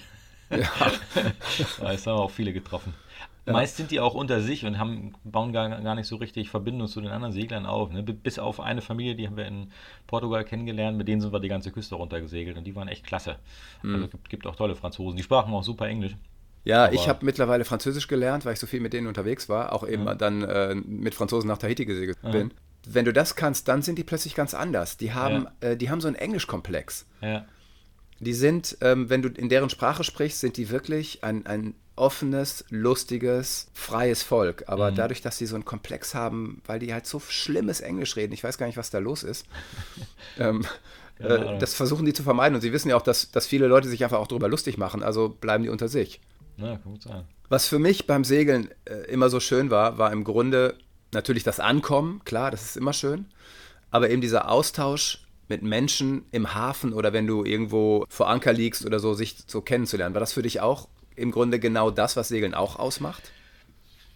Ja. 0.50 0.58
da 1.80 1.88
haben 1.88 2.18
auch 2.18 2.30
viele 2.30 2.52
getroffen. 2.52 2.94
Ja. 3.48 3.54
Meist 3.54 3.78
sind 3.78 3.90
die 3.90 3.98
auch 3.98 4.14
unter 4.14 4.42
sich 4.42 4.66
und 4.66 4.78
haben, 4.78 5.14
bauen 5.24 5.52
gar, 5.52 5.68
gar 5.80 5.94
nicht 5.94 6.06
so 6.06 6.16
richtig 6.16 6.50
Verbindung 6.50 6.86
zu 6.86 7.00
den 7.00 7.10
anderen 7.10 7.32
Seglern 7.32 7.64
auf. 7.64 7.90
Ne? 7.90 8.02
Bis 8.02 8.38
auf 8.38 8.60
eine 8.60 8.82
Familie, 8.82 9.14
die 9.16 9.26
haben 9.26 9.38
wir 9.38 9.46
in 9.46 9.72
Portugal 10.06 10.44
kennengelernt, 10.44 10.98
mit 10.98 11.08
denen 11.08 11.22
sind 11.22 11.32
wir 11.32 11.40
die 11.40 11.48
ganze 11.48 11.72
Küste 11.72 11.94
runtergesegelt 11.94 12.58
und 12.58 12.64
die 12.64 12.76
waren 12.76 12.88
echt 12.88 13.06
klasse. 13.06 13.36
Mhm. 13.82 13.94
Also 13.94 14.08
gibt, 14.08 14.28
gibt 14.28 14.46
auch 14.46 14.54
tolle 14.54 14.76
Franzosen. 14.76 15.16
Die 15.16 15.22
sprachen 15.22 15.52
auch 15.54 15.64
super 15.64 15.88
Englisch. 15.88 16.14
Ja, 16.64 16.84
Aber 16.84 16.92
ich 16.92 17.08
habe 17.08 17.24
mittlerweile 17.24 17.64
Französisch 17.64 18.06
gelernt, 18.06 18.44
weil 18.44 18.52
ich 18.52 18.60
so 18.60 18.66
viel 18.66 18.80
mit 18.80 18.92
denen 18.92 19.06
unterwegs 19.06 19.48
war, 19.48 19.72
auch 19.72 19.88
eben 19.88 20.04
ja. 20.04 20.14
dann 20.14 20.42
äh, 20.42 20.74
mit 20.74 21.14
Franzosen 21.14 21.48
nach 21.48 21.56
Tahiti 21.56 21.86
gesegelt 21.86 22.18
ja. 22.22 22.30
bin. 22.30 22.52
Wenn 22.86 23.06
du 23.06 23.14
das 23.14 23.34
kannst, 23.34 23.68
dann 23.68 23.80
sind 23.80 23.98
die 23.98 24.04
plötzlich 24.04 24.34
ganz 24.34 24.52
anders. 24.52 24.98
Die 24.98 25.14
haben, 25.14 25.46
äh, 25.60 25.74
die 25.74 25.88
haben 25.88 26.02
so 26.02 26.08
einen 26.08 26.16
Englischkomplex. 26.16 27.06
Ja. 27.22 27.46
Die 28.20 28.34
sind, 28.34 28.76
ähm, 28.82 29.08
wenn 29.08 29.22
du 29.22 29.30
in 29.30 29.48
deren 29.48 29.70
Sprache 29.70 30.04
sprichst, 30.04 30.40
sind 30.40 30.58
die 30.58 30.68
wirklich 30.68 31.24
ein, 31.24 31.46
ein 31.46 31.74
offenes, 31.98 32.64
lustiges, 32.70 33.68
freies 33.74 34.22
Volk. 34.22 34.64
Aber 34.66 34.90
mhm. 34.90 34.96
dadurch, 34.96 35.20
dass 35.20 35.38
sie 35.38 35.46
so 35.46 35.54
einen 35.54 35.64
Komplex 35.64 36.14
haben, 36.14 36.62
weil 36.66 36.78
die 36.78 36.92
halt 36.92 37.06
so 37.06 37.20
schlimmes 37.20 37.80
Englisch 37.80 38.16
reden, 38.16 38.32
ich 38.32 38.44
weiß 38.44 38.58
gar 38.58 38.66
nicht, 38.66 38.76
was 38.76 38.90
da 38.90 38.98
los 38.98 39.22
ist, 39.22 39.46
ähm, 40.38 40.64
äh, 41.18 41.58
das 41.58 41.74
versuchen 41.74 42.06
die 42.06 42.12
zu 42.12 42.22
vermeiden. 42.22 42.54
Und 42.54 42.60
sie 42.60 42.72
wissen 42.72 42.88
ja 42.88 42.96
auch, 42.96 43.02
dass, 43.02 43.30
dass 43.30 43.46
viele 43.46 43.66
Leute 43.66 43.88
sich 43.88 44.04
einfach 44.04 44.18
auch 44.18 44.28
darüber 44.28 44.48
lustig 44.48 44.78
machen, 44.78 45.02
also 45.02 45.28
bleiben 45.28 45.64
die 45.64 45.70
unter 45.70 45.88
sich. 45.88 46.20
Kann 46.58 46.82
gut 46.82 47.02
sein. 47.02 47.24
Was 47.48 47.68
für 47.68 47.78
mich 47.78 48.06
beim 48.06 48.24
Segeln 48.24 48.68
äh, 48.84 49.10
immer 49.10 49.30
so 49.30 49.40
schön 49.40 49.70
war, 49.70 49.98
war 49.98 50.12
im 50.12 50.24
Grunde 50.24 50.76
natürlich 51.12 51.44
das 51.44 51.60
Ankommen, 51.60 52.20
klar, 52.24 52.50
das 52.50 52.62
ist 52.62 52.76
immer 52.76 52.92
schön, 52.92 53.26
aber 53.90 54.10
eben 54.10 54.20
dieser 54.20 54.50
Austausch 54.50 55.24
mit 55.48 55.62
Menschen 55.62 56.26
im 56.30 56.54
Hafen 56.54 56.92
oder 56.92 57.12
wenn 57.14 57.26
du 57.26 57.44
irgendwo 57.44 58.04
vor 58.10 58.28
Anker 58.28 58.52
liegst 58.52 58.84
oder 58.84 58.98
so, 58.98 59.14
sich 59.14 59.36
so 59.46 59.62
kennenzulernen. 59.62 60.14
War 60.14 60.20
das 60.20 60.34
für 60.34 60.42
dich 60.42 60.60
auch 60.60 60.88
im 61.18 61.30
Grunde 61.30 61.58
genau 61.58 61.90
das, 61.90 62.16
was 62.16 62.28
Segeln 62.28 62.54
auch 62.54 62.78
ausmacht? 62.78 63.32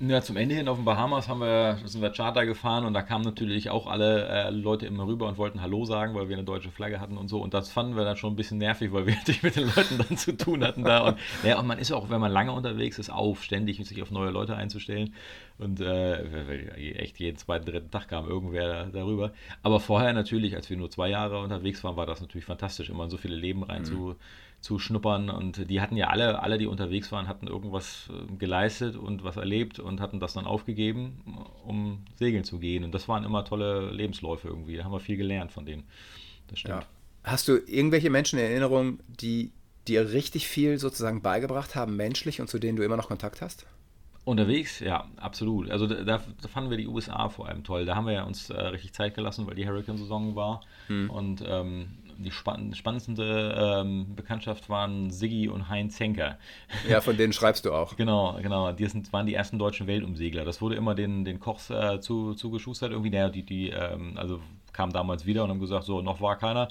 Ja, 0.05 0.21
zum 0.21 0.37
Ende 0.37 0.57
hin 0.57 0.67
auf 0.67 0.79
den 0.79 0.85
Bahamas 0.85 1.29
haben 1.29 1.39
wir, 1.39 1.79
sind 1.85 2.03
wir 2.03 2.11
Charter 2.11 2.45
gefahren 2.45 2.85
und 2.87 2.93
da 2.93 3.03
kamen 3.03 3.25
natürlich 3.25 3.71
auch 3.71 3.87
alle 3.87 4.27
äh, 4.27 4.51
Leute 4.51 4.85
immer 4.85 5.07
rüber 5.07 5.29
und 5.29 5.39
wollten 5.39 5.63
Hallo 5.63 5.85
sagen, 5.85 6.17
weil 6.17 6.29
wir 6.29 6.35
eine 6.35 6.45
deutsche 6.45 6.73
Flagge 6.73 6.99
hatten 6.99 7.17
und 7.17 7.29
so. 7.29 7.41
Und 7.41 7.55
das 7.55 7.71
fanden 7.71 7.95
wir 7.95 8.05
dann 8.05 8.17
schon 8.17 8.33
ein 8.33 8.37
bisschen 8.37 8.59
nervig, 8.59 8.93
weil 8.93 9.07
wir 9.07 9.15
natürlich 9.19 9.45
mit 9.45 9.55
den 9.55 9.67
Leuten 9.67 9.99
dann 9.99 10.17
zu 10.17 10.37
tun 10.37 10.65
hatten 10.65 10.83
da. 10.83 11.07
Und, 11.07 11.19
ja, 11.45 11.57
und 11.61 11.69
man 11.69 11.79
ist 11.79 11.93
auch, 11.93 12.11
wenn 12.11 12.21
man 12.21 12.33
lange 12.33 12.51
unterwegs 12.51 12.99
ist, 12.99 13.11
auf, 13.11 13.45
ständig 13.45 13.77
sich 13.87 14.03
auf 14.03 14.11
neue 14.11 14.31
Leute 14.31 14.57
einzustellen. 14.57 15.15
Und 15.59 15.81
äh, 15.81 16.95
echt 16.95 17.21
jeden 17.21 17.37
zweiten, 17.37 17.67
dritten 17.67 17.93
Tag 17.93 18.09
kam 18.09 18.29
irgendwer 18.29 18.87
darüber. 18.87 19.31
Aber 19.63 19.79
vorher 19.79 20.13
natürlich, 20.15 20.57
als 20.57 20.69
wir 20.69 20.77
nur 20.77 20.91
zwei 20.91 21.11
Jahre 21.11 21.39
unterwegs 21.39 21.85
waren, 21.85 21.97
war 21.97 22.07
das 22.07 22.21
natürlich 22.21 22.47
fantastisch, 22.47 22.91
immer 22.91 23.05
in 23.05 23.11
so 23.11 23.19
viele 23.19 23.37
Leben 23.37 23.63
rein 23.63 23.83
mhm. 23.83 23.87
zu 23.87 24.17
zu 24.63 24.79
schnuppern. 24.79 25.29
Und 25.29 25.69
die 25.69 25.81
hatten 25.81 25.97
ja 25.97 26.07
alle, 26.07 26.41
alle, 26.41 26.57
die 26.57 26.67
unterwegs 26.67 27.13
waren, 27.13 27.29
hatten 27.29 27.49
irgendwas 27.49 28.09
äh, 28.11 28.37
geleistet 28.37 28.97
und 28.97 29.25
was 29.25 29.37
erlebt 29.37 29.79
und 29.79 30.01
hatten 30.01 30.21
das 30.21 30.33
dann 30.33 30.47
aufgegeben, 30.47 31.21
um 31.67 32.05
segeln 32.15 32.45
zu 32.45 32.59
gehen. 32.59 32.85
Und 32.85 32.93
das 32.93 33.09
waren 33.09 33.25
immer 33.25 33.45
tolle 33.45 33.91
Lebensläufe 33.91 34.49
irgendwie. 34.49 34.77
Da 34.77 34.85
haben 34.85 34.93
wir 34.93 35.01
viel 35.01 35.17
gelernt 35.17 35.53
von 35.53 35.67
denen. 35.67 35.83
Das 36.47 36.61
stimmt. 36.61 36.85
Ja. 36.85 36.87
Hast 37.25 37.49
du 37.49 37.59
irgendwelche 37.67 38.09
Menschen 38.09 38.39
in 38.39 38.47
Erinnerung, 38.47 39.01
die 39.09 39.53
dir 39.89 40.13
richtig 40.13 40.47
viel 40.47 40.79
sozusagen 40.79 41.23
beigebracht 41.23 41.75
haben, 41.75 41.97
menschlich 41.97 42.41
und 42.41 42.49
zu 42.49 42.59
denen 42.59 42.77
du 42.77 42.85
immer 42.85 42.97
noch 42.97 43.09
Kontakt 43.09 43.43
hast? 43.43 43.67
Unterwegs, 44.25 44.79
ja, 44.79 45.09
absolut. 45.17 45.69
Also 45.69 45.89
da, 45.89 46.05
da, 46.05 46.19
fanden 46.49 46.71
wir 46.71 46.77
die 46.77 46.87
USA 46.87 47.29
vor 47.29 47.49
allem 47.49 47.65
toll. 47.65 47.85
Da 47.85 47.97
haben 47.97 48.07
wir 48.07 48.13
ja 48.13 48.23
uns 48.23 48.51
äh, 48.51 48.61
richtig 48.61 48.93
Zeit 48.93 49.17
gelassen, 49.17 49.49
weil 49.49 49.57
die 49.57 49.67
Hurricane-Saison 49.67 50.37
war. 50.37 50.61
Hm. 50.87 51.11
Und 51.11 51.45
ähm, 51.45 51.99
die 52.23 52.31
spann 52.31 52.75
spannendste 52.75 53.83
ähm, 53.83 54.15
Bekanntschaft 54.15 54.69
waren 54.69 55.11
Siggi 55.11 55.49
und 55.49 55.69
Heinz 55.69 55.99
Henker. 56.01 56.39
Ja, 56.89 57.01
von 57.01 57.17
denen 57.17 57.33
schreibst 57.33 57.65
du 57.65 57.73
auch. 57.73 57.97
genau, 57.97 58.39
genau. 58.41 58.73
Die 58.73 58.87
sind, 58.87 59.13
waren 59.13 59.27
die 59.27 59.35
ersten 59.35 59.59
deutschen 59.59 59.87
Weltumsegler. 59.87 60.45
Das 60.45 60.61
wurde 60.61 60.77
immer 60.77 60.95
den, 60.95 61.25
den 61.25 61.41
Kochs 61.41 61.71
äh, 61.71 62.01
zu, 62.01 62.35
zugeschustert. 62.35 62.93
Irgendwie, 62.93 63.11
naja, 63.11 63.29
die, 63.29 63.43
die 63.43 63.71
ähm, 63.71 64.15
also 64.17 64.41
kamen 64.73 64.93
damals 64.93 65.27
wieder 65.27 65.45
und 65.45 65.51
haben 65.51 65.61
gesagt, 65.61 65.85
so, 65.85 66.01
noch 66.01 66.21
war 66.21 66.39
keiner 66.39 66.69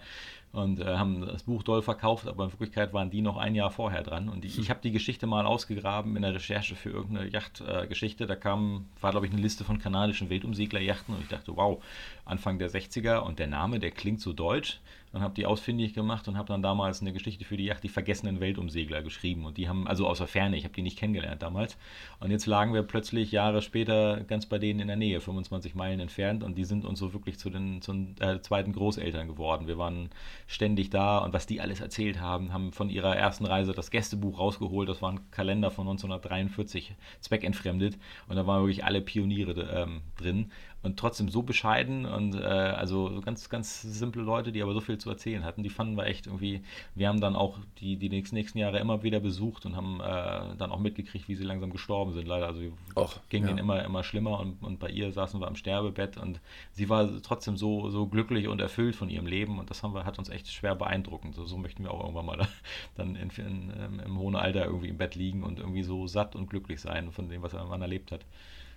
und 0.53 0.81
äh, 0.81 0.97
haben 0.97 1.25
das 1.25 1.43
Buch 1.43 1.63
doll 1.63 1.81
verkauft, 1.81 2.27
aber 2.27 2.45
in 2.45 2.51
Wirklichkeit 2.51 2.93
waren 2.93 3.09
die 3.09 3.21
noch 3.21 3.37
ein 3.37 3.55
Jahr 3.55 3.71
vorher 3.71 4.03
dran. 4.03 4.27
Und 4.27 4.43
ich, 4.43 4.59
ich 4.59 4.69
habe 4.69 4.81
die 4.83 4.91
Geschichte 4.91 5.25
mal 5.25 5.45
ausgegraben 5.45 6.15
in 6.15 6.23
der 6.23 6.33
Recherche 6.33 6.75
für 6.75 6.89
irgendeine 6.89 7.29
Yachtgeschichte. 7.29 8.25
Äh, 8.25 8.27
da 8.27 8.35
kam, 8.35 8.85
war 8.99 9.11
glaube 9.11 9.27
ich 9.27 9.31
eine 9.31 9.41
Liste 9.41 9.63
von 9.63 9.79
kanadischen 9.79 10.29
Weltumseglerjachten 10.29 11.15
und 11.15 11.21
ich 11.21 11.29
dachte, 11.29 11.55
wow, 11.55 11.81
Anfang 12.25 12.59
der 12.59 12.69
60er 12.69 13.19
und 13.19 13.39
der 13.39 13.47
Name, 13.47 13.79
der 13.79 13.91
klingt 13.91 14.19
so 14.19 14.33
deutsch 14.33 14.79
und 15.13 15.21
habe 15.21 15.33
die 15.33 15.45
ausfindig 15.45 15.93
gemacht 15.93 16.27
und 16.27 16.37
habe 16.37 16.47
dann 16.47 16.61
damals 16.61 17.01
eine 17.01 17.11
Geschichte 17.11 17.43
für 17.43 17.57
die 17.57 17.65
Yacht 17.65 17.83
Die 17.83 17.89
vergessenen 17.89 18.39
Weltumsegler 18.39 19.01
geschrieben. 19.01 19.45
Und 19.45 19.57
die 19.57 19.67
haben, 19.67 19.87
also 19.87 20.07
aus 20.07 20.19
der 20.19 20.27
Ferne, 20.27 20.55
ich 20.57 20.63
habe 20.63 20.73
die 20.73 20.81
nicht 20.81 20.97
kennengelernt 20.97 21.41
damals. 21.41 21.77
Und 22.19 22.31
jetzt 22.31 22.45
lagen 22.45 22.73
wir 22.73 22.83
plötzlich 22.83 23.31
Jahre 23.31 23.61
später 23.61 24.23
ganz 24.23 24.45
bei 24.45 24.57
denen 24.57 24.79
in 24.79 24.87
der 24.87 24.95
Nähe, 24.95 25.19
25 25.19 25.75
Meilen 25.75 25.99
entfernt. 25.99 26.43
Und 26.43 26.57
die 26.57 26.63
sind 26.63 26.85
uns 26.85 26.99
so 26.99 27.13
wirklich 27.13 27.37
zu 27.37 27.49
den, 27.49 27.81
zu 27.81 27.91
den 27.91 28.15
äh, 28.19 28.41
zweiten 28.41 28.71
Großeltern 28.71 29.27
geworden. 29.27 29.67
Wir 29.67 29.77
waren 29.77 30.09
ständig 30.47 30.89
da 30.89 31.19
und 31.19 31.33
was 31.33 31.45
die 31.45 31.59
alles 31.59 31.81
erzählt 31.81 32.21
haben, 32.21 32.53
haben 32.53 32.71
von 32.71 32.89
ihrer 32.89 33.15
ersten 33.15 33.45
Reise 33.45 33.73
das 33.73 33.91
Gästebuch 33.91 34.39
rausgeholt. 34.39 34.87
Das 34.87 35.01
war 35.01 35.11
ein 35.11 35.31
Kalender 35.31 35.71
von 35.71 35.87
1943, 35.87 36.95
zweckentfremdet. 37.19 37.97
Und 38.29 38.37
da 38.37 38.47
waren 38.47 38.61
wirklich 38.61 38.85
alle 38.85 39.01
Pioniere 39.01 39.51
ähm, 39.73 40.01
drin 40.17 40.51
und 40.83 40.97
trotzdem 40.97 41.29
so 41.29 41.43
bescheiden 41.43 42.05
und 42.05 42.35
äh, 42.35 42.39
also 42.39 43.21
ganz, 43.23 43.49
ganz 43.49 43.81
simple 43.81 44.23
Leute, 44.23 44.51
die 44.51 44.63
aber 44.63 44.73
so 44.73 44.81
viel 44.81 44.97
zu 44.97 45.09
erzählen 45.09 45.43
hatten. 45.43 45.61
Die 45.61 45.69
fanden 45.69 45.95
wir 45.95 46.05
echt 46.05 46.25
irgendwie, 46.25 46.63
wir 46.95 47.07
haben 47.07 47.21
dann 47.21 47.35
auch 47.35 47.59
die, 47.79 47.97
die 47.97 48.09
nächsten, 48.09 48.35
nächsten 48.35 48.57
Jahre 48.57 48.79
immer 48.79 49.03
wieder 49.03 49.19
besucht 49.19 49.65
und 49.65 49.75
haben 49.75 49.99
äh, 49.99 50.57
dann 50.57 50.71
auch 50.71 50.79
mitgekriegt, 50.79 51.27
wie 51.27 51.35
sie 51.35 51.43
langsam 51.43 51.69
gestorben 51.69 52.13
sind, 52.13 52.27
leider. 52.27 52.47
Also 52.47 52.61
Och, 52.95 53.19
ging 53.29 53.43
ja. 53.43 53.49
denen 53.49 53.59
immer, 53.59 53.83
immer 53.83 54.03
schlimmer 54.03 54.39
und, 54.39 54.61
und 54.63 54.79
bei 54.79 54.89
ihr 54.89 55.11
saßen 55.11 55.39
wir 55.39 55.47
am 55.47 55.55
Sterbebett 55.55 56.17
und 56.17 56.39
sie 56.71 56.89
war 56.89 57.09
trotzdem 57.21 57.57
so, 57.57 57.89
so 57.91 58.07
glücklich 58.07 58.47
und 58.47 58.59
erfüllt 58.59 58.95
von 58.95 59.09
ihrem 59.09 59.27
Leben 59.27 59.59
und 59.59 59.69
das 59.69 59.83
haben 59.83 59.93
wir, 59.93 60.05
hat 60.05 60.17
uns 60.17 60.29
echt 60.29 60.47
schwer 60.47 60.75
beeindruckend. 60.75 61.35
So, 61.35 61.45
so 61.45 61.57
möchten 61.57 61.83
wir 61.83 61.91
auch 61.91 62.01
irgendwann 62.01 62.25
mal 62.25 62.37
da, 62.37 62.47
dann 62.95 63.15
in, 63.15 63.29
in, 63.37 63.99
im 64.03 64.17
hohen 64.17 64.35
Alter 64.35 64.65
irgendwie 64.65 64.89
im 64.89 64.97
Bett 64.97 65.13
liegen 65.13 65.43
und 65.43 65.59
irgendwie 65.59 65.83
so 65.83 66.07
satt 66.07 66.35
und 66.35 66.49
glücklich 66.49 66.81
sein 66.81 67.11
von 67.11 67.29
dem, 67.29 67.43
was 67.43 67.53
man 67.53 67.81
erlebt 67.81 68.11
hat. 68.11 68.25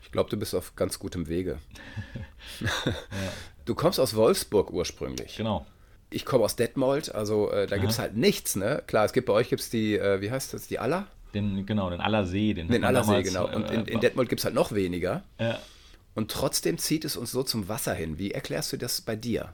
Ich 0.05 0.13
glaube, 0.13 0.31
du 0.31 0.37
bist 0.37 0.55
auf 0.55 0.77
ganz 0.77 0.99
gutem 0.99 1.27
Wege. 1.29 1.59
ja. 2.61 2.93
Du 3.65 3.75
kommst 3.75 3.99
aus 3.99 4.15
Wolfsburg 4.15 4.71
ursprünglich. 4.71 5.37
Genau. 5.37 5.67
Ich 6.11 6.25
komme 6.25 6.45
aus 6.45 6.55
Detmold, 6.55 7.13
also 7.15 7.51
äh, 7.51 7.67
da 7.67 7.79
gibt 7.79 7.91
es 7.91 7.99
halt 7.99 8.15
nichts, 8.15 8.55
ne? 8.55 8.83
Klar, 8.87 9.07
es 9.07 9.13
gibt 9.13 9.27
bei 9.27 9.33
euch 9.33 9.49
gibt's 9.49 9.71
die, 9.71 9.97
äh, 9.97 10.21
wie 10.21 10.31
heißt 10.31 10.55
das, 10.55 10.69
die 10.69 10.79
Aller? 10.79 11.09
Den, 11.33 11.67
genau, 11.67 11.91
den 11.91 12.01
Allersee. 12.01 12.55
Den, 12.55 12.69
den 12.69 12.85
Allersee, 12.85 13.23
genau. 13.23 13.53
Und 13.53 13.69
in, 13.71 13.87
in 13.87 13.99
äh, 13.99 14.01
Detmold 14.01 14.29
gibt 14.29 14.41
es 14.41 14.45
halt 14.45 14.55
noch 14.55 14.73
weniger. 14.73 15.25
Ja. 15.41 15.59
Und 16.15 16.31
trotzdem 16.31 16.79
zieht 16.79 17.05
es 17.05 17.17
uns 17.17 17.33
so 17.33 17.43
zum 17.43 17.69
Wasser 17.69 17.95
hin. 17.95 18.19
Wie 18.19 18.31
erklärst 18.31 18.73
du 18.73 18.77
das 18.77 19.01
bei 19.01 19.17
dir? 19.17 19.53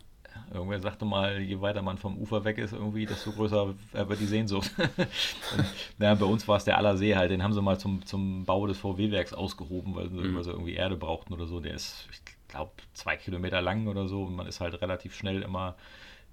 Irgendwer 0.53 0.81
sagte 0.81 1.05
mal, 1.05 1.41
je 1.41 1.61
weiter 1.61 1.83
man 1.83 1.97
vom 1.97 2.19
Ufer 2.19 2.45
weg 2.45 2.59
ist, 2.59 2.73
irgendwie, 2.73 3.07
desto 3.07 3.31
größer 3.33 3.75
wird 3.93 4.21
die 4.21 4.27
Sehnsucht. 4.27 4.71
und, 4.79 5.65
ja, 5.99 6.15
bei 6.15 6.27
uns 6.27 6.49
war 6.49 6.57
es 6.57 6.65
der 6.65 6.77
Allersee 6.77 7.15
halt, 7.15 7.31
den 7.31 7.43
haben 7.43 7.53
sie 7.53 7.63
mal 7.63 7.79
zum, 7.79 8.05
zum 8.05 8.45
Bau 8.45 8.67
des 8.67 8.79
VW-Werks 8.79 9.33
ausgehoben, 9.33 9.95
weil, 9.95 10.09
mhm. 10.09 10.35
weil, 10.35 10.43
sie 10.43 10.51
irgendwie 10.51 10.75
Erde 10.75 10.97
brauchten 10.97 11.33
oder 11.33 11.47
so. 11.47 11.61
Der 11.61 11.75
ist 11.75 12.09
glaube, 12.51 12.73
zwei 12.95 13.17
Kilometer 13.17 13.63
lang 13.63 13.87
oder 13.87 14.09
so. 14.09 14.25
Und 14.25 14.37
man 14.37 14.47
ist 14.47 14.61
halt 14.61 14.81
relativ 14.81 15.15
schnell 15.15 15.43
immer, 15.43 15.77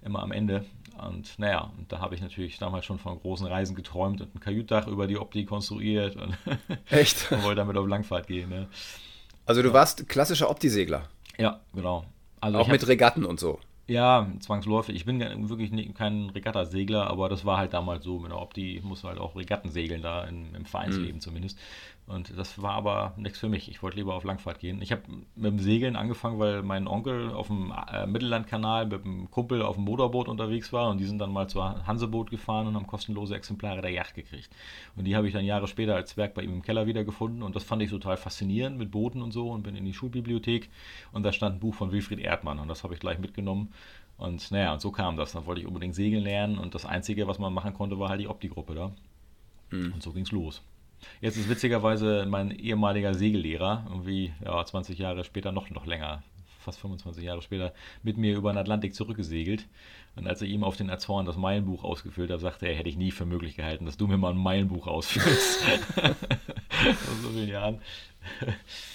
immer 0.01 0.21
am 0.21 0.31
Ende. 0.31 0.65
Und 0.97 1.37
naja, 1.39 1.71
und 1.77 1.91
da 1.91 1.99
habe 1.99 2.15
ich 2.15 2.21
natürlich 2.21 2.57
damals 2.57 2.85
schon 2.85 2.99
von 2.99 3.19
großen 3.19 3.45
Reisen 3.47 3.75
geträumt 3.75 4.21
und 4.21 4.35
ein 4.35 4.39
Kajütdach 4.39 4.87
über 4.87 5.07
die 5.07 5.17
Opti 5.17 5.45
konstruiert. 5.45 6.15
Und 6.15 6.37
Echt? 6.89 7.31
wollte 7.43 7.57
damit 7.57 7.77
auf 7.77 7.87
Langfahrt 7.87 8.27
gehen. 8.27 8.49
Ne? 8.49 8.67
Also 9.45 9.61
du 9.61 9.73
warst 9.73 10.07
klassischer 10.09 10.49
Opti-Segler. 10.49 11.07
Ja, 11.37 11.61
genau. 11.73 12.05
Also 12.41 12.59
Auch 12.59 12.67
mit 12.67 12.87
Regatten 12.87 13.25
und 13.25 13.39
so. 13.39 13.59
Ja, 13.87 14.27
zwangsläufig. 14.41 14.95
Ich 14.95 15.05
bin 15.05 15.19
wirklich 15.49 15.71
kein 15.93 16.29
Regattasegler, 16.29 17.07
aber 17.07 17.29
das 17.29 17.45
war 17.45 17.57
halt 17.57 17.73
damals 17.73 18.03
so. 18.03 18.19
Mit 18.19 18.31
der 18.31 18.41
Opti 18.41 18.81
musste 18.83 19.07
halt 19.07 19.17
auch 19.17 19.35
Regatten 19.35 19.69
segeln, 19.69 20.01
da 20.01 20.25
in, 20.25 20.53
im 20.55 20.65
Vereinsleben 20.65 21.15
mhm. 21.15 21.21
zumindest. 21.21 21.57
Und 22.07 22.37
das 22.37 22.61
war 22.61 22.71
aber 22.71 23.13
nichts 23.17 23.37
für 23.37 23.49
mich. 23.49 23.69
Ich 23.69 23.83
wollte 23.83 23.97
lieber 23.97 24.15
auf 24.15 24.23
Langfahrt 24.23 24.59
gehen. 24.59 24.81
Ich 24.81 24.93
habe 24.93 25.01
mit 25.35 25.51
dem 25.51 25.59
Segeln 25.59 25.97
angefangen, 25.97 26.39
weil 26.39 26.63
mein 26.63 26.87
Onkel 26.87 27.31
auf 27.31 27.47
dem 27.47 27.73
äh, 27.91 28.07
Mittellandkanal 28.07 28.85
mit 28.85 29.03
einem 29.03 29.29
Kumpel 29.29 29.61
auf 29.61 29.75
dem 29.75 29.83
Motorboot 29.83 30.29
unterwegs 30.29 30.71
war 30.71 30.89
und 30.89 30.99
die 30.99 31.05
sind 31.05 31.19
dann 31.19 31.33
mal 31.33 31.49
zur 31.49 31.85
Hanseboot 31.85 32.29
gefahren 32.29 32.65
und 32.65 32.75
haben 32.75 32.87
kostenlose 32.87 33.35
Exemplare 33.35 33.81
der 33.81 33.91
Yacht 33.91 34.15
gekriegt. 34.15 34.49
Und 34.95 35.03
die 35.03 35.17
habe 35.17 35.27
ich 35.27 35.33
dann 35.33 35.43
Jahre 35.43 35.67
später 35.67 35.95
als 35.95 36.15
Werk 36.15 36.33
bei 36.33 36.43
ihm 36.43 36.53
im 36.53 36.61
Keller 36.61 36.87
wiedergefunden 36.87 37.43
und 37.43 37.57
das 37.57 37.65
fand 37.65 37.81
ich 37.81 37.89
total 37.89 38.15
faszinierend 38.15 38.77
mit 38.77 38.89
Booten 38.89 39.21
und 39.21 39.31
so 39.31 39.51
und 39.51 39.63
bin 39.63 39.75
in 39.75 39.83
die 39.83 39.93
Schulbibliothek 39.93 40.69
und 41.11 41.23
da 41.23 41.33
stand 41.33 41.57
ein 41.57 41.59
Buch 41.59 41.75
von 41.75 41.91
Wilfried 41.91 42.19
Erdmann 42.19 42.59
und 42.59 42.69
das 42.69 42.85
habe 42.85 42.93
ich 42.93 43.01
gleich 43.01 43.19
mitgenommen. 43.19 43.73
Und 44.17 44.49
naja, 44.51 44.71
und 44.71 44.79
so 44.79 44.91
kam 44.91 45.17
das. 45.17 45.33
Dann 45.33 45.45
wollte 45.45 45.59
ich 45.59 45.67
unbedingt 45.67 45.93
segeln 45.93 46.23
lernen 46.23 46.57
und 46.57 46.73
das 46.73 46.85
Einzige, 46.85 47.27
was 47.27 47.37
man 47.37 47.53
machen 47.53 47.73
konnte, 47.73 47.99
war 47.99 48.07
halt 48.07 48.21
die 48.21 48.29
Opti-Gruppe 48.29 48.75
da. 48.75 48.91
Mhm. 49.71 49.91
Und 49.93 50.01
so 50.01 50.13
ging 50.13 50.23
es 50.23 50.31
los. 50.31 50.63
Jetzt 51.21 51.37
ist 51.37 51.49
witzigerweise 51.49 52.25
mein 52.27 52.51
ehemaliger 52.51 53.13
Segellehrer, 53.13 53.85
irgendwie 53.89 54.33
ja, 54.43 54.63
20 54.63 54.97
Jahre 54.99 55.23
später, 55.23 55.51
noch, 55.51 55.69
noch 55.69 55.85
länger, 55.85 56.23
fast 56.59 56.79
25 56.79 57.23
Jahre 57.23 57.41
später, 57.41 57.73
mit 58.03 58.17
mir 58.17 58.35
über 58.35 58.51
den 58.51 58.57
Atlantik 58.57 58.93
zurückgesegelt. 58.93 59.67
Und 60.17 60.27
als 60.27 60.41
ich 60.41 60.49
ihm 60.49 60.63
auf 60.63 60.75
den 60.75 60.89
Azoren 60.89 61.25
das 61.25 61.37
Meilenbuch 61.37 61.83
ausgefüllt 61.83 62.31
habe, 62.31 62.41
sagte 62.41 62.67
er, 62.67 62.75
hätte 62.75 62.89
ich 62.89 62.97
nie 62.97 63.11
für 63.11 63.25
möglich 63.25 63.55
gehalten, 63.55 63.85
dass 63.85 63.97
du 63.97 64.07
mir 64.07 64.17
mal 64.17 64.31
ein 64.31 64.37
Meilenbuch 64.37 64.87
ausfüllst. 64.87 65.59
So 67.23 67.29
vielen 67.29 67.49
Jahren. 67.49 67.81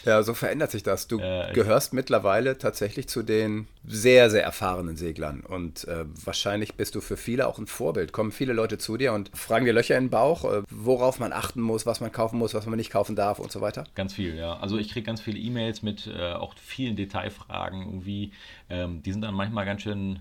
Ja, 0.05 0.23
so 0.23 0.35
verändert 0.35 0.71
sich 0.71 0.83
das. 0.83 1.09
Du 1.09 1.19
äh, 1.19 1.53
gehörst 1.53 1.93
mittlerweile 1.93 2.59
tatsächlich 2.59 3.09
zu 3.09 3.23
den 3.23 3.67
sehr, 3.87 4.31
sehr 4.31 4.43
erfahrenen 4.43 4.97
Seglern. 4.97 5.41
Und 5.41 5.87
äh, 5.89 6.05
wahrscheinlich 6.25 6.75
bist 6.75 6.95
du 6.95 7.01
für 7.01 7.17
viele 7.17 7.47
auch 7.47 7.59
ein 7.59 7.67
Vorbild. 7.67 8.13
Kommen 8.13 8.33
viele 8.33 8.53
Leute 8.53 8.79
zu 8.79 8.97
dir 8.97 9.13
und 9.13 9.31
fragen 9.35 9.65
dir 9.65 9.73
Löcher 9.73 9.97
in 9.97 10.05
den 10.05 10.11
Bauch, 10.11 10.45
äh, 10.45 10.63
worauf 10.71 11.19
man 11.19 11.33
achten 11.33 11.61
muss, 11.61 11.87
was 11.87 12.01
man 12.01 12.13
kaufen 12.13 12.39
muss, 12.39 12.55
was 12.55 12.67
man 12.67 12.77
nicht 12.77 12.91
kaufen 12.91 13.17
darf 13.17 13.39
und 13.39 13.51
so 13.51 13.61
weiter? 13.61 13.85
Ganz 13.95 14.15
viel, 14.15 14.37
ja. 14.37 14.59
Also 14.59 14.77
ich 14.79 14.91
kriege 14.91 15.07
ganz 15.07 15.21
viele 15.21 15.39
E-Mails 15.39 15.83
mit 15.83 16.07
äh, 16.07 16.33
auch 16.33 16.55
vielen 16.57 16.97
Detailfragen 16.97 17.83
irgendwie. 17.83 18.33
Ähm, 18.71 19.03
die 19.03 19.13
sind 19.13 19.23
dann 19.23 19.35
manchmal 19.35 19.65
ganz 19.65 19.83
schön 19.83 20.21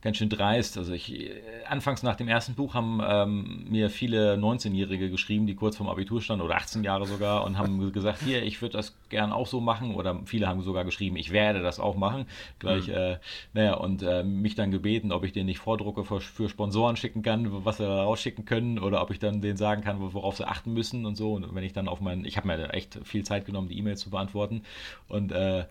ganz 0.00 0.16
schön 0.16 0.28
dreist. 0.28 0.78
Also 0.78 0.92
ich, 0.92 1.12
äh, 1.12 1.40
anfangs 1.68 2.02
nach 2.02 2.16
dem 2.16 2.28
ersten 2.28 2.54
Buch 2.54 2.74
haben 2.74 3.00
ähm, 3.04 3.66
mir 3.68 3.90
viele 3.90 4.34
19-Jährige 4.34 5.10
geschrieben, 5.10 5.46
die 5.46 5.54
kurz 5.54 5.76
vorm 5.76 5.88
Abitur 5.88 6.22
standen 6.22 6.44
oder 6.44 6.56
18 6.56 6.84
Jahre 6.84 7.06
sogar 7.06 7.44
und 7.44 7.58
haben 7.58 7.92
gesagt, 7.92 8.22
hier, 8.22 8.42
ich 8.42 8.62
würde 8.62 8.76
das 8.76 8.96
gern 9.08 9.32
auch 9.32 9.46
so 9.46 9.60
machen 9.60 9.94
oder 9.94 10.20
viele 10.24 10.46
haben 10.46 10.62
sogar 10.62 10.84
geschrieben, 10.84 11.16
ich 11.16 11.32
werde 11.32 11.62
das 11.62 11.80
auch 11.80 11.96
machen. 11.96 12.26
Gleich, 12.58 12.88
mhm. 12.88 12.94
äh, 12.94 13.18
naja, 13.54 13.74
und 13.74 14.02
äh, 14.02 14.22
mich 14.22 14.54
dann 14.54 14.70
gebeten, 14.70 15.12
ob 15.12 15.24
ich 15.24 15.32
denen 15.32 15.46
nicht 15.46 15.58
Vordrucke 15.58 16.04
für, 16.04 16.20
für, 16.20 16.48
Sponsoren 16.48 16.96
schicken 16.96 17.22
kann, 17.22 17.64
was 17.64 17.78
sie 17.78 17.84
da 17.84 18.02
rausschicken 18.02 18.44
können 18.44 18.78
oder 18.78 19.02
ob 19.02 19.10
ich 19.10 19.18
dann 19.18 19.40
denen 19.40 19.56
sagen 19.56 19.82
kann, 19.82 19.98
worauf 20.00 20.36
sie 20.36 20.46
achten 20.46 20.72
müssen 20.72 21.06
und 21.06 21.16
so. 21.16 21.34
Und 21.34 21.54
wenn 21.54 21.64
ich 21.64 21.72
dann 21.72 21.88
auf 21.88 22.00
meinen, 22.00 22.24
ich 22.24 22.36
habe 22.36 22.46
mir 22.46 22.72
echt 22.72 23.00
viel 23.04 23.24
Zeit 23.24 23.46
genommen, 23.46 23.68
die 23.68 23.78
E-Mails 23.78 24.00
zu 24.00 24.10
beantworten 24.10 24.62
und 25.08 25.32
äh, 25.32 25.64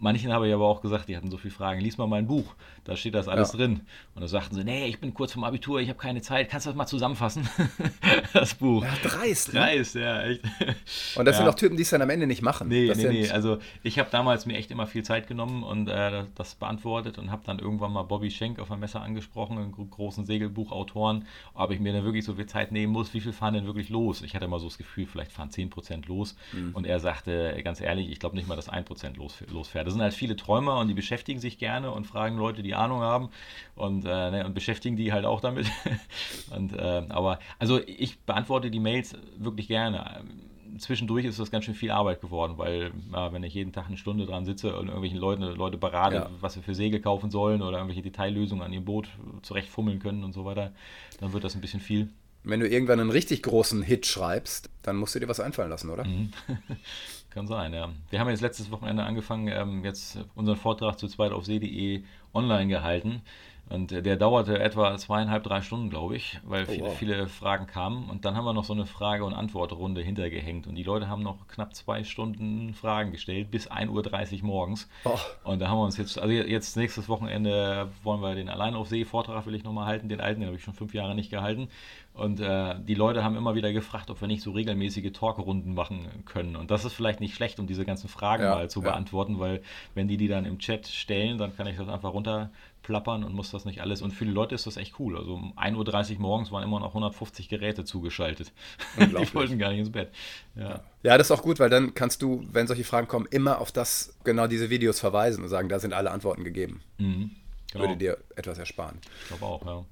manchen 0.00 0.32
habe 0.32 0.48
ich 0.48 0.54
aber 0.54 0.66
auch 0.66 0.80
gesagt, 0.80 1.08
die 1.08 1.16
hatten 1.16 1.30
so 1.30 1.36
viele 1.36 1.54
Fragen, 1.54 1.80
lies 1.80 1.98
mal 1.98 2.06
mein 2.06 2.26
Buch, 2.26 2.54
da 2.84 2.96
steht 2.96 3.14
das 3.14 3.28
alles 3.28 3.52
ja. 3.52 3.58
drin. 3.58 3.80
Und 4.14 4.22
da 4.22 4.28
sagten 4.28 4.54
sie, 4.54 4.64
nee, 4.64 4.86
ich 4.86 5.00
bin 5.00 5.14
kurz 5.14 5.32
vom 5.32 5.44
Abitur, 5.44 5.80
ich 5.80 5.88
habe 5.88 5.98
keine 5.98 6.22
Zeit, 6.22 6.48
kannst 6.48 6.66
du 6.66 6.70
das 6.70 6.76
mal 6.76 6.86
zusammenfassen? 6.86 7.48
das 8.32 8.54
Buch. 8.54 8.84
Ja, 8.84 8.94
dreist. 9.02 9.52
Ne? 9.52 9.60
Dreist, 9.60 9.94
ja, 9.94 10.22
echt. 10.22 10.44
Und 11.16 11.24
das 11.24 11.36
ja. 11.36 11.42
sind 11.42 11.48
auch 11.48 11.54
Typen, 11.54 11.76
die 11.76 11.82
es 11.82 11.90
dann 11.90 12.02
am 12.02 12.10
Ende 12.10 12.26
nicht 12.26 12.42
machen. 12.42 12.68
Nee, 12.68 12.86
das 12.86 12.98
nee, 12.98 13.08
nee, 13.08 13.30
also 13.30 13.58
ich 13.82 13.98
habe 13.98 14.08
damals 14.10 14.46
mir 14.46 14.56
echt 14.56 14.70
immer 14.70 14.86
viel 14.86 15.02
Zeit 15.02 15.26
genommen 15.26 15.62
und 15.62 15.88
äh, 15.88 16.24
das 16.34 16.54
beantwortet 16.54 17.18
und 17.18 17.30
habe 17.30 17.42
dann 17.44 17.58
irgendwann 17.58 17.92
mal 17.92 18.02
Bobby 18.02 18.30
Schenk 18.30 18.58
auf 18.58 18.70
einem 18.70 18.80
Messer 18.80 19.02
angesprochen, 19.02 19.58
einen 19.58 19.72
großen 19.72 20.26
Segelbuchautoren, 20.26 21.26
ob 21.54 21.70
ich 21.70 21.80
mir 21.80 21.92
dann 21.92 22.04
wirklich 22.04 22.24
so 22.24 22.34
viel 22.34 22.46
Zeit 22.46 22.72
nehmen 22.72 22.92
muss, 22.92 23.14
wie 23.14 23.20
viel 23.20 23.32
fahren 23.32 23.54
denn 23.54 23.66
wirklich 23.66 23.88
los? 23.88 24.22
Ich 24.22 24.34
hatte 24.34 24.44
immer 24.44 24.58
so 24.58 24.66
das 24.66 24.78
Gefühl, 24.78 25.06
vielleicht 25.06 25.32
fahren 25.32 25.50
10% 25.50 26.06
los. 26.06 26.36
Mhm. 26.52 26.70
Und 26.74 26.86
er 26.86 27.00
sagte, 27.00 27.60
ganz 27.64 27.80
ehrlich, 27.80 28.10
ich 28.10 28.20
glaube 28.20 28.36
nicht 28.36 28.48
mal, 28.48 28.56
dass 28.56 28.70
1% 28.70 29.16
los, 29.16 29.42
losfährt 29.50 29.85
das 29.86 29.94
sind 29.94 30.02
halt 30.02 30.14
viele 30.14 30.36
Träumer 30.36 30.78
und 30.78 30.88
die 30.88 30.94
beschäftigen 30.94 31.38
sich 31.38 31.58
gerne 31.58 31.92
und 31.92 32.06
fragen 32.06 32.36
Leute, 32.36 32.62
die 32.62 32.74
Ahnung 32.74 33.00
haben 33.00 33.30
und, 33.76 34.04
äh, 34.04 34.30
ne, 34.30 34.44
und 34.44 34.52
beschäftigen 34.52 34.96
die 34.96 35.12
halt 35.12 35.24
auch 35.24 35.40
damit. 35.40 35.66
und, 36.54 36.74
äh, 36.74 37.04
aber 37.08 37.38
also 37.58 37.80
ich 37.86 38.18
beantworte 38.20 38.70
die 38.70 38.80
Mails 38.80 39.16
wirklich 39.38 39.68
gerne. 39.68 40.24
Zwischendurch 40.78 41.24
ist 41.24 41.38
das 41.38 41.50
ganz 41.50 41.64
schön 41.64 41.74
viel 41.74 41.92
Arbeit 41.92 42.20
geworden, 42.20 42.54
weil 42.58 42.90
ja, 43.12 43.32
wenn 43.32 43.44
ich 43.44 43.54
jeden 43.54 43.72
Tag 43.72 43.86
eine 43.86 43.96
Stunde 43.96 44.26
dran 44.26 44.44
sitze 44.44 44.76
und 44.76 44.88
irgendwelchen 44.88 45.18
Leuten, 45.18 45.42
Leute 45.42 45.78
berate, 45.78 46.16
ja. 46.16 46.30
was 46.40 46.54
sie 46.54 46.62
für 46.62 46.74
Segel 46.74 47.00
kaufen 47.00 47.30
sollen 47.30 47.62
oder 47.62 47.78
irgendwelche 47.78 48.02
Detaillösungen 48.02 48.64
an 48.64 48.72
ihrem 48.72 48.84
Boot 48.84 49.08
zurechtfummeln 49.42 50.00
können 50.00 50.24
und 50.24 50.32
so 50.32 50.44
weiter, 50.44 50.72
dann 51.20 51.32
wird 51.32 51.44
das 51.44 51.54
ein 51.54 51.60
bisschen 51.60 51.80
viel. 51.80 52.10
Wenn 52.46 52.60
du 52.60 52.68
irgendwann 52.68 53.00
einen 53.00 53.10
richtig 53.10 53.42
großen 53.42 53.82
Hit 53.82 54.06
schreibst, 54.06 54.70
dann 54.82 54.96
musst 54.96 55.14
du 55.14 55.18
dir 55.18 55.28
was 55.28 55.40
einfallen 55.40 55.70
lassen, 55.70 55.90
oder? 55.90 56.04
Mhm. 56.04 56.32
Kann 57.30 57.48
sein, 57.48 57.74
ja. 57.74 57.90
Wir 58.08 58.20
haben 58.20 58.30
jetzt 58.30 58.40
letztes 58.40 58.70
Wochenende 58.70 59.02
angefangen, 59.02 59.48
ähm, 59.48 59.84
jetzt 59.84 60.18
unseren 60.36 60.56
Vortrag 60.56 60.98
zu 60.98 61.08
zweit 61.08 61.32
auf 61.32 61.44
see.de 61.44 62.04
online 62.32 62.68
gehalten. 62.68 63.22
Und 63.68 63.90
äh, 63.90 64.00
der 64.00 64.16
dauerte 64.16 64.60
etwa 64.60 64.96
zweieinhalb, 64.96 65.42
drei 65.42 65.60
Stunden, 65.60 65.90
glaube 65.90 66.16
ich, 66.16 66.38
weil 66.44 66.62
oh, 66.62 66.66
viele, 66.66 66.84
wow. 66.84 66.96
viele, 66.96 67.26
Fragen 67.26 67.66
kamen. 67.66 68.08
Und 68.08 68.24
dann 68.24 68.36
haben 68.36 68.44
wir 68.44 68.52
noch 68.52 68.64
so 68.64 68.72
eine 68.72 68.86
Frage- 68.86 69.24
und 69.24 69.34
Antwortrunde 69.34 70.02
hintergehängt. 70.02 70.68
Und 70.68 70.76
die 70.76 70.84
Leute 70.84 71.08
haben 71.08 71.22
noch 71.22 71.48
knapp 71.48 71.74
zwei 71.74 72.04
Stunden 72.04 72.74
Fragen 72.74 73.10
gestellt, 73.10 73.50
bis 73.50 73.68
1.30 73.68 74.42
Uhr 74.42 74.46
morgens. 74.46 74.88
Oh. 75.04 75.18
Und 75.42 75.58
da 75.58 75.68
haben 75.68 75.78
wir 75.78 75.84
uns 75.84 75.96
jetzt, 75.96 76.16
also 76.18 76.32
jetzt 76.32 76.76
nächstes 76.76 77.08
Wochenende 77.08 77.90
wollen 78.04 78.20
wir 78.20 78.36
den 78.36 78.48
Allein 78.48 78.74
auf 78.74 78.88
See-Vortrag 78.88 79.46
will 79.46 79.54
ich 79.56 79.64
nochmal 79.64 79.86
halten. 79.86 80.08
Den 80.08 80.20
alten, 80.20 80.40
den 80.40 80.46
habe 80.46 80.56
ich 80.56 80.62
schon 80.62 80.74
fünf 80.74 80.94
Jahre 80.94 81.16
nicht 81.16 81.30
gehalten. 81.30 81.68
Und 82.16 82.40
äh, 82.40 82.74
die 82.80 82.94
Leute 82.94 83.22
haben 83.22 83.36
immer 83.36 83.54
wieder 83.54 83.74
gefragt, 83.74 84.08
ob 84.08 84.22
wir 84.22 84.28
nicht 84.28 84.42
so 84.42 84.52
regelmäßige 84.52 85.12
Talkrunden 85.12 85.74
machen 85.74 86.08
können. 86.24 86.56
Und 86.56 86.70
das 86.70 86.86
ist 86.86 86.94
vielleicht 86.94 87.20
nicht 87.20 87.34
schlecht, 87.34 87.60
um 87.60 87.66
diese 87.66 87.84
ganzen 87.84 88.08
Fragen 88.08 88.42
ja, 88.42 88.54
mal 88.54 88.70
zu 88.70 88.80
ja. 88.80 88.90
beantworten, 88.90 89.38
weil 89.38 89.60
wenn 89.94 90.08
die 90.08 90.16
die 90.16 90.26
dann 90.26 90.46
im 90.46 90.58
Chat 90.58 90.86
stellen, 90.86 91.36
dann 91.36 91.54
kann 91.54 91.66
ich 91.66 91.76
das 91.76 91.90
einfach 91.90 92.14
runterplappern 92.14 93.22
und 93.22 93.34
muss 93.34 93.50
das 93.50 93.66
nicht 93.66 93.82
alles. 93.82 94.00
Und 94.00 94.12
für 94.12 94.24
die 94.24 94.30
Leute 94.30 94.54
ist 94.54 94.66
das 94.66 94.78
echt 94.78 94.98
cool. 94.98 95.18
Also 95.18 95.34
um 95.34 95.52
1.30 95.58 96.14
Uhr 96.14 96.20
morgens 96.20 96.50
waren 96.52 96.62
immer 96.62 96.80
noch 96.80 96.88
150 96.88 97.50
Geräte 97.50 97.84
zugeschaltet. 97.84 98.50
die 98.98 99.34
wollten 99.34 99.58
gar 99.58 99.68
nicht 99.68 99.80
ins 99.80 99.92
Bett. 99.92 100.08
Ja. 100.54 100.80
ja, 101.02 101.18
das 101.18 101.26
ist 101.26 101.32
auch 101.32 101.42
gut, 101.42 101.60
weil 101.60 101.68
dann 101.68 101.92
kannst 101.92 102.22
du, 102.22 102.46
wenn 102.50 102.66
solche 102.66 102.84
Fragen 102.84 103.08
kommen, 103.08 103.26
immer 103.30 103.60
auf 103.60 103.72
das, 103.72 104.16
genau 104.24 104.46
diese 104.46 104.70
Videos 104.70 105.00
verweisen 105.00 105.42
und 105.42 105.50
sagen, 105.50 105.68
da 105.68 105.78
sind 105.78 105.92
alle 105.92 106.10
Antworten 106.12 106.44
gegeben. 106.44 106.80
Mhm, 106.96 107.32
genau. 107.72 107.84
Würde 107.84 107.98
dir 107.98 108.16
etwas 108.36 108.56
ersparen. 108.56 109.00
Ich 109.20 109.28
glaube 109.28 109.44
auch, 109.44 109.66
ja. 109.66 109.84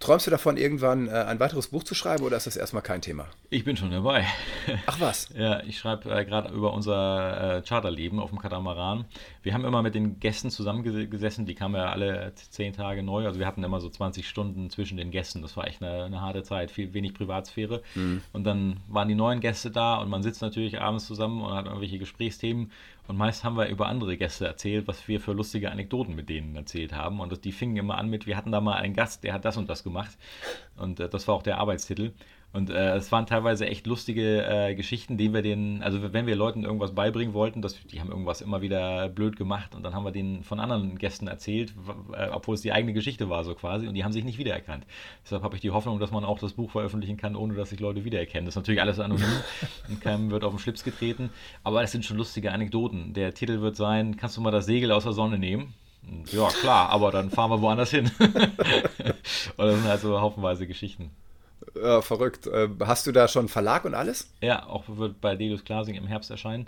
Träumst 0.00 0.26
du 0.26 0.30
davon, 0.30 0.56
irgendwann 0.56 1.08
äh, 1.08 1.10
ein 1.10 1.38
weiteres 1.40 1.68
Buch 1.68 1.84
zu 1.84 1.94
schreiben 1.94 2.24
oder 2.24 2.38
ist 2.38 2.46
das 2.46 2.56
erstmal 2.56 2.82
kein 2.82 3.02
Thema? 3.02 3.26
Ich 3.50 3.64
bin 3.64 3.76
schon 3.76 3.90
dabei. 3.90 4.24
Ach 4.86 4.98
was? 4.98 5.28
ja, 5.36 5.62
ich 5.64 5.78
schreibe 5.78 6.10
äh, 6.10 6.24
gerade 6.24 6.48
über 6.54 6.72
unser 6.72 7.58
äh, 7.58 7.62
Charterleben 7.62 8.18
auf 8.18 8.30
dem 8.30 8.38
Katamaran. 8.38 9.04
Wir 9.42 9.52
haben 9.52 9.66
immer 9.66 9.82
mit 9.82 9.94
den 9.94 10.18
Gästen 10.18 10.48
zusammengesessen, 10.48 11.44
die 11.44 11.54
kamen 11.54 11.74
ja 11.74 11.90
alle 11.90 12.32
zehn 12.34 12.72
Tage 12.72 13.02
neu. 13.02 13.26
Also 13.26 13.38
wir 13.38 13.46
hatten 13.46 13.62
immer 13.62 13.78
so 13.82 13.90
20 13.90 14.26
Stunden 14.26 14.70
zwischen 14.70 14.96
den 14.96 15.10
Gästen. 15.10 15.42
Das 15.42 15.58
war 15.58 15.66
echt 15.66 15.82
eine, 15.82 16.04
eine 16.04 16.22
harte 16.22 16.44
Zeit, 16.44 16.70
viel 16.70 16.94
wenig 16.94 17.12
Privatsphäre. 17.12 17.82
Mhm. 17.94 18.22
Und 18.32 18.44
dann 18.44 18.80
waren 18.88 19.06
die 19.06 19.14
neuen 19.14 19.40
Gäste 19.40 19.70
da 19.70 19.96
und 19.96 20.08
man 20.08 20.22
sitzt 20.22 20.40
natürlich 20.40 20.80
abends 20.80 21.06
zusammen 21.06 21.42
und 21.42 21.52
hat 21.52 21.66
irgendwelche 21.66 21.98
Gesprächsthemen. 21.98 22.72
Und 23.08 23.16
meist 23.16 23.42
haben 23.42 23.56
wir 23.56 23.68
über 23.68 23.88
andere 23.88 24.16
Gäste 24.16 24.46
erzählt, 24.46 24.86
was 24.86 25.08
wir 25.08 25.20
für 25.20 25.32
lustige 25.32 25.70
Anekdoten 25.70 26.14
mit 26.14 26.28
denen 26.28 26.54
erzählt 26.54 26.92
haben. 26.92 27.20
Und 27.20 27.44
die 27.44 27.52
fingen 27.52 27.76
immer 27.76 27.98
an 27.98 28.08
mit, 28.08 28.26
wir 28.26 28.36
hatten 28.36 28.52
da 28.52 28.60
mal 28.60 28.74
einen 28.74 28.94
Gast, 28.94 29.24
der 29.24 29.32
hat 29.32 29.44
das 29.44 29.56
und 29.56 29.68
das 29.68 29.82
gemacht. 29.82 30.16
Und 30.76 31.00
äh, 31.00 31.08
das 31.08 31.26
war 31.26 31.34
auch 31.34 31.42
der 31.42 31.58
Arbeitstitel. 31.58 32.12
Und 32.52 32.68
äh, 32.68 32.96
es 32.96 33.12
waren 33.12 33.26
teilweise 33.26 33.66
echt 33.66 33.86
lustige 33.86 34.44
äh, 34.44 34.74
Geschichten, 34.74 35.16
die 35.16 35.32
wir 35.32 35.40
denen, 35.40 35.82
also 35.82 36.12
wenn 36.12 36.26
wir 36.26 36.34
Leuten 36.34 36.64
irgendwas 36.64 36.94
beibringen 36.94 37.32
wollten, 37.32 37.62
dass, 37.62 37.78
die 37.86 38.00
haben 38.00 38.10
irgendwas 38.10 38.40
immer 38.40 38.60
wieder 38.60 39.08
blöd 39.08 39.36
gemacht 39.36 39.76
und 39.76 39.84
dann 39.84 39.94
haben 39.94 40.04
wir 40.04 40.10
denen 40.10 40.42
von 40.42 40.58
anderen 40.58 40.98
Gästen 40.98 41.28
erzählt, 41.28 41.72
äh, 42.12 42.28
obwohl 42.30 42.56
es 42.56 42.62
die 42.62 42.72
eigene 42.72 42.92
Geschichte 42.92 43.28
war 43.28 43.44
so 43.44 43.54
quasi 43.54 43.86
und 43.86 43.94
die 43.94 44.02
haben 44.02 44.12
sich 44.12 44.24
nicht 44.24 44.38
wiedererkannt. 44.38 44.84
Deshalb 45.24 45.44
habe 45.44 45.54
ich 45.54 45.60
die 45.60 45.70
Hoffnung, 45.70 46.00
dass 46.00 46.10
man 46.10 46.24
auch 46.24 46.40
das 46.40 46.54
Buch 46.54 46.72
veröffentlichen 46.72 47.16
kann, 47.16 47.36
ohne 47.36 47.54
dass 47.54 47.70
sich 47.70 47.78
Leute 47.78 48.04
wiedererkennen. 48.04 48.46
Das 48.46 48.52
ist 48.52 48.56
natürlich 48.56 48.80
alles 48.80 48.98
anonym 48.98 49.28
und 49.88 50.00
keinem 50.00 50.32
wird 50.32 50.42
auf 50.42 50.52
den 50.52 50.58
Schlips 50.58 50.82
getreten, 50.82 51.30
aber 51.62 51.84
es 51.84 51.92
sind 51.92 52.04
schon 52.04 52.16
lustige 52.16 52.50
Anekdoten. 52.50 53.14
Der 53.14 53.32
Titel 53.32 53.60
wird 53.60 53.76
sein, 53.76 54.16
kannst 54.16 54.36
du 54.36 54.40
mal 54.40 54.50
das 54.50 54.66
Segel 54.66 54.90
aus 54.90 55.04
der 55.04 55.12
Sonne 55.12 55.38
nehmen? 55.38 55.74
Ja, 56.32 56.48
klar, 56.48 56.88
aber 56.88 57.12
dann 57.12 57.30
fahren 57.30 57.50
wir 57.50 57.60
woanders 57.60 57.90
hin. 57.90 58.10
und 58.18 58.34
das 59.56 59.74
sind 59.76 59.84
halt 59.84 60.00
so 60.00 60.20
haufenweise 60.20 60.66
Geschichten. 60.66 61.10
Ja, 61.74 62.02
verrückt. 62.02 62.46
Äh, 62.46 62.68
hast 62.80 63.06
du 63.06 63.12
da 63.12 63.28
schon 63.28 63.48
Verlag 63.48 63.84
und 63.84 63.94
alles? 63.94 64.30
Ja, 64.42 64.66
auch 64.66 64.84
wird 64.88 65.20
bei 65.20 65.36
Delius 65.36 65.64
Glasing 65.64 65.94
im 65.96 66.06
Herbst 66.06 66.30
erscheinen. 66.30 66.66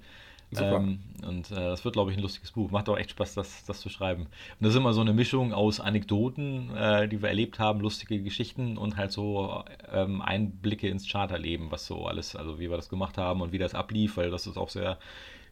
Ähm, 0.54 1.00
und 1.26 1.50
äh, 1.50 1.54
das 1.54 1.82
wird, 1.84 1.94
glaube 1.94 2.10
ich, 2.10 2.18
ein 2.18 2.22
lustiges 2.22 2.52
Buch. 2.52 2.70
Macht 2.70 2.88
auch 2.90 2.98
echt 2.98 3.10
Spaß, 3.12 3.32
das, 3.34 3.64
das 3.64 3.80
zu 3.80 3.88
schreiben. 3.88 4.24
Und 4.24 4.30
das 4.60 4.70
ist 4.70 4.76
immer 4.76 4.92
so 4.92 5.00
eine 5.00 5.14
Mischung 5.14 5.54
aus 5.54 5.80
Anekdoten, 5.80 6.76
äh, 6.76 7.08
die 7.08 7.22
wir 7.22 7.30
erlebt 7.30 7.58
haben, 7.58 7.80
lustige 7.80 8.22
Geschichten 8.22 8.76
und 8.76 8.96
halt 8.98 9.12
so 9.12 9.64
ähm, 9.90 10.20
Einblicke 10.20 10.88
ins 10.88 11.08
Charterleben, 11.10 11.70
was 11.70 11.86
so 11.86 12.06
alles, 12.06 12.36
also 12.36 12.58
wie 12.60 12.68
wir 12.68 12.76
das 12.76 12.90
gemacht 12.90 13.16
haben 13.16 13.40
und 13.40 13.52
wie 13.52 13.58
das 13.58 13.74
ablief, 13.74 14.18
weil 14.18 14.30
das 14.30 14.46
ist 14.46 14.58
auch 14.58 14.68
sehr 14.68 14.98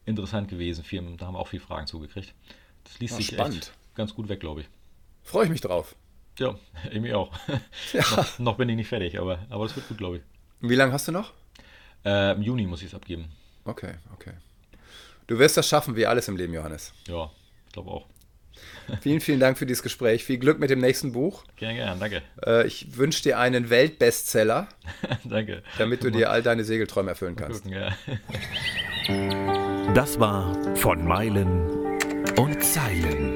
interessant 0.05 0.49
gewesen. 0.49 0.83
Viel, 0.83 1.01
da 1.17 1.27
haben 1.27 1.33
wir 1.35 1.39
auch 1.39 1.47
viele 1.47 1.63
Fragen 1.63 1.87
zugekriegt. 1.87 2.35
Das 2.83 2.99
liest 2.99 3.13
Ja, 3.13 3.17
sich 3.17 3.27
spannend. 3.27 3.73
echt 3.73 3.73
ganz 3.95 4.13
gut 4.15 4.29
weg, 4.29 4.39
glaube 4.39 4.61
ich. 4.61 4.69
Freue 5.23 5.45
ich 5.45 5.49
mich 5.51 5.61
drauf. 5.61 5.95
Ja, 6.41 6.55
ich 6.91 6.99
mich 6.99 7.13
auch. 7.13 7.31
noch, 7.93 8.39
noch 8.39 8.57
bin 8.57 8.67
ich 8.69 8.75
nicht 8.75 8.89
fertig, 8.89 9.19
aber, 9.19 9.39
aber 9.49 9.65
das 9.65 9.75
wird 9.75 9.87
gut, 9.87 9.97
glaube 9.97 10.17
ich. 10.17 10.23
Wie 10.61 10.75
lange 10.75 10.91
hast 10.91 11.07
du 11.07 11.11
noch? 11.11 11.33
Äh, 12.03 12.33
Im 12.33 12.41
Juni 12.41 12.65
muss 12.65 12.81
ich 12.81 12.87
es 12.87 12.95
abgeben. 12.95 13.25
Okay, 13.63 13.93
okay. 14.13 14.33
Du 15.27 15.37
wirst 15.37 15.55
das 15.55 15.67
schaffen, 15.67 15.95
wie 15.95 16.05
alles 16.05 16.27
im 16.27 16.35
Leben, 16.35 16.53
Johannes. 16.53 16.93
Ja, 17.07 17.29
ich 17.67 17.73
glaube 17.73 17.91
auch. 17.91 18.07
Vielen, 19.01 19.21
vielen 19.21 19.39
Dank 19.39 19.57
für 19.57 19.65
dieses 19.65 19.81
Gespräch. 19.81 20.23
Viel 20.23 20.37
Glück 20.37 20.59
mit 20.59 20.69
dem 20.69 20.79
nächsten 20.79 21.13
Buch. 21.13 21.45
Gern, 21.55 21.75
gern, 21.75 21.99
danke. 21.99 22.21
Äh, 22.45 22.67
ich 22.67 22.97
wünsche 22.97 23.23
dir 23.23 23.39
einen 23.39 23.69
Weltbestseller, 23.69 24.67
danke. 25.23 25.63
damit 25.77 26.03
du 26.03 26.11
dir 26.11 26.29
all 26.29 26.43
deine 26.43 26.63
Segelträume 26.63 27.11
erfüllen 27.11 27.35
kannst. 27.35 27.63
Gucken, 27.63 27.77
ja. 27.77 27.95
Das 29.93 30.19
war 30.19 30.75
von 30.75 31.05
Meilen 31.05 31.97
und 32.37 32.63
Zeilen. 32.63 33.35